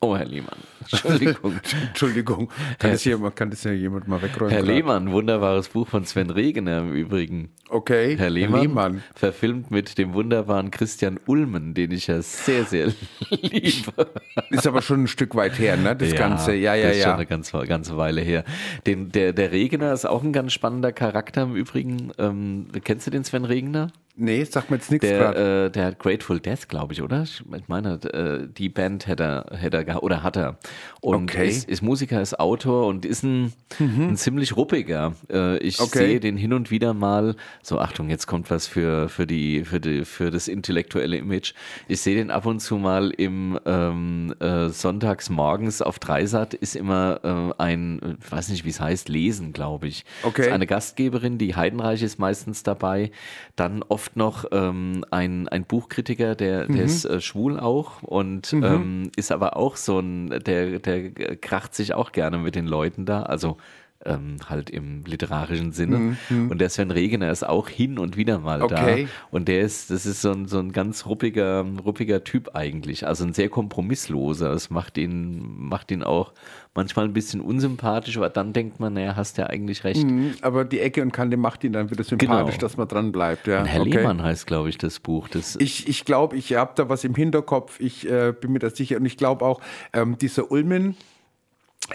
[0.00, 0.58] Oh, Herr Lehmann.
[0.90, 1.54] Entschuldigung.
[1.88, 4.50] Entschuldigung, kann das, hier, kann das ja jemand mal wegräumen?
[4.50, 4.74] Herr gerade?
[4.74, 7.50] Lehmann, wunderbares Buch von Sven Regener im Übrigen.
[7.68, 12.92] Okay, Herr Lehmann, verfilmt mit dem wunderbaren Christian Ulmen, den ich ja sehr, sehr
[13.30, 14.10] liebe.
[14.50, 15.96] Ist aber schon ein Stück weit her, ne?
[15.96, 16.54] Das Ganze.
[16.54, 17.16] Ja, ja, das ist schon ja.
[17.16, 18.44] eine ganze, ganze Weile her.
[18.86, 22.12] Den, der, der Regener ist auch ein ganz spannender Charakter im Übrigen.
[22.18, 23.92] Ähm, kennst du den Sven Regener?
[24.18, 25.34] Nee, sag mir jetzt nichts gerade.
[25.38, 27.22] Der, äh, der hat Grateful Death, glaube ich, oder?
[27.24, 30.56] Ich meine, äh, die Band hätte er, hätte er oder hat er.
[31.02, 31.42] Und Okay.
[31.44, 31.48] Mhm.
[31.50, 35.14] ist, ist Musiker, ist Autor und ist ein, ein ziemlich ruppiger.
[35.30, 35.98] Äh, ich Okay.
[35.98, 39.80] sehe den hin und wieder mal, so Achtung, jetzt kommt was für, für, die, für,
[39.80, 41.52] die, für das intellektuelle Image.
[41.86, 46.74] Ich sehe den ab und zu mal im ähm, äh, sonntags morgens auf Dreisat ist
[46.74, 50.04] immer ein, ich weiß nicht, wie es heißt, Lesen, glaube ich.
[50.22, 50.42] Okay.
[50.46, 53.10] Ist eine Gastgeberin, die Heidenreich ist meistens dabei.
[53.56, 59.10] Dann oft noch ähm, ein, ein Buchkritiker, der, der ist äh, schwul auch und ähm,
[59.16, 63.22] ist aber auch so ein, der, der kracht sich auch gerne mit den Leuten da.
[63.22, 63.56] Also
[64.04, 66.16] ähm, halt im literarischen Sinne.
[66.30, 69.04] Und der Sven Regener ist auch hin und wieder mal Okay.
[69.04, 69.10] da.
[69.30, 73.06] Und der ist, das ist so ein, so ein ganz ruppiger, ruppiger Typ eigentlich.
[73.06, 74.50] Also ein sehr kompromissloser.
[74.50, 76.32] Das macht ihn, macht ihn auch
[76.74, 80.04] manchmal ein bisschen unsympathisch, aber dann denkt man, naja, hast ja eigentlich recht.
[80.04, 82.60] Mhm, Aber die Ecke und Kante macht ihn dann wieder sympathisch, Genau.
[82.60, 83.46] dass man dran bleibt.
[83.46, 83.60] Ja.
[83.60, 83.90] Und Herr okay.
[83.96, 85.28] Lehmann heißt, glaube ich, das Buch.
[85.28, 87.80] Das, Ich, ich glaube, ich habe da was im Hinterkopf.
[87.80, 88.98] Ich äh, bin mir da sicher.
[88.98, 89.60] Und ich glaube auch,
[89.94, 90.96] ähm, dieser Ulmen,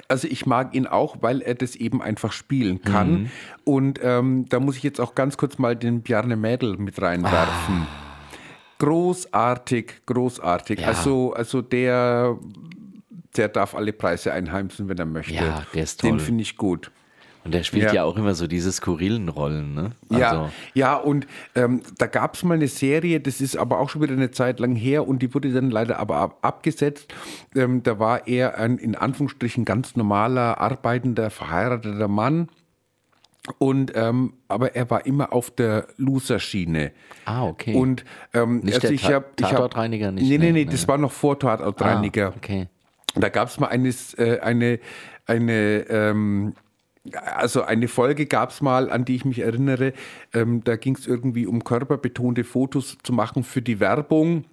[0.08, 3.12] also ich mag ihn auch, weil er das eben einfach spielen kann.
[3.12, 3.32] Mhm.
[3.64, 7.88] Und ähm, da muss ich jetzt auch ganz kurz mal den Bjarne Mädel mit reinwerfen.
[8.80, 10.80] Großartig, großartig.
[10.80, 10.88] Ja.
[10.88, 12.38] Also, also der,
[13.36, 15.34] der darf alle Preise einheimsen, wenn er möchte.
[15.34, 16.20] Ja, der ist Den toll.
[16.20, 16.92] finde ich gut.
[17.44, 17.94] Und der spielt Ja.
[17.94, 18.04] ja.
[18.04, 19.74] auch immer so diese skurrilen Rollen.
[19.74, 19.92] Ne?
[20.10, 23.90] Ja, Also, ja, und ähm, da gab es mal eine Serie, das ist aber auch
[23.90, 27.14] schon wieder eine Zeit lang her und die wurde dann leider aber ab, abgesetzt.
[27.56, 32.50] Ähm, da war er ein in Anführungsstrichen ganz normaler, arbeitender, verheirateter Mann.
[33.58, 36.92] Und ähm, aber er war immer auf der Loser-Schiene.
[37.26, 37.74] Ah, okay.
[37.74, 38.06] Und
[38.36, 40.54] ähm, Nicht der ich Ta- hab, ich hab, Tatortreiniger nicht, Nee, nee, ne?
[40.54, 40.72] nee, Nee.
[40.72, 42.28] das war noch vor Tatortreiniger.
[42.28, 42.68] Ah, okay.
[43.16, 44.80] Da gab es mal eines, äh, eine,
[45.26, 46.54] eine, ähm,
[47.14, 49.94] also eine Folge gab es mal, an die ich mich erinnere.
[50.34, 54.46] Ähm, da ging es irgendwie um körperbetonte Fotos zu machen für die Werbung.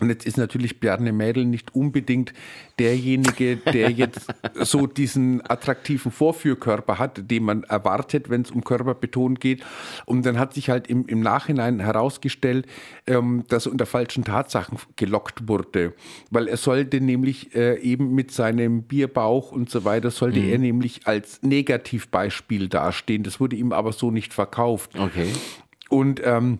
[0.00, 2.32] Und jetzt ist natürlich Bjarne Mädel nicht unbedingt
[2.78, 9.38] derjenige, der jetzt so diesen attraktiven Vorführkörper hat, den man erwartet, wenn es um körperbetont
[9.38, 9.62] geht.
[10.06, 12.66] Und dann hat sich halt im, im Nachhinein herausgestellt,
[13.06, 15.92] ähm, dass er unter falschen Tatsachen gelockt wurde.
[16.30, 21.06] Weil er sollte nämlich äh, eben mit seinem Bierbauch und so weiter, sollte er nämlich
[21.06, 23.24] als Negativbeispiel dastehen.
[23.24, 24.98] Das wurde ihm aber so nicht verkauft.
[24.98, 25.28] Okay.
[25.90, 26.58] Und ähm,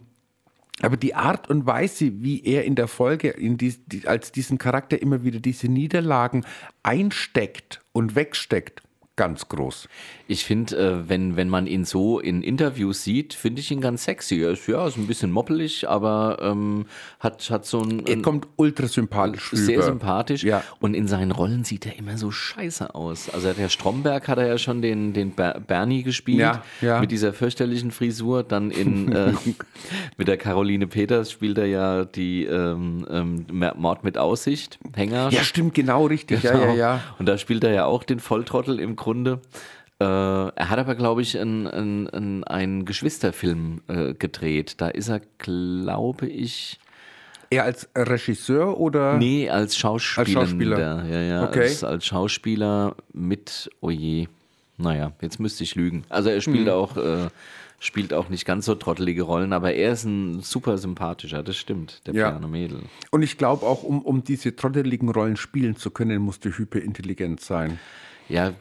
[0.82, 4.58] aber die Art und Weise, wie er in der Folge in dies, die, als diesen
[4.58, 6.44] Charakter immer wieder diese Niederlagen
[6.82, 8.82] einsteckt und wegsteckt,
[9.14, 9.88] ganz groß.
[10.26, 14.04] Ich finde, äh, wenn, wenn man ihn so in Interviews sieht, finde ich ihn ganz
[14.04, 14.40] sexy.
[14.42, 16.86] Er ist ja ist ein bisschen moppelig, aber ähm,
[17.20, 19.86] hat, hat so ein, Er kommt ultra sympathisch sehr rüber.
[19.86, 20.44] sympathisch.
[20.44, 20.64] Ja.
[20.80, 23.28] Und in seinen Rollen sieht er immer so scheiße aus.
[23.28, 26.38] Also der Stromberg hat er ja schon den, den Ber Bernie gespielt.
[26.40, 27.00] Ja, ja.
[27.00, 28.42] Mit dieser fürchterlichen Frisur.
[28.44, 29.32] Dann in äh,
[30.16, 35.28] mit der Caroline Peters spielt er ja die ähm, ähm, Mord mit Aussicht, Hänger.
[35.30, 36.42] Ja, stimmt, genau richtig.
[36.42, 36.74] Ja, ja, Genau.
[36.76, 37.00] ja.
[37.18, 39.40] Und da spielt er ja auch den Volltrottel im Grunde.
[40.00, 44.74] Äh, er hat aber, glaube ich, einen, einen, einen, Geschwisterfilm äh, gedreht.
[44.80, 46.78] Da ist er, glaube ich,
[47.50, 49.18] Er als Regisseur oder?
[49.18, 50.26] nee, als Schauspieler.
[50.46, 51.04] Schauspieler.
[51.06, 51.60] Ja, ja, Okay.
[51.60, 54.26] als, als Schauspieler mit, oh je,
[54.78, 56.04] naja, jetzt müsste ich lügen.
[56.08, 56.74] Also er spielt Hm.
[56.74, 57.28] auch, äh,
[57.78, 62.00] spielt auch nicht ganz so trottelige Rollen, aber er ist ein super sympathischer, das stimmt,
[62.06, 62.30] der Ja.
[62.30, 62.80] Piano Mädel.
[63.10, 67.40] Und ich glaube auch, um, um diese trotteligen Rollen spielen zu können, musst du hyperintelligent
[67.40, 67.78] sein.
[68.28, 68.52] Ja,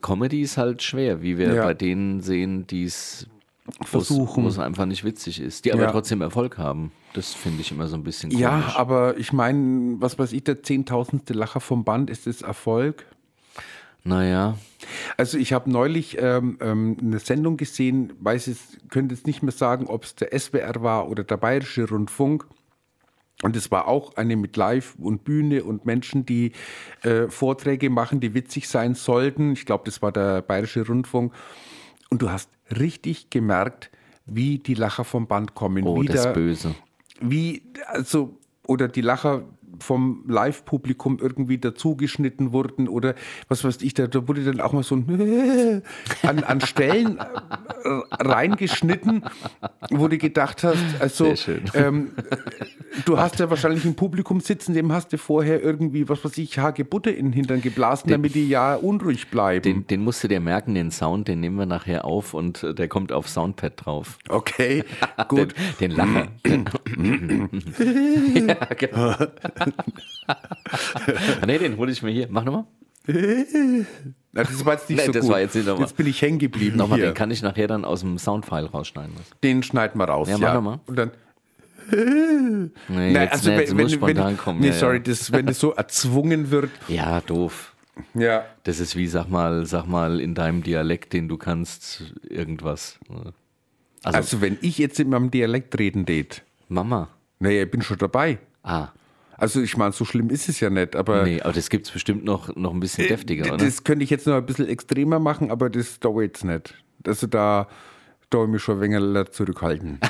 [0.00, 1.64] Comedy ist halt schwer, wie wir Ja.
[1.64, 3.26] bei denen sehen, die es
[3.82, 4.44] Versuchen.
[4.44, 5.90] wo es einfach nicht witzig ist, die aber Ja.
[5.90, 6.90] trotzdem Erfolg haben.
[7.12, 8.40] Das finde ich immer so ein bisschen komisch.
[8.42, 13.04] Ja, aber ich meine, was weiß ich, der zehntausendste Lacher vom Band ist das Erfolg.
[14.04, 14.56] Naja,
[15.18, 19.52] Also ich habe neulich ähm, ähm, eine Sendung gesehen, weiß es, könnte jetzt nicht mehr
[19.52, 22.46] sagen, ob es der SWR war oder der Bayerische Rundfunk.
[23.42, 26.52] Und es war auch eine mit Live und Bühne und Menschen, die
[27.02, 29.52] äh, Vorträge machen, die witzig sein sollten.
[29.52, 31.32] Ich glaube, das war der Bayerische Rundfunk.
[32.10, 33.90] Und du hast richtig gemerkt,
[34.26, 35.86] wie die Lacher vom Band kommen.
[35.86, 36.74] oh, wie das böse.
[37.20, 39.44] wie, also, oder die Lacher
[39.80, 43.14] vom Live-Publikum irgendwie dazugeschnitten wurden oder
[43.48, 45.08] was weiß ich, da, da wurde dann auch mal so ein
[46.22, 47.88] an, an Stellen äh,
[48.20, 49.24] reingeschnitten,
[49.90, 51.34] wo du gedacht hast, also
[51.74, 52.12] ähm,
[53.04, 56.58] du hast ja wahrscheinlich im Publikum sitzen, dem hast du vorher irgendwie, was weiß ich,
[56.58, 59.62] Hagebutte in den Hintern geblasen, damit die ja unruhig bleiben.
[59.62, 62.74] Den, den musst du dir merken, den Sound, den nehmen wir nachher auf und äh,
[62.74, 64.18] der kommt auf Soundpad drauf.
[64.28, 64.84] okay,
[65.28, 65.54] gut.
[65.80, 66.28] Den, den Lacher.
[68.46, 69.14] ja, genau.
[71.46, 72.26] Nee, den hole ich mir hier.
[72.30, 72.64] Mach nochmal.
[74.32, 75.30] Na, das war jetzt nicht Nee, so das gut.
[75.32, 75.86] war jetzt nicht nochmal.
[75.86, 79.14] jetzt bin ich hängen geblieben Nochmal, den kann ich nachher dann aus dem Soundfile rausschneiden.
[79.42, 80.28] Den schneiden wir raus.
[80.28, 80.80] Ja, mach doch mal.
[80.86, 81.10] Und dann.
[81.90, 84.60] Nee, Nein, jetzt, also nee, wenn, wenn, muss wenn, spontan kommen.
[84.60, 86.70] Nee, ja, sorry, das, wenn das so erzwungen wird.
[86.88, 87.74] ja, doof.
[88.12, 88.44] Ja.
[88.64, 92.98] Das ist wie, sag mal, sag mal in deinem Dialekt, den du kannst, irgendwas.
[93.08, 97.08] Also, Also, wenn ich jetzt in meinem Dialekt reden tät, Mama.
[97.38, 98.38] naja, ich bin schon dabei.
[98.62, 98.88] Ah,
[99.38, 101.22] Also, ich meine, so schlimm ist es ja nicht, aber.
[101.22, 103.64] nee, aber das gibt's bestimmt noch, noch ein bisschen deftiger, d- oder?
[103.64, 106.74] Das könnte ich jetzt noch ein bisschen extremer machen, aber das dauert jetzt nicht.
[107.06, 107.68] Also, da,
[108.30, 110.00] da ich mich schon ein wenig zurückhalten.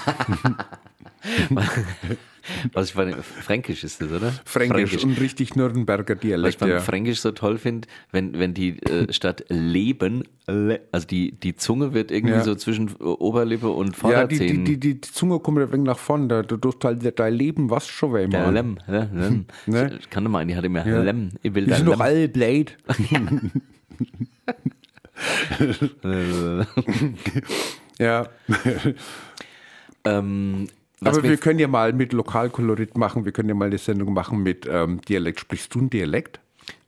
[2.72, 4.32] Was ich bei Fränkisch ist das, oder?
[4.44, 6.58] Fränkisch, und richtig Nürnberger Was ich Dialekt.
[6.58, 6.80] beim Ja.
[6.80, 11.92] Fränkisch so toll finde, wenn, wenn die äh, statt Leben, le- also die, die Zunge
[11.94, 12.44] wird irgendwie Ja.
[12.44, 14.64] so zwischen Oberlippe und Ja, die, die, Vorderzähnen.
[14.64, 17.86] die, die Zunge kommt ein wenig nach vorne, da, du tust halt dein Leben was
[17.88, 18.54] schon weh, Mann.
[18.54, 19.10] Lem, ne?
[19.14, 19.44] Lem.
[19.66, 19.98] Ne?
[20.00, 21.02] Ich kannte mal einen, die hatte immer Ja.
[21.02, 21.30] Lem.
[21.42, 22.02] Ich will der sind doch Lem.
[22.02, 22.76] alle blöd.
[27.98, 28.28] ja,
[30.04, 30.68] Ähm,
[31.00, 34.42] aber wir können ja mal mit Lokalkolorit machen, wir können ja mal eine Sendung machen
[34.42, 35.40] mit ähm, Dialekt.
[35.40, 36.40] Sprichst du einen Dialekt?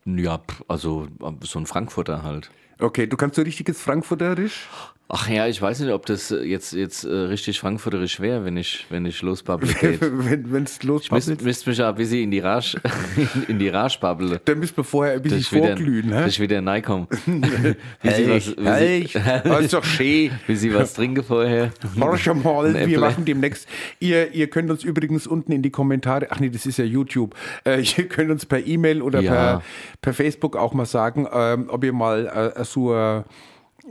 [0.05, 1.09] Ja, also
[1.43, 2.51] so ein Frankfurter halt.
[2.79, 4.69] Okay, du kannst so richtiges Frankfurterisch?
[5.13, 8.87] Ach ja, ich weiß nicht, ob das jetzt, jetzt äh, richtig frankfurterisch wäre, wenn ich,
[8.91, 9.99] wenn ich losbubble geht.
[10.01, 12.81] Wenn es Ich los müsste müsst mich ja ein bisschen in die Rage,
[13.49, 14.39] in die Rage babbeln.
[14.45, 16.11] dann müssen wir vorher ein bisschen Dass ich vorglühen.
[16.11, 16.29] dass hä?
[16.29, 17.09] ich wieder reinkomme.
[17.27, 20.31] wie, sie was, wie, Hey, sie, das ist doch schön.
[20.47, 21.73] wie sie was trinken vorher.
[22.17, 23.69] Schon mal, wir machen demnächst.
[23.99, 27.35] Ihr, ihr könnt uns übrigens unten in die Kommentare, ach nee, das ist ja YouTube,
[27.67, 29.33] äh, ihr könnt uns per E-Mail oder Ja.
[29.33, 29.63] per,
[30.03, 32.95] per Facebook auch mal sagen, ähm, ob ihr mal äh, so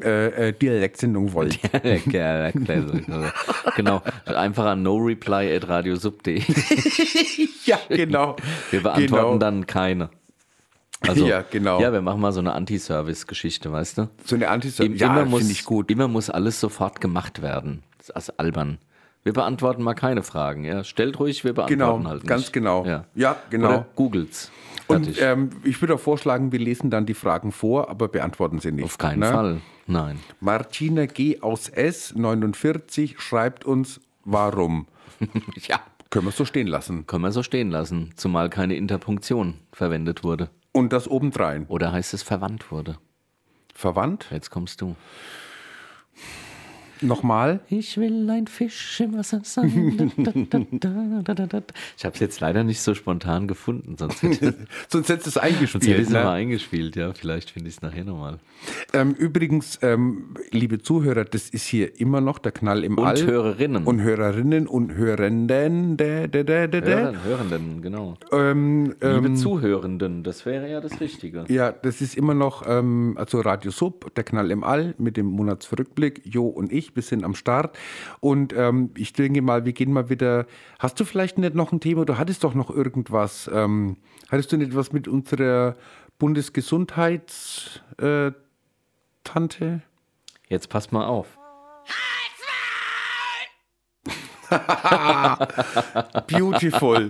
[0.04, 1.60] äh, äh, Dialektsendung wollt.
[2.10, 2.52] Klar,
[3.76, 4.02] genau.
[4.26, 6.42] Einfach an noreply at radiosub.de.
[7.66, 8.36] ja, genau.
[8.72, 9.38] Wir beantworten genau.
[9.38, 10.10] dann keine.
[11.08, 11.80] Also, Ja, genau.
[11.82, 14.10] Ja, wir machen mal so eine Anti-Service-Geschichte, weißt du?
[14.26, 15.90] So eine anti Im- Ja, immer muss, finde ich gut.
[15.92, 17.84] Immer muss alles sofort gemacht werden.
[17.98, 18.80] Das ist also albern.
[19.24, 20.64] Wir beantworten mal keine Fragen.
[20.66, 20.84] Ja?
[20.84, 22.28] Stellt ruhig, wir beantworten Genau, halt nicht.
[22.28, 22.86] ganz genau.
[22.86, 23.68] Ja, Ja, genau.
[23.68, 24.52] Oder googelt's.
[24.90, 25.22] Und Fertig.
[25.22, 28.86] ähm, ich würde auch vorschlagen, wir lesen dann die Fragen vor, aber beantworten sie nicht.
[28.86, 29.32] Auf keinen ne?
[29.32, 29.62] Fall.
[29.86, 30.20] Nein.
[30.40, 31.42] Martina G.
[31.42, 32.16] aus S.
[32.16, 34.88] 49 schreibt uns, warum?
[35.68, 35.80] Ja.
[36.10, 37.06] Können wir es so stehen lassen.
[37.06, 40.50] Können wir so stehen lassen, zumal keine Interpunktion verwendet wurde.
[40.72, 41.68] Und das obendrein.
[41.68, 42.98] Oder heißt es verwandt wurde?
[43.76, 44.26] Verwandt?
[44.32, 44.96] Jetzt kommst du.
[47.02, 47.60] Nochmal?
[47.70, 50.12] Ich will ein Fisch im Wasser sein.
[50.18, 51.62] Da, da, da, da, da, da.
[51.98, 54.54] Ich habe es jetzt leider nicht so spontan gefunden, sonst hätte,
[54.90, 56.00] Sonst hättest du es sonst hätte ich eingespielt.
[56.08, 56.30] es mal Ne?
[56.32, 56.96] eingespielt.
[56.96, 58.40] Ja, vielleicht finde ich es nachher nochmal.
[58.94, 63.22] Ähm, übrigens, ähm, liebe Zuhörer, das ist hier immer noch der Knall im Und All.
[63.26, 63.84] Hörerinnen.
[63.86, 65.98] Und Hörerinnen und Hörenden.
[65.98, 66.82] Dä, dä, dä, dä.
[66.82, 68.18] Hörern, Hörenden, genau.
[68.32, 71.46] Ähm, Liebe ähm, Zuhörenden, das wäre ja das Richtige.
[71.48, 75.28] Ja, das ist immer noch, ähm, also Radio Sub, der Knall im All mit dem
[75.28, 77.78] Monatsrückblick, Jo und ich, wir sind am Start.
[78.20, 80.46] Und ähm, ich denke mal, wir gehen mal wieder.
[80.80, 82.06] Hast du vielleicht nicht noch ein Thema?
[82.06, 83.50] Du hattest doch noch irgendwas.
[83.54, 83.98] Ähm,
[84.30, 85.76] hattest du nicht was mit unserer
[86.18, 88.36] Bundesgesundheitstante?
[89.24, 89.82] Tante?
[90.48, 91.38] Jetzt passt mal auf.
[96.28, 97.10] Beautiful.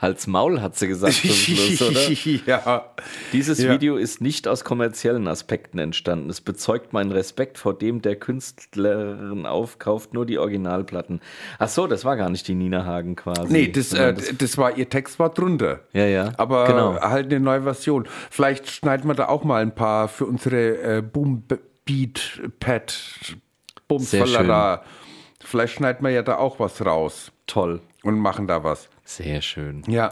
[0.00, 2.00] Hals Maul hat sie gesagt zum Schluss, oder?
[2.46, 2.84] ja.
[3.32, 3.72] Dieses Ja.
[3.72, 6.30] Video ist nicht aus kommerziellen Aspekten entstanden.
[6.30, 11.20] Es bezeugt meinen Respekt vor dem, der Künstlerin aufkauft, nur die Originalplatten.
[11.58, 13.52] Ach so, das war gar nicht die Nina Hagen quasi.
[13.52, 15.80] Nee, das, äh, sondern das, war, ihr Text war drunter.
[15.92, 17.00] Ja, ja, Aber genau.
[17.00, 18.06] halt eine neue Version.
[18.30, 21.44] Vielleicht schneiden wir da auch mal ein paar für unsere äh, Boom
[21.84, 22.94] Beat Pad
[23.88, 24.82] Bumsfallera.
[25.48, 27.80] Vielleicht schneiden wir ja da auch was raus Toll.
[28.02, 28.90] und machen da was.
[29.04, 29.82] Sehr schön.
[29.86, 30.10] Ja.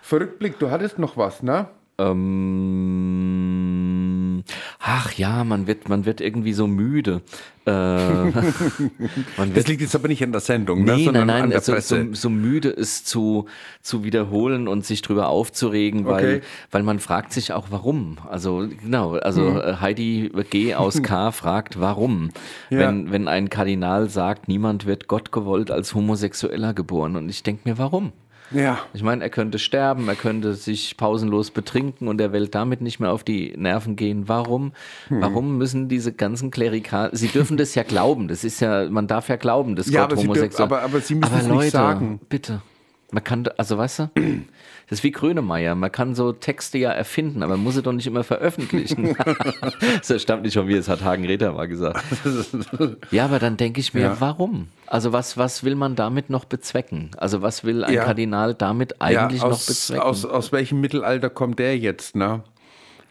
[0.00, 1.68] Verrückblick, du hattest noch was, ne?
[1.98, 3.81] Ähm,
[4.84, 7.22] ach ja, man wird, man wird irgendwie so müde.
[7.64, 7.70] Äh,
[9.36, 10.96] man Das liegt jetzt aber nicht an der Sendung, ne?
[10.96, 12.06] nee, sondern nein, an nein, der also, Presse.
[12.08, 13.46] so, so müde ist zu,
[13.82, 16.40] zu wiederholen und sich drüber aufzuregen, weil, Okay.
[16.72, 18.16] weil man fragt sich auch, warum.
[18.28, 19.56] Also, genau, also Hm.
[19.60, 20.74] äh, Heidi G.
[20.74, 21.30] aus K.
[21.32, 22.30] fragt, warum.
[22.70, 22.80] Ja.
[22.80, 27.14] Wenn, wenn ein Kardinal sagt, niemand wird Gott gewollt als Homosexueller geboren.
[27.16, 28.12] Und ich denke mir, warum?
[28.54, 28.78] Ja.
[28.94, 33.00] Ich meine, er könnte sterben, er könnte sich pausenlos betrinken und der Welt damit nicht
[33.00, 34.28] mehr auf die Nerven gehen.
[34.28, 34.72] Warum?
[35.08, 35.20] Hm.
[35.20, 39.28] Warum müssen diese ganzen Klerikal, sie dürfen das ja glauben, das ist ja, man darf
[39.28, 41.70] ja glauben, dass Ja, Gott aber homosexuell aber- aber sie müssen aber es nicht Leute,
[41.70, 42.20] sagen.
[42.28, 42.62] bitte.
[43.12, 44.10] Man kann, also weißt du,
[44.88, 47.92] das ist wie Grönemeyer, man kann so Texte ja erfinden, aber man muss sie doch
[47.92, 49.14] nicht immer veröffentlichen.
[50.08, 52.02] das stammt nicht von mir, das hat Hagen Rether mal gesagt.
[53.10, 54.16] Ja, aber dann denke ich mir, Ja.
[54.20, 54.68] warum?
[54.86, 57.10] Also was, was will man damit noch bezwecken?
[57.18, 58.04] Also was will ein Ja.
[58.04, 60.02] Kardinal damit eigentlich ja, noch aus, bezwecken?
[60.02, 62.42] aus, aus welchem Mittelalter kommt der jetzt, ne?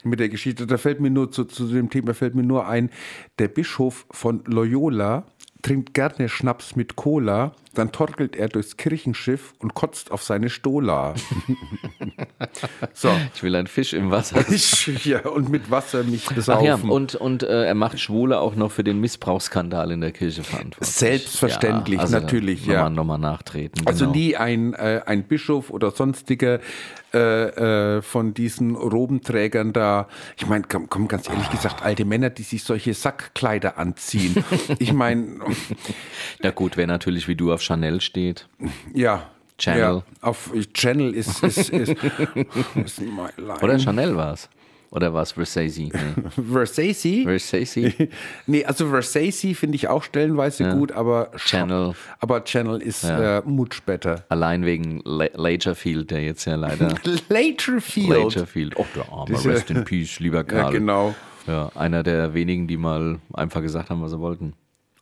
[0.03, 0.65] Mit der Geschichte.
[0.65, 2.89] Da fällt mir nur zu, zu dem Thema fällt mir nur ein,
[3.37, 5.25] der Bischof von Loyola
[5.61, 11.13] trinkt gerne Schnaps mit Cola, dann torkelt er durchs Kirchenschiff und kotzt auf seine Stola.
[12.93, 13.09] so.
[13.33, 14.43] Ich will ein Fisch im Wasser.
[15.03, 16.65] ja, und mit Wasser mich Ach besaufen.
[16.65, 20.43] ja, und, und äh, er macht Schwule auch noch für den Missbrauchsskandal in der Kirche
[20.43, 20.95] verantwortlich.
[20.95, 22.89] Selbstverständlich, also natürlich, nochmal, ja.
[22.89, 23.87] Nochmal nachtreten.
[23.87, 24.17] Also genau.
[24.17, 26.59] nie ein, äh, ein Bischof oder sonstiger
[27.13, 30.07] äh, äh, von diesen Robenträgern da.
[30.37, 34.41] Ich meine, komm, komm, ganz ehrlich gesagt, alte Männer, die sich solche Sackkleider anziehen.
[34.79, 35.39] Ich meine,
[36.41, 38.47] Na gut, wer natürlich wie du auf Chanel steht.
[38.93, 39.79] ja, Channel.
[39.81, 41.89] Ja, auf Channel ist, ist, ist,
[42.75, 43.01] ist.
[43.61, 44.49] Oder Chanel war es.
[44.89, 45.77] Oder war es Versace?
[45.77, 45.91] Nee.
[46.51, 47.23] Versace?
[47.23, 47.93] Versace?
[48.45, 51.93] Nee, also Versace finde ich auch stellenweise gut, aber Channel.
[52.19, 54.25] Aber Channel ist äh, much better.
[54.27, 56.93] Allein wegen La Lagerfield, der jetzt ja leider.
[57.29, 58.09] Laterfield.
[58.09, 58.75] Lagerfield.
[58.77, 59.25] Oh, der arme.
[59.33, 60.73] Diese- Rest in Peace, lieber Ja, Karl.
[60.73, 61.15] genau.
[61.47, 64.53] Ja, einer der wenigen, die mal einfach gesagt haben, was sie wollten.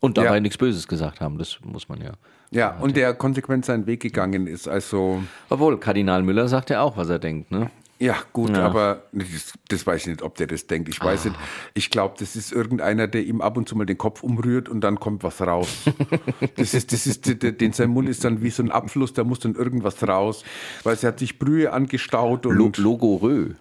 [0.01, 0.39] Und dabei Ja.
[0.39, 2.11] nichts Böses gesagt haben, das muss man ja.
[2.51, 4.67] Ja, und der konsequent seinen Weg gegangen ist.
[4.67, 7.69] Also, Obwohl, Kardinal Müller sagt ja auch, was er denkt, ne?
[7.99, 8.65] ja, gut, Ja.
[8.65, 10.87] aber das, das weiß ich nicht, ob der das denkt.
[10.89, 11.35] Ich weiß nicht.
[11.73, 14.81] Ich glaube, das ist irgendeiner, der ihm ab und zu mal den Kopf umrührt und
[14.81, 15.67] dann kommt was raus.
[16.55, 19.23] das ist, das ist, der- den sein Mund ist dann wie so ein Abfluss, da
[19.25, 20.43] muss dann irgendwas raus.
[20.83, 23.51] Weil es hat sich Brühe angestaut und Lo Logorö.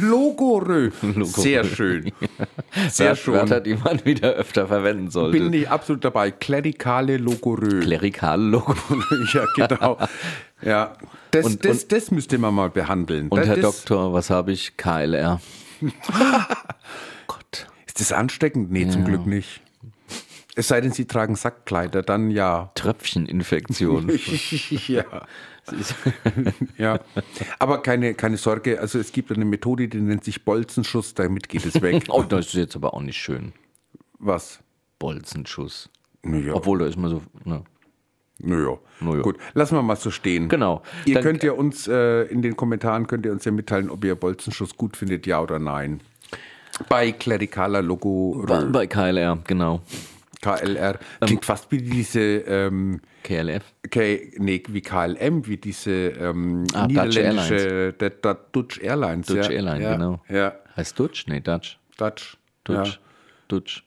[0.00, 0.90] Logorö.
[1.24, 2.12] Sehr schön.
[2.90, 3.34] Sehr schön.
[3.34, 5.38] Wörter, die man wieder öfter verwenden sollte.
[5.38, 6.30] Bin ich absolut dabei.
[6.30, 7.80] Klerikale Logorö.
[7.80, 8.74] Klerikale Logo.
[9.32, 9.98] ja, genau.
[10.62, 10.96] Ja,
[11.30, 13.28] das, Und- das, das müsste man mal behandeln.
[13.28, 14.76] Und das, Herr das, Doktor, was habe ich?
[14.76, 15.40] KLR.
[17.26, 17.66] Gott.
[17.86, 18.70] Ist das ansteckend?
[18.70, 19.60] Nee, zum Glück nicht.
[20.54, 22.70] Es sei denn, Sie tragen Sackkleider, dann ja.
[22.74, 24.10] Tröpfcheninfektion.
[24.86, 25.04] ja.
[26.76, 27.00] ja.
[27.58, 31.64] Aber keine, keine Sorge, also es gibt eine Methode, die nennt sich Bolzenschuss, damit geht
[31.64, 32.04] es weg.
[32.08, 33.52] oh, das ist jetzt aber auch nicht schön.
[34.18, 34.60] Was?
[34.98, 35.88] Bolzenschuss.
[36.22, 37.22] Naja, Obwohl, da ist man so.
[37.44, 37.64] Ne.
[38.38, 38.78] naja.
[39.00, 39.22] Na ja.
[39.22, 40.48] Gut, lassen wir mal so stehen.
[40.48, 40.82] Genau.
[41.04, 44.04] Ihr Dann- könnt ja uns äh, in den Kommentaren könnt ihr uns ja mitteilen, ob
[44.04, 46.00] ihr Bolzenschuss gut findet, ja oder nein.
[46.88, 49.82] Bei klerikaler Logo Bei, bei KLR, genau.
[50.42, 50.98] KLR.
[51.20, 53.62] Klingt fast wie diese ähm, KLF.
[53.90, 59.26] K, nee, wie KLM, wie diese ähm, Ah, Dutch niederländische der, der Dutch Airlines.
[59.28, 59.50] Dutch ja.
[59.52, 59.92] Airline, ja.
[59.94, 60.20] genau.
[60.28, 61.26] Ja, Heißt Dutch?
[61.28, 61.78] Nee, Dutch.
[61.96, 62.36] Dutch.
[62.64, 63.00] Dutch.
[63.48, 63.84] Dutch.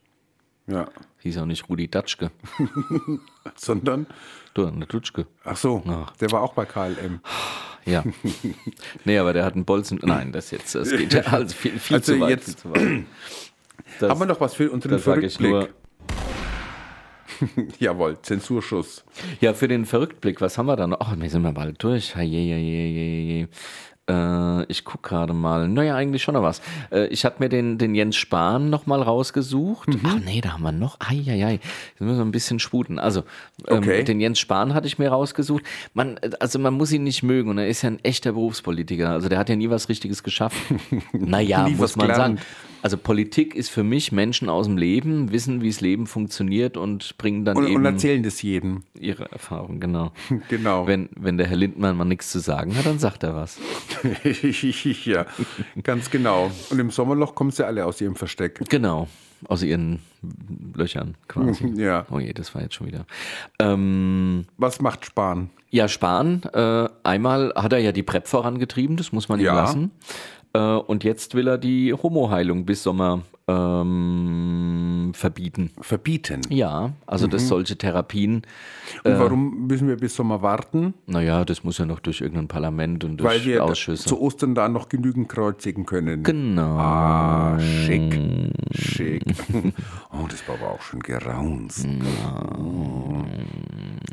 [0.67, 0.75] Ja.
[0.81, 0.87] ja.
[1.19, 2.31] Hieß auch nicht Rudi Dutschke.
[3.55, 4.07] Sondern,
[4.53, 5.27] Du, eine Dutschke.
[5.43, 5.83] ach so,
[6.21, 7.19] der war auch bei KLM.
[7.85, 8.03] Ja.
[9.03, 9.99] nee, aber der hat einen Bolzen.
[10.03, 12.29] Nein, das jetzt, das geht ja also viel, viel Also zu weit.
[12.29, 13.03] jetzt- zu weit.
[13.99, 15.73] Das, Haben wir noch was für unseren Verrückblick?
[17.79, 19.03] Jawohl, Zensurschuss.
[19.41, 20.99] Ja, für den Verrücktblick, was haben wir da noch?
[20.99, 22.15] Ach, wir sind wir bald durch.
[22.15, 23.47] Je, je, je, je, je.
[24.09, 25.67] Äh, ich gucke gerade mal.
[25.67, 26.61] Naja, eigentlich schon noch was.
[26.91, 29.89] Äh, ich hatte mir den, den Jens Spahn noch mal rausgesucht.
[29.89, 29.99] Mhm.
[30.03, 30.97] Ach nee, da haben wir noch.
[30.99, 31.53] Eieiei.
[31.53, 32.99] Jetzt müssen wir ein bisschen sputen.
[32.99, 33.21] Also,
[33.67, 34.03] ähm, Okay.
[34.03, 35.63] den Jens Spahn hatte ich mir rausgesucht.
[35.93, 39.09] Man, also man muss ihn nicht mögen und er ist ja ein echter Berufspolitiker.
[39.09, 40.57] Also der hat ja nie was Richtiges geschafft.
[41.13, 42.39] naja, Nie muss man gelernt.
[42.39, 42.47] sagen.
[42.83, 47.17] Also Politik ist für mich Menschen aus dem Leben, wissen, wie das Leben funktioniert und
[47.17, 48.83] bringen dann Und, eben und erzählen das jedem.
[48.99, 50.11] ihre Erfahrung, genau.
[50.49, 50.85] Genau.
[50.85, 53.57] Wenn, wenn der Herr Lindmann mal nichts zu sagen hat, dann sagt er was.
[55.05, 55.25] ja,
[55.83, 56.51] ganz genau.
[56.69, 58.59] Und im Sommerloch kommen sie alle aus ihrem Versteck.
[58.69, 59.07] Genau.
[59.47, 59.99] Aus ihren
[60.75, 61.67] Löchern quasi.
[61.75, 62.05] Ja.
[62.09, 63.05] Oh je, das war jetzt schon wieder.
[63.59, 65.49] Ähm, Was macht Spahn?
[65.69, 69.55] ja, Spahn, äh, einmal hat er ja die PrEP vorangetrieben, das muss man ihm Ja.
[69.55, 69.91] lassen.
[70.53, 75.71] Äh, und jetzt will er die Homoheilung bis Sommer ähm, verbieten.
[75.81, 76.41] Verbieten.
[76.49, 77.31] Ja, also Mhm.
[77.31, 78.41] dass solche Therapien,
[79.03, 80.93] Und warum müssen wir bis Sommer warten?
[81.07, 84.07] naja, das muss ja noch durch irgendein Parlament und durch Weil wir Ausschüsse.
[84.07, 86.23] zu Ostern da noch genügend kreuzigen können.
[86.23, 86.77] genau.
[86.77, 88.19] Ah, schick.
[88.73, 89.23] Schick.
[90.17, 91.85] Oh, das war aber auch schon geraunzt.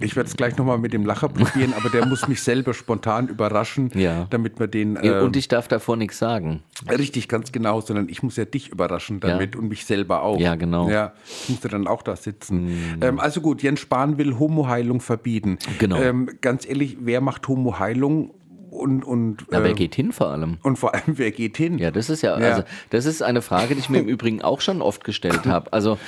[0.01, 3.29] Ich werde es gleich nochmal mit dem Lacher probieren, aber der muss mich selber spontan
[3.29, 4.27] überraschen, Ja.
[4.31, 4.97] damit wir den.
[4.97, 6.61] Ja, ähm, und ich darf davor nichts sagen.
[6.89, 10.39] Richtig, ganz genau, sondern ich muss ja dich überraschen damit und mich selber auch.
[10.39, 10.89] Ja, genau.
[10.91, 11.13] Ja,
[11.43, 12.99] ich musste dann auch da sitzen.
[13.01, 15.59] Ähm, also gut, Jens Spahn will Homoheilung verbieten.
[15.79, 15.97] Genau.
[15.97, 18.35] Ähm, ganz ehrlich, wer macht Homoheilung
[18.71, 20.57] und, und, Na, wer äh, geht hin vor allem?
[20.63, 21.77] und vor allem, wer geht hin?
[21.79, 22.47] Ja, das ist ja, Ja.
[22.49, 25.73] also das ist eine Frage, die ich mir im Übrigen auch schon oft gestellt habe.
[25.73, 25.99] Also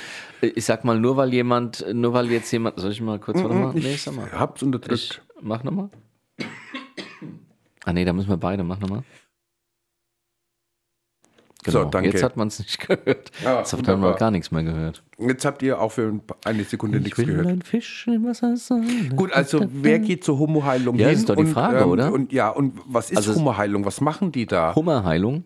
[0.41, 3.37] äh, ich sag mal, nur weil jemand, nur weil jetzt jemand, soll ich mal kurz,
[3.41, 4.31] warte mal, nee, sag mal.
[4.31, 4.93] Hab's unterdrückt.
[4.99, 5.89] Ich mach nochmal.
[7.85, 9.03] Ah nee, da müssen wir beide, mach nochmal.
[11.65, 11.89] So, Genau.
[11.89, 12.09] danke.
[12.11, 13.31] Jetzt hat man es nicht gehört.
[13.43, 15.03] Ja, Jetzt hat man gar nichts mehr gehört.
[15.17, 17.47] Jetzt habt ihr auch für eine Sekunde nichts gehört.
[17.47, 19.13] ein Fisch im Wasser sein.
[19.15, 21.13] Gut, also wer geht zur Homoheilung Ja, hin?
[21.15, 22.13] das ist doch die und, Frage, ähm, oder?
[22.13, 23.85] Und ja, und was ist Also Homoheilung?
[23.85, 24.75] Was machen die da?
[24.75, 25.43] Hummerheilung.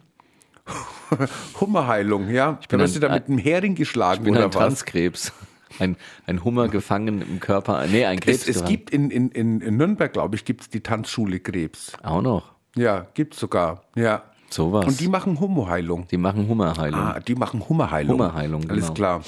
[1.59, 2.51] Hummerheilung, ja?
[2.51, 4.59] bin Da wirst du da mit einem Hering geschlagen Ich bin oder ein was?
[4.59, 5.31] Transkrebs.
[5.77, 7.85] Ein, ein Hummer gefangen im Körper.
[7.87, 8.49] Nee, ein Krebs.
[8.49, 11.93] Es, es gibt in, in, in, in Nürnberg, glaube ich, gibt es die Tanzschule Krebs.
[12.03, 12.51] Auch noch.
[12.75, 13.83] Ja, gibt es sogar.
[13.95, 14.23] Ja.
[14.49, 14.85] Sowas.
[14.85, 16.07] Und die machen Homoheilung.
[16.07, 16.99] Die machen Hummerheilung.
[16.99, 18.13] Ah, die machen Hummerheilung.
[18.13, 18.93] Hummerheilung, Alles genau.
[18.93, 19.21] klar.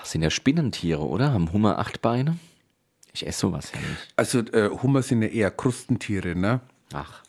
[0.00, 1.32] Das sind ja Spinnentiere, oder?
[1.32, 2.36] Haben Hummer acht Beine?
[3.12, 4.08] Ich esse sowas ja nicht.
[4.16, 6.60] Also äh, Hummer sind ja eher Krustentiere, ne?
[6.92, 7.22] Ach.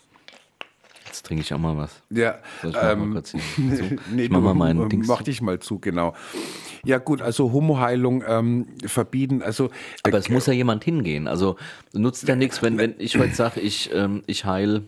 [1.06, 2.02] Jetzt trinke ich auch mal was.
[2.10, 3.42] Ja, Soll ich mal ähm, kurz hier
[4.12, 5.08] nee, ich mach mal meinen Dings.
[5.08, 6.16] Mach dich mal zu, genau.
[6.86, 9.70] Ja gut, also Homoheilung ähm, verbieten, also
[10.04, 11.28] Aber äh, es muss ja jemand hingehen.
[11.28, 11.58] Also
[11.94, 14.84] nutzt ja nichts, wenn, wenn ich heute sage, ich, ähm, ich heil.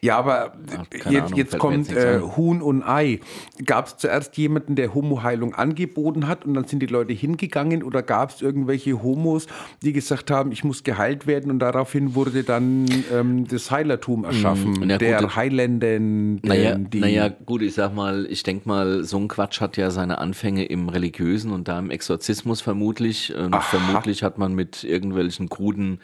[0.00, 2.20] Ja, aber Ach, keine jetzt, Ahnung, jetzt kommt äh.
[2.20, 3.20] Huhn und Ei.
[3.64, 8.02] Gab es zuerst jemanden, der Homoheilung angeboten hat und dann sind die Leute hingegangen oder
[8.02, 9.46] gab es irgendwelche Homos,
[9.82, 14.70] die gesagt haben, ich muss geheilt werden und daraufhin wurde dann ähm, das Heilertum erschaffen,
[14.80, 19.04] Mm, ja, der Heilenden, Naja, ähm, die naja, gut, ich sag mal, ich denk mal,
[19.04, 23.34] so ein Quatsch hat ja seine Anfänge im Religiösen und da im Exorzismus vermutlich.
[23.34, 23.60] Und Aha.
[23.60, 26.00] vermutlich hat man mit irgendwelchen kruden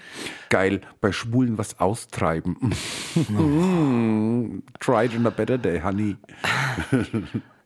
[0.48, 2.56] geil bei Schwulen was austreiben.
[4.80, 6.16] Try it on a better day, honey.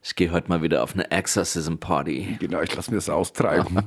[0.03, 3.83] Ich gehe heute mal wieder auf eine Exorcism Party Genau, ich lasse mir das austreiben.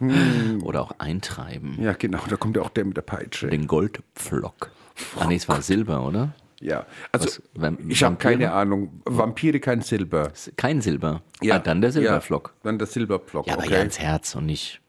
[0.62, 1.78] oder auch eintreiben.
[1.80, 3.46] ja, genau, da kommt ja auch der mit der Peitsche.
[3.48, 4.70] Den Goldpflock.
[5.18, 6.34] Ah, nee, es war Silber, oder?
[6.60, 9.00] Ja, also Was, ich habe keine Ahnung.
[9.06, 10.32] Vampire kein Silber.
[10.56, 11.22] Kein Silber.
[11.50, 12.52] Ah, dann der Silberflock.
[12.54, 13.84] Ja, dann der Silberflock, Ja, aber ja okay.
[13.86, 14.82] ins Herz und nicht.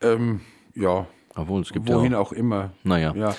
[0.00, 0.40] ähm,
[0.74, 2.28] ja, Obwohl, es gibt wohin ja auch.
[2.28, 2.70] auch immer.
[2.82, 3.12] Naja.
[3.14, 3.34] Ja,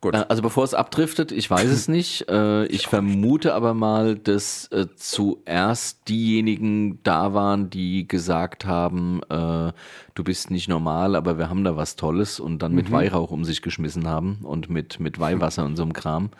[0.00, 0.14] gut.
[0.14, 2.28] Äh, Also bevor es abdriftet, ich weiß es nicht.
[2.28, 9.72] Äh, Ich vermute aber mal, dass äh, zuerst diejenigen da waren, die gesagt haben, äh,
[10.14, 13.44] du bist nicht normal, aber wir haben da was Tolles und dann mit Weihrauch um
[13.44, 16.30] sich geschmissen haben und mit, mit Weihwasser und so einem Kram.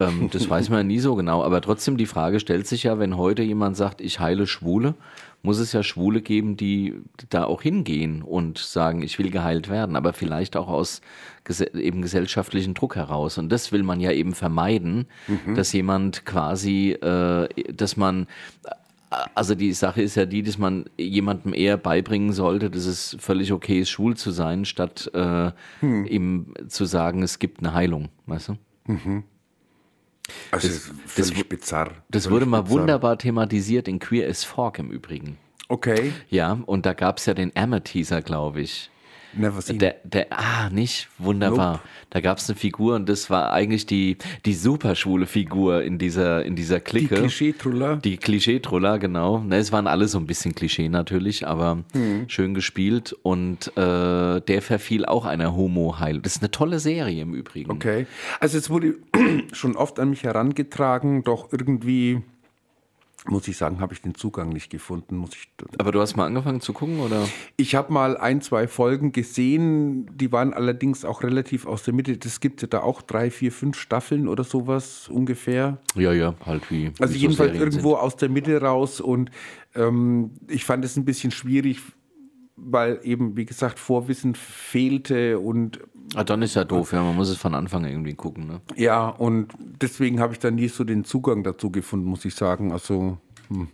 [0.00, 1.42] Ähm, Das weiß man ja nie so genau.
[1.42, 4.94] Aber trotzdem, die Frage stellt sich ja, wenn heute jemand sagt, ich heile Schwule,
[5.42, 6.94] muss es ja Schwule geben, die
[7.28, 11.00] da auch hingehen und sagen, ich will geheilt werden, aber vielleicht auch aus
[11.44, 13.38] gese eben gesellschaftlichen Druck heraus.
[13.38, 15.06] Und das will man ja eben vermeiden,
[15.54, 18.26] dass jemand quasi, äh, dass man
[19.34, 23.52] also die Sache ist ja die, dass man jemandem eher beibringen sollte, dass es völlig
[23.52, 25.50] okay ist, schwul zu sein, statt äh,
[25.82, 28.52] ihm zu sagen, es gibt eine Heilung, weißt du?
[30.50, 31.90] Also das- völlig das- bizarr.
[32.10, 32.80] Das wurde mal bizarr.
[32.80, 35.38] wunderbar thematisiert in Queer as Fork im Übrigen.
[35.68, 38.90] Okay, Ja, und da gab es ja den Emma-Teaser, glaube ich.
[39.34, 39.78] Never seen.
[39.78, 41.08] Der, der, ah, nicht?
[41.18, 41.80] Wunderbar.
[42.10, 45.98] Da gab es eine Figur und das war eigentlich die, die super schwule Figur in
[45.98, 47.14] dieser, in dieser die Clique.
[47.14, 47.96] Klischee-Truller.
[47.96, 49.38] Die Klischee-Truller, genau.
[49.38, 52.28] Ne, es waren alle so ein bisschen Klischee natürlich, aber Hm.
[52.28, 53.14] schön gespielt.
[53.22, 56.20] Und äh, der verfiel auch einer Homo-Heil.
[56.20, 57.70] Das ist eine tolle Serie im Übrigen.
[57.70, 58.06] Okay.
[58.40, 58.96] Also es wurde
[59.52, 62.22] schon oft an mich herangetragen, doch irgendwie,
[63.26, 65.16] muss ich sagen, habe ich den Zugang nicht gefunden.
[65.16, 67.28] Muss ich, Aber du hast mal angefangen zu gucken, oder?
[67.56, 72.16] ich habe mal ein, zwei Folgen gesehen, die waren allerdings auch relativ aus der Mitte.
[72.16, 75.78] Das gibt ja da auch drei, vier, fünf Staffeln oder sowas ungefähr.
[75.94, 76.92] Ja, ja, halt wie.
[76.98, 79.30] Also wie so jedenfalls Serien irgendwo aus der Mitte raus und
[79.74, 81.80] ähm, ich fand es ein bisschen schwierig,
[82.64, 85.80] weil eben, wie gesagt, Vorwissen fehlte und.
[86.14, 87.02] Ah, dann ist ja doof, ja.
[87.02, 88.60] Man muss es von Anfang an irgendwie gucken, ne?
[88.76, 92.72] ja, und deswegen habe ich dann nie so den Zugang dazu gefunden, muss ich sagen.
[92.72, 93.18] Also,
[93.48, 93.68] hm.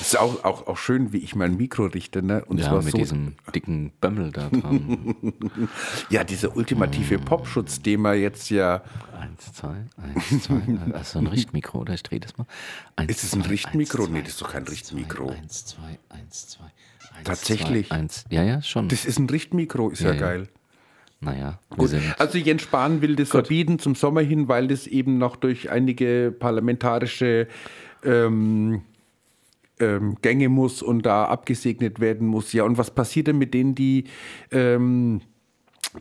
[0.00, 2.44] Ist auch, auch, auch schön, wie ich mein Mikro richte, ne?
[2.46, 5.14] Und Ja, zwar mit so, diesem dicken Bömmel da dran.
[6.10, 8.82] ja, dieser ultimative Popschutz, den man jetzt ja,
[9.16, 10.60] eins, zwei, eins, zwei.
[11.00, 11.94] Ist so ein Richtmikro, oder?
[11.94, 12.46] Ich drehe das mal.
[12.96, 14.02] Eins, Ist es ein Richtmikro?
[14.02, 15.26] eins, Nee, zwei, das ist doch kein eins, Richtmikro.
[15.28, 16.72] Zwei, eins, zwei, eins, zwei.
[17.18, 17.88] Eins, Tatsächlich?
[17.88, 18.24] Zwei, eins.
[18.30, 18.88] Ja, ja, schon.
[18.88, 20.48] das ist ein Richtmikro, ist ja, Ja, geil.
[21.20, 25.36] naja, Gut, also Jens Spahn will das verbieten zum Sommer hin, weil das eben noch
[25.36, 27.48] durch einige parlamentarische
[28.04, 28.82] ähm,
[29.80, 32.52] ähm, Gänge muss und da abgesegnet werden muss.
[32.52, 34.04] Ja, und was passiert denn mit denen, die
[34.50, 35.20] ähm,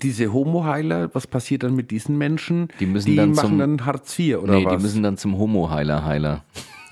[0.01, 2.67] diese Homoheiler, was passiert dann mit diesen Menschen?
[2.79, 4.75] Die müssen dann machen zum- dann Hartz IV oder nee, was?
[4.77, 6.43] die müssen dann zum Homo-Heiler-Heiler.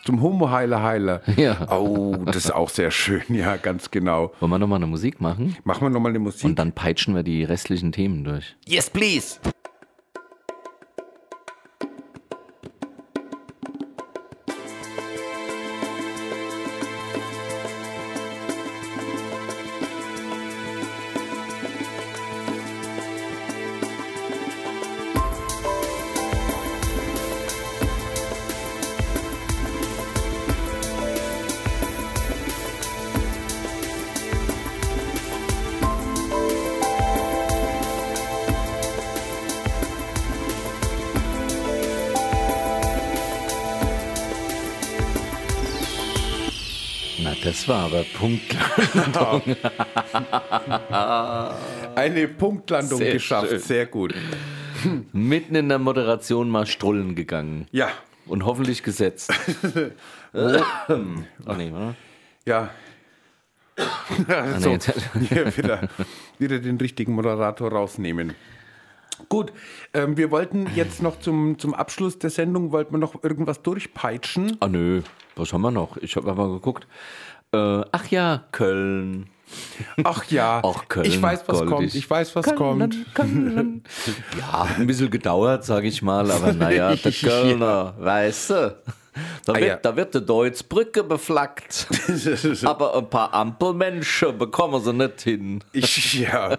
[0.03, 1.21] Zum Homoheiler-Heiler.
[1.37, 1.67] Ja.
[1.71, 4.31] Oh, das ist auch sehr schön, ja, ganz genau.
[4.39, 5.57] Wollen wir nochmal eine Musik machen?
[5.63, 6.45] Machen wir nochmal eine Musik.
[6.45, 8.55] Und dann peitschen wir die restlichen Themen durch.
[8.67, 9.39] yes, please!
[47.63, 48.55] Das war aber Punkt.
[51.95, 53.59] Eine Punktlandung Sehr geschafft, schön.
[53.59, 54.13] sehr gut.
[55.13, 57.67] Mitten in der Moderation mal strullen gegangen.
[57.71, 57.87] Ja,
[58.25, 59.31] Und hoffentlich gesetzt.
[60.33, 61.95] oh, nee, oder?
[62.45, 62.69] ja.
[64.59, 64.93] So, nee, jetzt-
[65.29, 65.87] hier wieder,
[66.37, 68.35] wieder den richtigen Moderator rausnehmen.
[69.29, 69.53] Gut,
[69.93, 74.57] ähm, wir wollten jetzt noch zum, zum Abschluss der Sendung, wollten wir noch irgendwas durchpeitschen.
[74.59, 75.01] Ah nö,
[75.35, 75.97] was haben wir noch?
[75.97, 76.87] Ich habe mal geguckt.
[77.53, 79.27] Äh, ach ja, Köln.
[80.03, 81.75] Ach ja, Ach, Köln, ich weiß, was goldig.
[81.75, 81.95] kommt.
[81.95, 83.13] Ich weiß, was Köln, kommt.
[83.13, 83.83] Köln.
[84.39, 88.77] Ja, ein bisschen gedauert, sage ich mal, aber naja, der Kölner, weißt du.
[89.45, 89.75] Da Ah, wird, ja.
[89.77, 91.87] da wird die Deutschbrücke beflaggt.
[92.63, 95.63] aber ein paar Ampelmenschen bekommen sie nicht hin.
[95.73, 96.57] Ich, ja.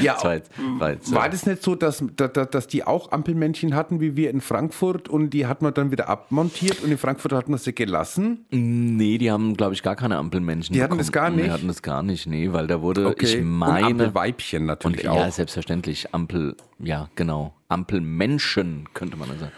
[0.00, 3.12] ja Das war jetzt- war jetzt, war das nicht so, dass, dass, dass die auch
[3.12, 6.98] Ampelmännchen hatten, wie wir in Frankfurt und die hat man dann wieder abmontiert und in
[6.98, 8.44] Frankfurt hat man sie gelassen?
[8.50, 10.74] Nee, die haben, glaube ich, gar keine Ampelmenschen.
[10.74, 10.98] Die hatten bekommen.
[11.06, 11.50] das gar Die nicht?
[11.50, 13.86] hatten das gar nicht, nee, weil da wurde, ich Und meine.
[13.86, 15.30] Ampelweibchen Und natürlich ja, auch.
[15.32, 16.12] selbstverständlich.
[16.14, 17.54] Ampel, ja, genau.
[17.68, 19.52] Ampelmenschen, könnte man sagen.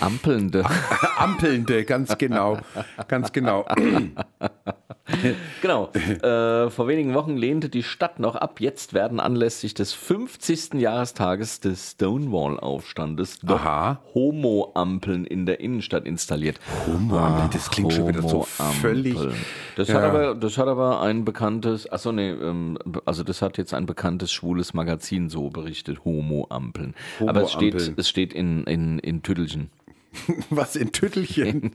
[0.00, 0.64] Ampelnde.
[1.18, 2.58] Ampelnde, ganz genau.
[3.08, 3.66] Ganz genau.
[5.62, 5.90] genau.
[5.92, 8.60] Äh, vor wenigen Wochen lehnte die Stadt noch ab.
[8.60, 10.74] Jetzt werden anlässlich des 50.
[10.74, 13.64] Jahrestages des Stonewall-Aufstandes doch.
[14.14, 16.58] Homo-Ampeln in der Innenstadt installiert.
[16.86, 19.16] Homo-Ampeln, das klingt schon wieder so völlig.
[19.76, 19.94] Das, Ja.
[19.96, 23.86] hat aber, das hat aber ein bekanntes, achso, nee, ähm, also das hat jetzt ein
[23.86, 26.94] bekanntes schwules Magazin so berichtet, Homo-Ampeln.
[27.26, 29.70] Aber es steht, es steht in, in, in Tüttelchen.
[30.50, 31.72] Was in Tüttelchen?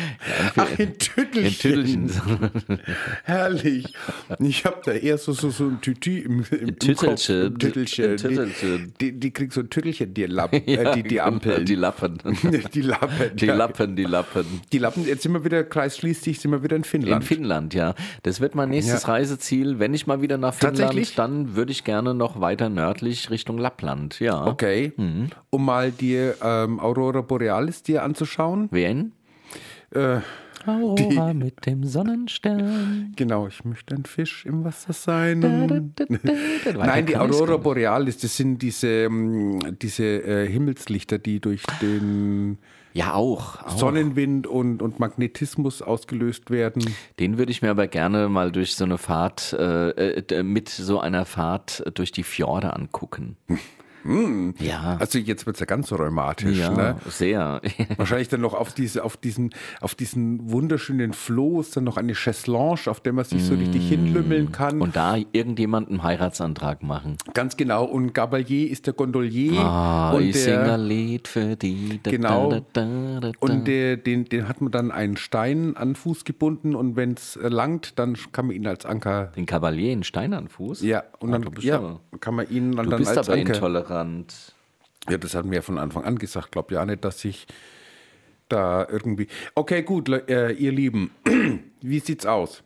[0.56, 1.72] Ach, in Tüttelchen.
[1.72, 2.80] In Tüttelchen.
[3.24, 3.94] Herrlich.
[4.40, 7.06] Ich habe da eher so, so, so ein Tütü im, im, im Tüttelchen.
[7.06, 7.28] Kopf.
[7.28, 8.16] Im Tüttelchen.
[8.16, 8.94] Tüttelchen.
[9.00, 11.64] Die, die, die kriegt so ein Tüttelchen, die, Lapp, äh, die, die Ampeln.
[11.64, 12.18] Die Lappen.
[12.74, 13.36] die Lappen.
[13.36, 13.54] Die ja.
[13.54, 14.46] Lappen, die Lappen.
[14.72, 17.24] Die Lappen, jetzt sind wir wieder, Kreis schließt sich, sind wir wieder in In Finnland.
[17.24, 17.94] Finnland, ja.
[18.22, 19.08] Das wird mein nächstes Ja.
[19.08, 19.78] Reiseziel.
[19.78, 20.54] Wenn ich mal wieder nach?
[20.54, 24.46] Finnland, dann würde ich gerne noch weiter nördlich Richtung Lappland, ja.
[24.46, 24.92] okay.
[24.96, 25.30] Mhm.
[25.50, 28.68] Um mal die ähm, Aurora Borealis dir anzuschauen.
[28.70, 29.12] Wen?
[29.90, 30.20] Äh,
[30.66, 33.12] Aurora mit dem Sonnenstern.
[33.16, 35.38] genau, ich möchte ein Fisch im Wasser sein.
[35.38, 35.94] Nein,
[36.76, 42.58] Nein, die Aurora Borealis, das sind diese, ähm, diese äh, Himmelslichter, die durch den
[42.92, 43.62] Ja, auch.
[43.62, 43.78] auch.
[43.78, 46.84] Sonnenwind und, und Magnetismus ausgelöst werden.
[47.18, 51.00] Den würde ich mir aber gerne mal durch so eine Fahrt, äh, äh, mit so
[51.00, 53.36] einer Fahrt durch die Fjorde angucken.
[54.60, 54.96] Ja.
[55.00, 56.56] Also jetzt wird es ja ganz rheumatisch.
[56.58, 56.96] ja, Ne?
[57.08, 57.60] sehr.
[57.96, 59.50] Wahrscheinlich dann noch auf, diese, auf, diesen,
[59.80, 64.52] auf diesen wunderschönen Floß, dann noch eine Chaiselange, auf der man sich so richtig hinlümmeln
[64.52, 64.78] kann.
[64.78, 64.82] Mm.
[64.82, 67.16] Und da irgendjemand einen Heiratsantrag machen.
[67.34, 67.84] Ganz genau.
[67.84, 69.60] Und Gabalier ist der Gondolier.
[69.60, 72.00] Ah, und ich singe ein Lied für die.
[72.02, 72.50] Da, Genau.
[72.50, 72.60] Da,
[73.20, 77.12] da, und der, den, den hat man dann einen Stein an Fuß gebunden und wenn
[77.12, 79.32] es langt, dann kann man ihn als Anker.
[79.36, 80.82] Den Kavalier in Stein an Fuß?
[80.82, 83.54] Ja, und Ah, dann ja, kann man ihn dann, Du dann bist als aber Anker.
[83.54, 83.87] intolerant.
[85.08, 86.52] Ja, das hatten wir ja von Anfang an gesagt.
[86.52, 87.46] Glaube ja nicht, dass ich
[88.48, 89.28] da irgendwie.
[89.54, 91.10] Okay, gut, äh, ihr Lieben,
[91.80, 92.62] wie sieht's aus?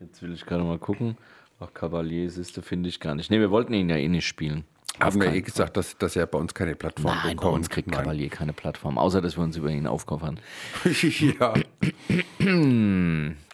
[0.00, 1.16] Jetzt will ich gerade mal gucken.
[1.60, 3.30] Ach, Kavalier siehste, finde ich gar nicht.
[3.30, 4.64] Nee, wir wollten ihn ja eh nicht spielen.
[5.00, 7.54] Haben wir eh gesagt, dass, dass er bei uns keine Plattform Nein, bei bekommt.
[7.54, 8.00] uns kriegt Nein.
[8.00, 10.38] Kavalier keine Plattform, außer dass wir uns über ihn aufkoffern.
[11.40, 11.54] ja.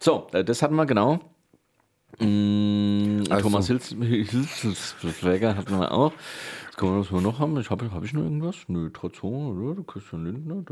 [0.01, 1.21] So, äh, das hatten wir genau.
[2.19, 6.13] Mm, Also- Thomas Hilz, Hilzelsberger hatten wir auch.
[6.79, 7.59] Gucken wir, was wir noch haben.
[7.59, 8.55] Ich habe hab ich noch irgendwas?
[8.69, 10.63] Nö, Trazon, Christian Lindner.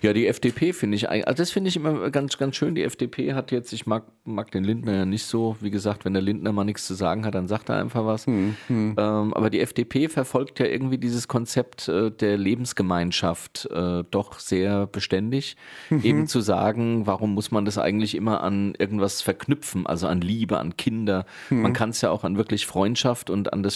[0.00, 2.76] Ja, die FDP finde ich, also das finde ich immer ganz, ganz schön.
[2.76, 5.56] Die FDP hat jetzt, ich mag, mag den Lindner ja nicht so.
[5.60, 8.26] Wie gesagt, wenn der Lindner mal nichts zu sagen hat, dann sagt er einfach was.
[8.26, 8.54] Hm,
[8.96, 14.86] Ähm, aber die FDP verfolgt ja irgendwie dieses Konzept äh, der Lebensgemeinschaft äh, doch sehr
[14.86, 15.56] beständig.
[15.90, 16.00] Mhm.
[16.04, 20.60] Eben zu sagen, warum muss man das eigentlich immer an irgendwas verknüpfen, also an Liebe,
[20.60, 21.26] an Kinder.
[21.50, 21.62] Mhm.
[21.62, 23.74] Man kann es ja auch an wirklich Freundschaft und an das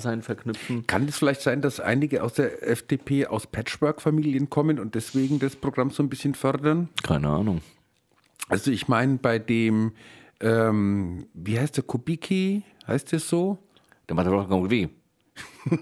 [0.00, 0.86] Füreinander-Dasein verknüpfen.
[0.86, 5.56] Kann es vielleicht sein, dass einige aus der FDP aus Patchwork-Familien kommen und deswegen das
[5.56, 6.88] Programm so ein bisschen fördern?
[7.02, 7.60] Keine Ahnung.
[8.48, 9.92] Also ich meine bei dem,
[10.40, 13.58] ähm, wie heißt der, Kubicki, heißt der so?
[14.08, 14.88] Der macht doch gar wie.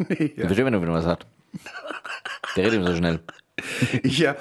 [0.09, 1.27] Ich verstehe, wenn er was sagt.
[2.57, 3.21] Der redet immer so schnell.
[4.03, 4.35] Ja,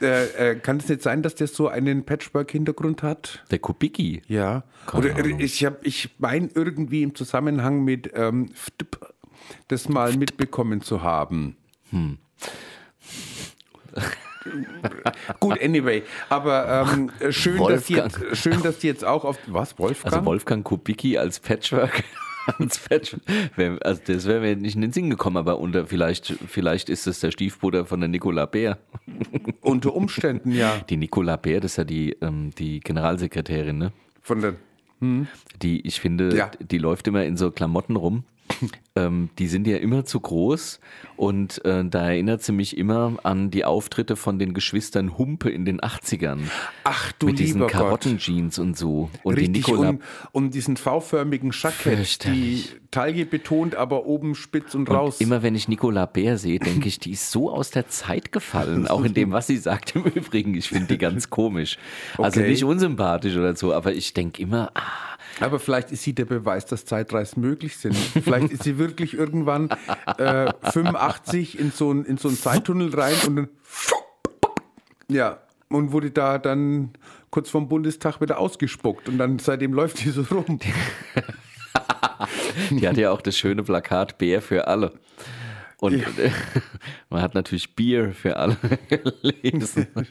[0.00, 3.44] äh, äh, kann es nicht sein, dass der so einen Patchwork-Hintergrund hat?
[3.50, 4.22] Der Kubicki.
[4.28, 4.62] Ja.
[4.86, 5.40] Keine Oder Ahnung.
[5.40, 8.98] ich, hab- ich meine irgendwie im Zusammenhang mit ähm, FDP
[9.68, 11.56] das mal mitbekommen zu haben.
[11.90, 12.18] Hm.
[15.40, 20.14] Gut, anyway, aber ähm, schön, dass jetzt, schön, dass die jetzt auch auf was Wolfgang?
[20.14, 22.04] Also Wolfgang Kubicki als Patchwork.
[22.58, 23.22] Als Patchwork.
[23.56, 27.06] Wär- Also das wäre mir nicht in den Sinn gekommen, aber unter vielleicht, vielleicht ist
[27.06, 28.78] es der Stiefbruder von der Nicola Bär.
[29.60, 30.78] Unter Umständen ja.
[30.88, 33.92] Die Nicola Bär, das ist ja die, ähm, die Generalsekretärin, ne?
[34.22, 34.54] Von der
[35.62, 36.50] Die, ich finde, Ja.
[36.58, 38.24] die läuft immer in so Klamotten rum.
[38.96, 40.80] ähm, die sind ja immer zu groß
[41.16, 45.64] und äh, da erinnert sie mich immer an die Auftritte von den Geschwistern Humpe in
[45.64, 46.38] den 80ern.
[46.84, 47.66] Ach du Mit diesen.
[47.66, 49.10] Karottenjeans und so.
[49.22, 50.00] Und die Richtig, Nicola um,
[50.32, 52.64] um diesen V-förmigen Jackett, die.
[52.90, 55.20] Taille betont, aber oben spitz und, Und raus.
[55.20, 58.88] immer wenn ich Nicola Bär sehe, denke ich, die ist so aus der Zeit gefallen.
[58.88, 60.54] Auch in dem, was sie sagt im Übrigen.
[60.56, 61.78] Ich finde die ganz komisch.
[62.18, 62.50] Also Okay.
[62.50, 65.09] nicht unsympathisch oder so, aber ich denke immer, ah,
[65.40, 67.96] Aber vielleicht ist sie der Beweis, dass Zeitreisen möglich sind.
[67.96, 69.70] Vielleicht ist sie wirklich irgendwann
[70.18, 73.48] äh, 85 in so einen in so einen Zeittunnel rein und dann
[75.08, 76.90] ja und wurde da dann
[77.30, 80.58] kurz vorm Bundestag wieder ausgespuckt und dann seitdem läuft sie so rum.
[82.70, 84.92] die hat ja auch das schöne Plakat Bär für alle.
[85.78, 86.30] Und äh,
[87.10, 88.56] man hat natürlich Bier für alle
[88.88, 89.86] gelesen.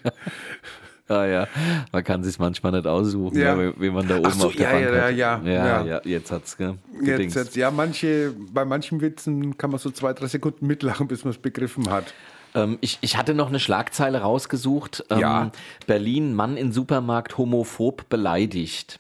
[1.20, 1.48] Ah ja,
[1.92, 3.60] man kann sich manchmal nicht aussuchen, Ja.
[3.60, 3.74] ja.
[3.78, 5.44] wie man da oben so, auf der ja, Bank ja, hat.
[5.46, 5.86] ja, ja, ja.
[5.86, 10.14] ja, jetzt hat's gell, Jetzt, jetzt, ja, manche, bei manchen Witzen kann man so zwei,
[10.14, 12.14] drei Sekunden mitlachen, bis man es begriffen hat.
[12.54, 15.04] Ähm, ich, ich hatte noch eine Schlagzeile rausgesucht.
[15.10, 15.52] Ähm, Ja.
[15.88, 19.00] Berlin, Mann in Supermarkt homophob beleidigt.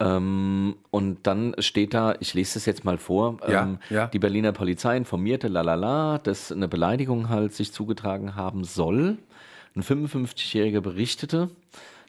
[0.00, 4.06] Ähm, und dann steht da, ich lese das jetzt mal vor, Ja, ähm, ja.
[4.08, 9.18] die Berliner Polizei informierte, lalala, dass eine Beleidigung halt sich zugetragen haben soll.
[9.74, 11.50] Ein 55-Jähriger berichtete,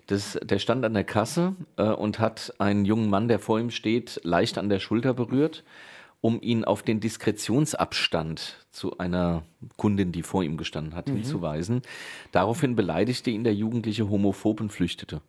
[0.08, 3.70] dass der stand an der Kasse äh, und hat einen jungen Mann, der vor ihm
[3.70, 5.64] steht, leicht an der Schulter berührt,
[6.20, 9.44] um ihn auf den Diskretionsabstand zu einer
[9.78, 11.82] Kundin, die vor ihm gestanden hat, hinzuweisen.
[12.32, 15.22] Daraufhin beleidigte ihn der Jugendliche homophob und flüchtete.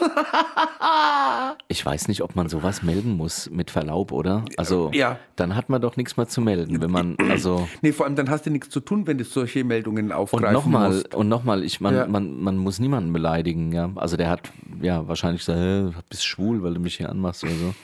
[1.68, 4.44] Ich weiß nicht, ob man sowas melden muss, mit Verlaub, oder?
[4.56, 5.18] Also, Ja.
[5.36, 7.68] dann hat man doch nichts mehr zu melden, wenn man, also.
[7.82, 10.52] Nee, vor allem dann hast du nichts zu tun, wenn du solche Meldungen Und aufgreifen
[10.52, 11.14] nochmal, musst.
[11.14, 12.06] und nochmal, ich, man, Ja.
[12.06, 13.90] man, man muss niemanden beleidigen, ja.
[13.96, 14.50] Also der hat
[14.82, 17.74] ja wahrscheinlich gesagt, hey, du bist schwul, weil du mich hier anmachst oder so.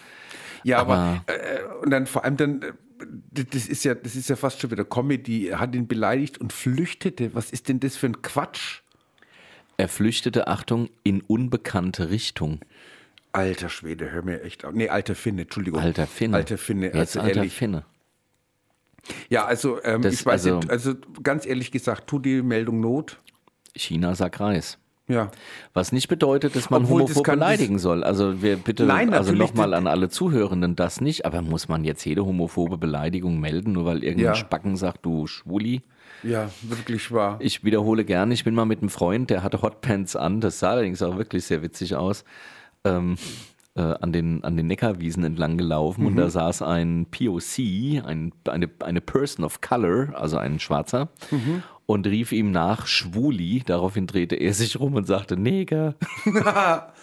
[0.64, 2.72] Ja, aber, aber- äh, und dann vor allem dann, äh,
[3.52, 5.48] das ist ja, das ist ja fast schon wieder Comedy.
[5.48, 7.34] Er hat ihn beleidigt und flüchtete.
[7.34, 8.80] Was ist denn das für ein Quatsch?
[9.76, 12.60] Er flüchtete, Achtung, in unbekannte Richtung.
[13.32, 14.72] Alter Schwede, hör mir echt auf.
[14.72, 15.80] Nee, alter Finne, Entschuldigung.
[15.80, 16.36] Alter Finne.
[16.36, 17.54] Alter Finne, Jetzt also alter ehrlich.
[17.54, 17.84] Finne.
[19.28, 22.80] Ja, also, ähm, Das- ich weiß also- nicht, also ganz ehrlich gesagt, tut die Meldung
[22.80, 23.18] Not?
[23.76, 24.78] China sagt Reis.
[25.08, 25.30] Ja.
[25.72, 28.02] Was nicht bedeutet, dass man Obwohl, das homophob kann- beleidigen soll.
[28.02, 31.84] Also wir bitte, Nein, also nochmal das- an alle Zuhörenden das nicht, aber muss man
[31.84, 34.34] jetzt jede homophobe Beleidigung melden, nur weil irgendein Ja.
[34.34, 35.82] Spacken sagt, du Schwuli?
[36.24, 37.36] Ja, wirklich wahr.
[37.40, 40.70] Ich wiederhole gerne, ich bin mal mit einem Freund, der hatte Hotpants an, das sah
[40.70, 42.24] allerdings auch wirklich sehr witzig aus,
[42.84, 43.16] ähm,
[43.76, 46.18] äh, an, den, an den Neckarwiesen entlang gelaufen und Mhm.
[46.18, 51.62] da saß ein POC, ein, eine, eine Person of Color, also ein Schwarzer, Mhm.
[51.86, 53.62] Und rief ihm nach Schwuli.
[53.64, 55.94] Daraufhin drehte er sich rum und sagte Neger.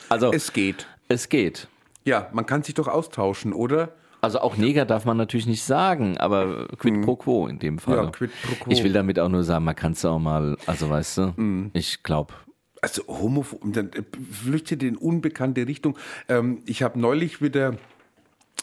[0.10, 0.88] also es, geht.
[1.08, 1.68] es geht.
[2.06, 3.94] Ja, man kann sich doch austauschen, oder?
[4.22, 7.98] Also auch Neger darf man natürlich nicht sagen, aber quid pro quo in dem Fall.
[7.98, 8.04] Mhm.
[8.06, 8.72] Ja, quid pro quo.
[8.72, 11.72] Ich will damit auch nur sagen, man kann es auch mal, also weißt du, Mhm.
[11.74, 12.34] ich glaube,
[12.82, 13.90] Also homophob, dann
[14.32, 15.98] flüchtet in unbekannte Richtung.
[16.30, 17.76] Ähm, ich habe neulich wieder,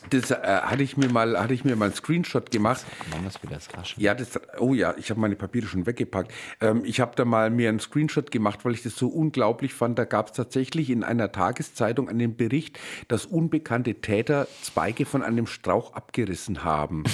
[0.09, 2.85] das äh, hatte ich mir mal, hatte ich mir mal einen Screenshot gemacht.
[3.10, 4.02] wir es wieder das Raschen.
[4.02, 6.32] Ja, das, oh ja, ich habe meine Papiere schon weggepackt.
[6.60, 9.98] Ähm, ich habe da mal mir einen Screenshot gemacht, weil ich das so unglaublich fand.
[9.98, 12.78] Da gab es tatsächlich in einer Tageszeitung einen Bericht,
[13.09, 17.05] dass unbekannte Täter Zweige von einem Strauch abgerissen haben.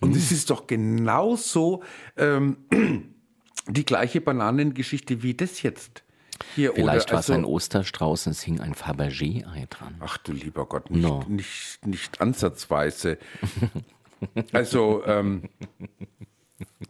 [0.00, 1.82] Und es ist doch genauso
[2.16, 2.58] ähm,
[3.68, 6.02] die gleiche Bananengeschichte wie das jetzt.
[6.54, 9.96] Hier, Vielleicht war es also- ein Osterstrauß und es hing ein Fabergé-Ei dran.
[10.00, 11.24] Ach du lieber Gott, nicht, No.
[11.28, 13.18] nicht, nicht ansatzweise.
[14.52, 15.48] also, ähm,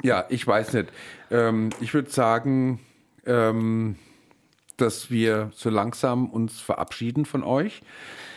[0.02, 0.88] ja, ich weiß nicht.
[1.30, 2.80] Ähm, ich würde sagen,
[3.26, 3.96] ähm,
[4.76, 7.82] dass wir so langsam uns verabschieden von euch.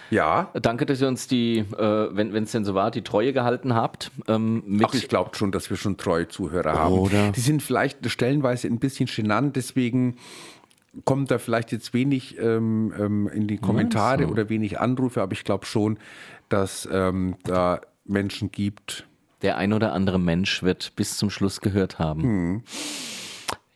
[0.10, 3.74] Ja, Danke, dass ihr uns die, äh, wenn es denn so war, die Treue gehalten
[3.74, 4.12] habt.
[4.28, 6.96] Ähm, mit Ach, ich glaube schon, dass wir schon treue Zuhörer haben.
[6.96, 7.32] Oder?
[7.32, 10.18] Die sind vielleicht stellenweise ein bisschen genannt, deswegen
[11.06, 15.44] kommt da vielleicht jetzt wenig ähm, ähm, in die Kommentare oder wenig Anrufe, aber ich
[15.44, 15.98] glaube schon,
[16.50, 19.08] dass ähm, da Menschen gibt.
[19.42, 22.24] der ein oder andere Mensch wird bis zum Schluss gehört haben.
[22.24, 22.64] Hm.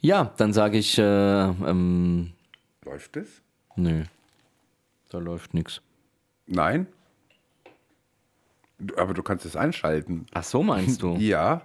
[0.01, 2.33] Ja, dann sage ich, äh, ähm,
[2.83, 3.41] Läuft es?
[3.75, 4.03] nö,
[5.09, 5.81] da läuft nichts.
[6.47, 6.85] Nein?
[8.97, 10.25] Aber du kannst es einschalten.
[10.33, 11.15] Ach so meinst du?
[11.15, 11.61] Ja.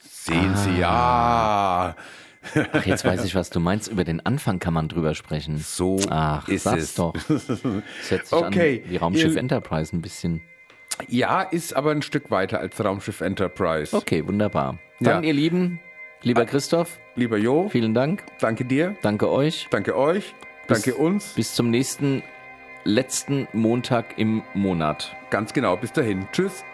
[0.00, 1.94] Sehen Sie, ja.
[2.72, 3.88] Ach, jetzt weiß ich, was du meinst.
[3.88, 5.58] Über den Anfang kann man drüber sprechen.
[5.58, 6.94] So Ach, ist sag's es.
[6.94, 7.12] doch.
[7.28, 7.48] Das
[8.10, 10.40] hört sich Okay, an wie Raumschiff Enterprise ein bisschen.
[11.08, 13.96] Ja, ist aber ein Stück weiter als Raumschiff Enterprise.
[13.96, 14.78] Okay, wunderbar.
[15.00, 15.28] Dann, Ja.
[15.28, 15.80] ihr Lieben,
[16.22, 18.22] lieber Christoph, Lieber Jo, vielen Dank.
[18.40, 19.66] danke dir, Danke euch.
[19.70, 20.34] danke euch,
[20.68, 21.32] danke uns.
[21.34, 22.22] Bis zum nächsten
[22.84, 25.16] letzten Montag im Monat.
[25.30, 26.26] Ganz genau, bis dahin.
[26.32, 26.64] Tschüss.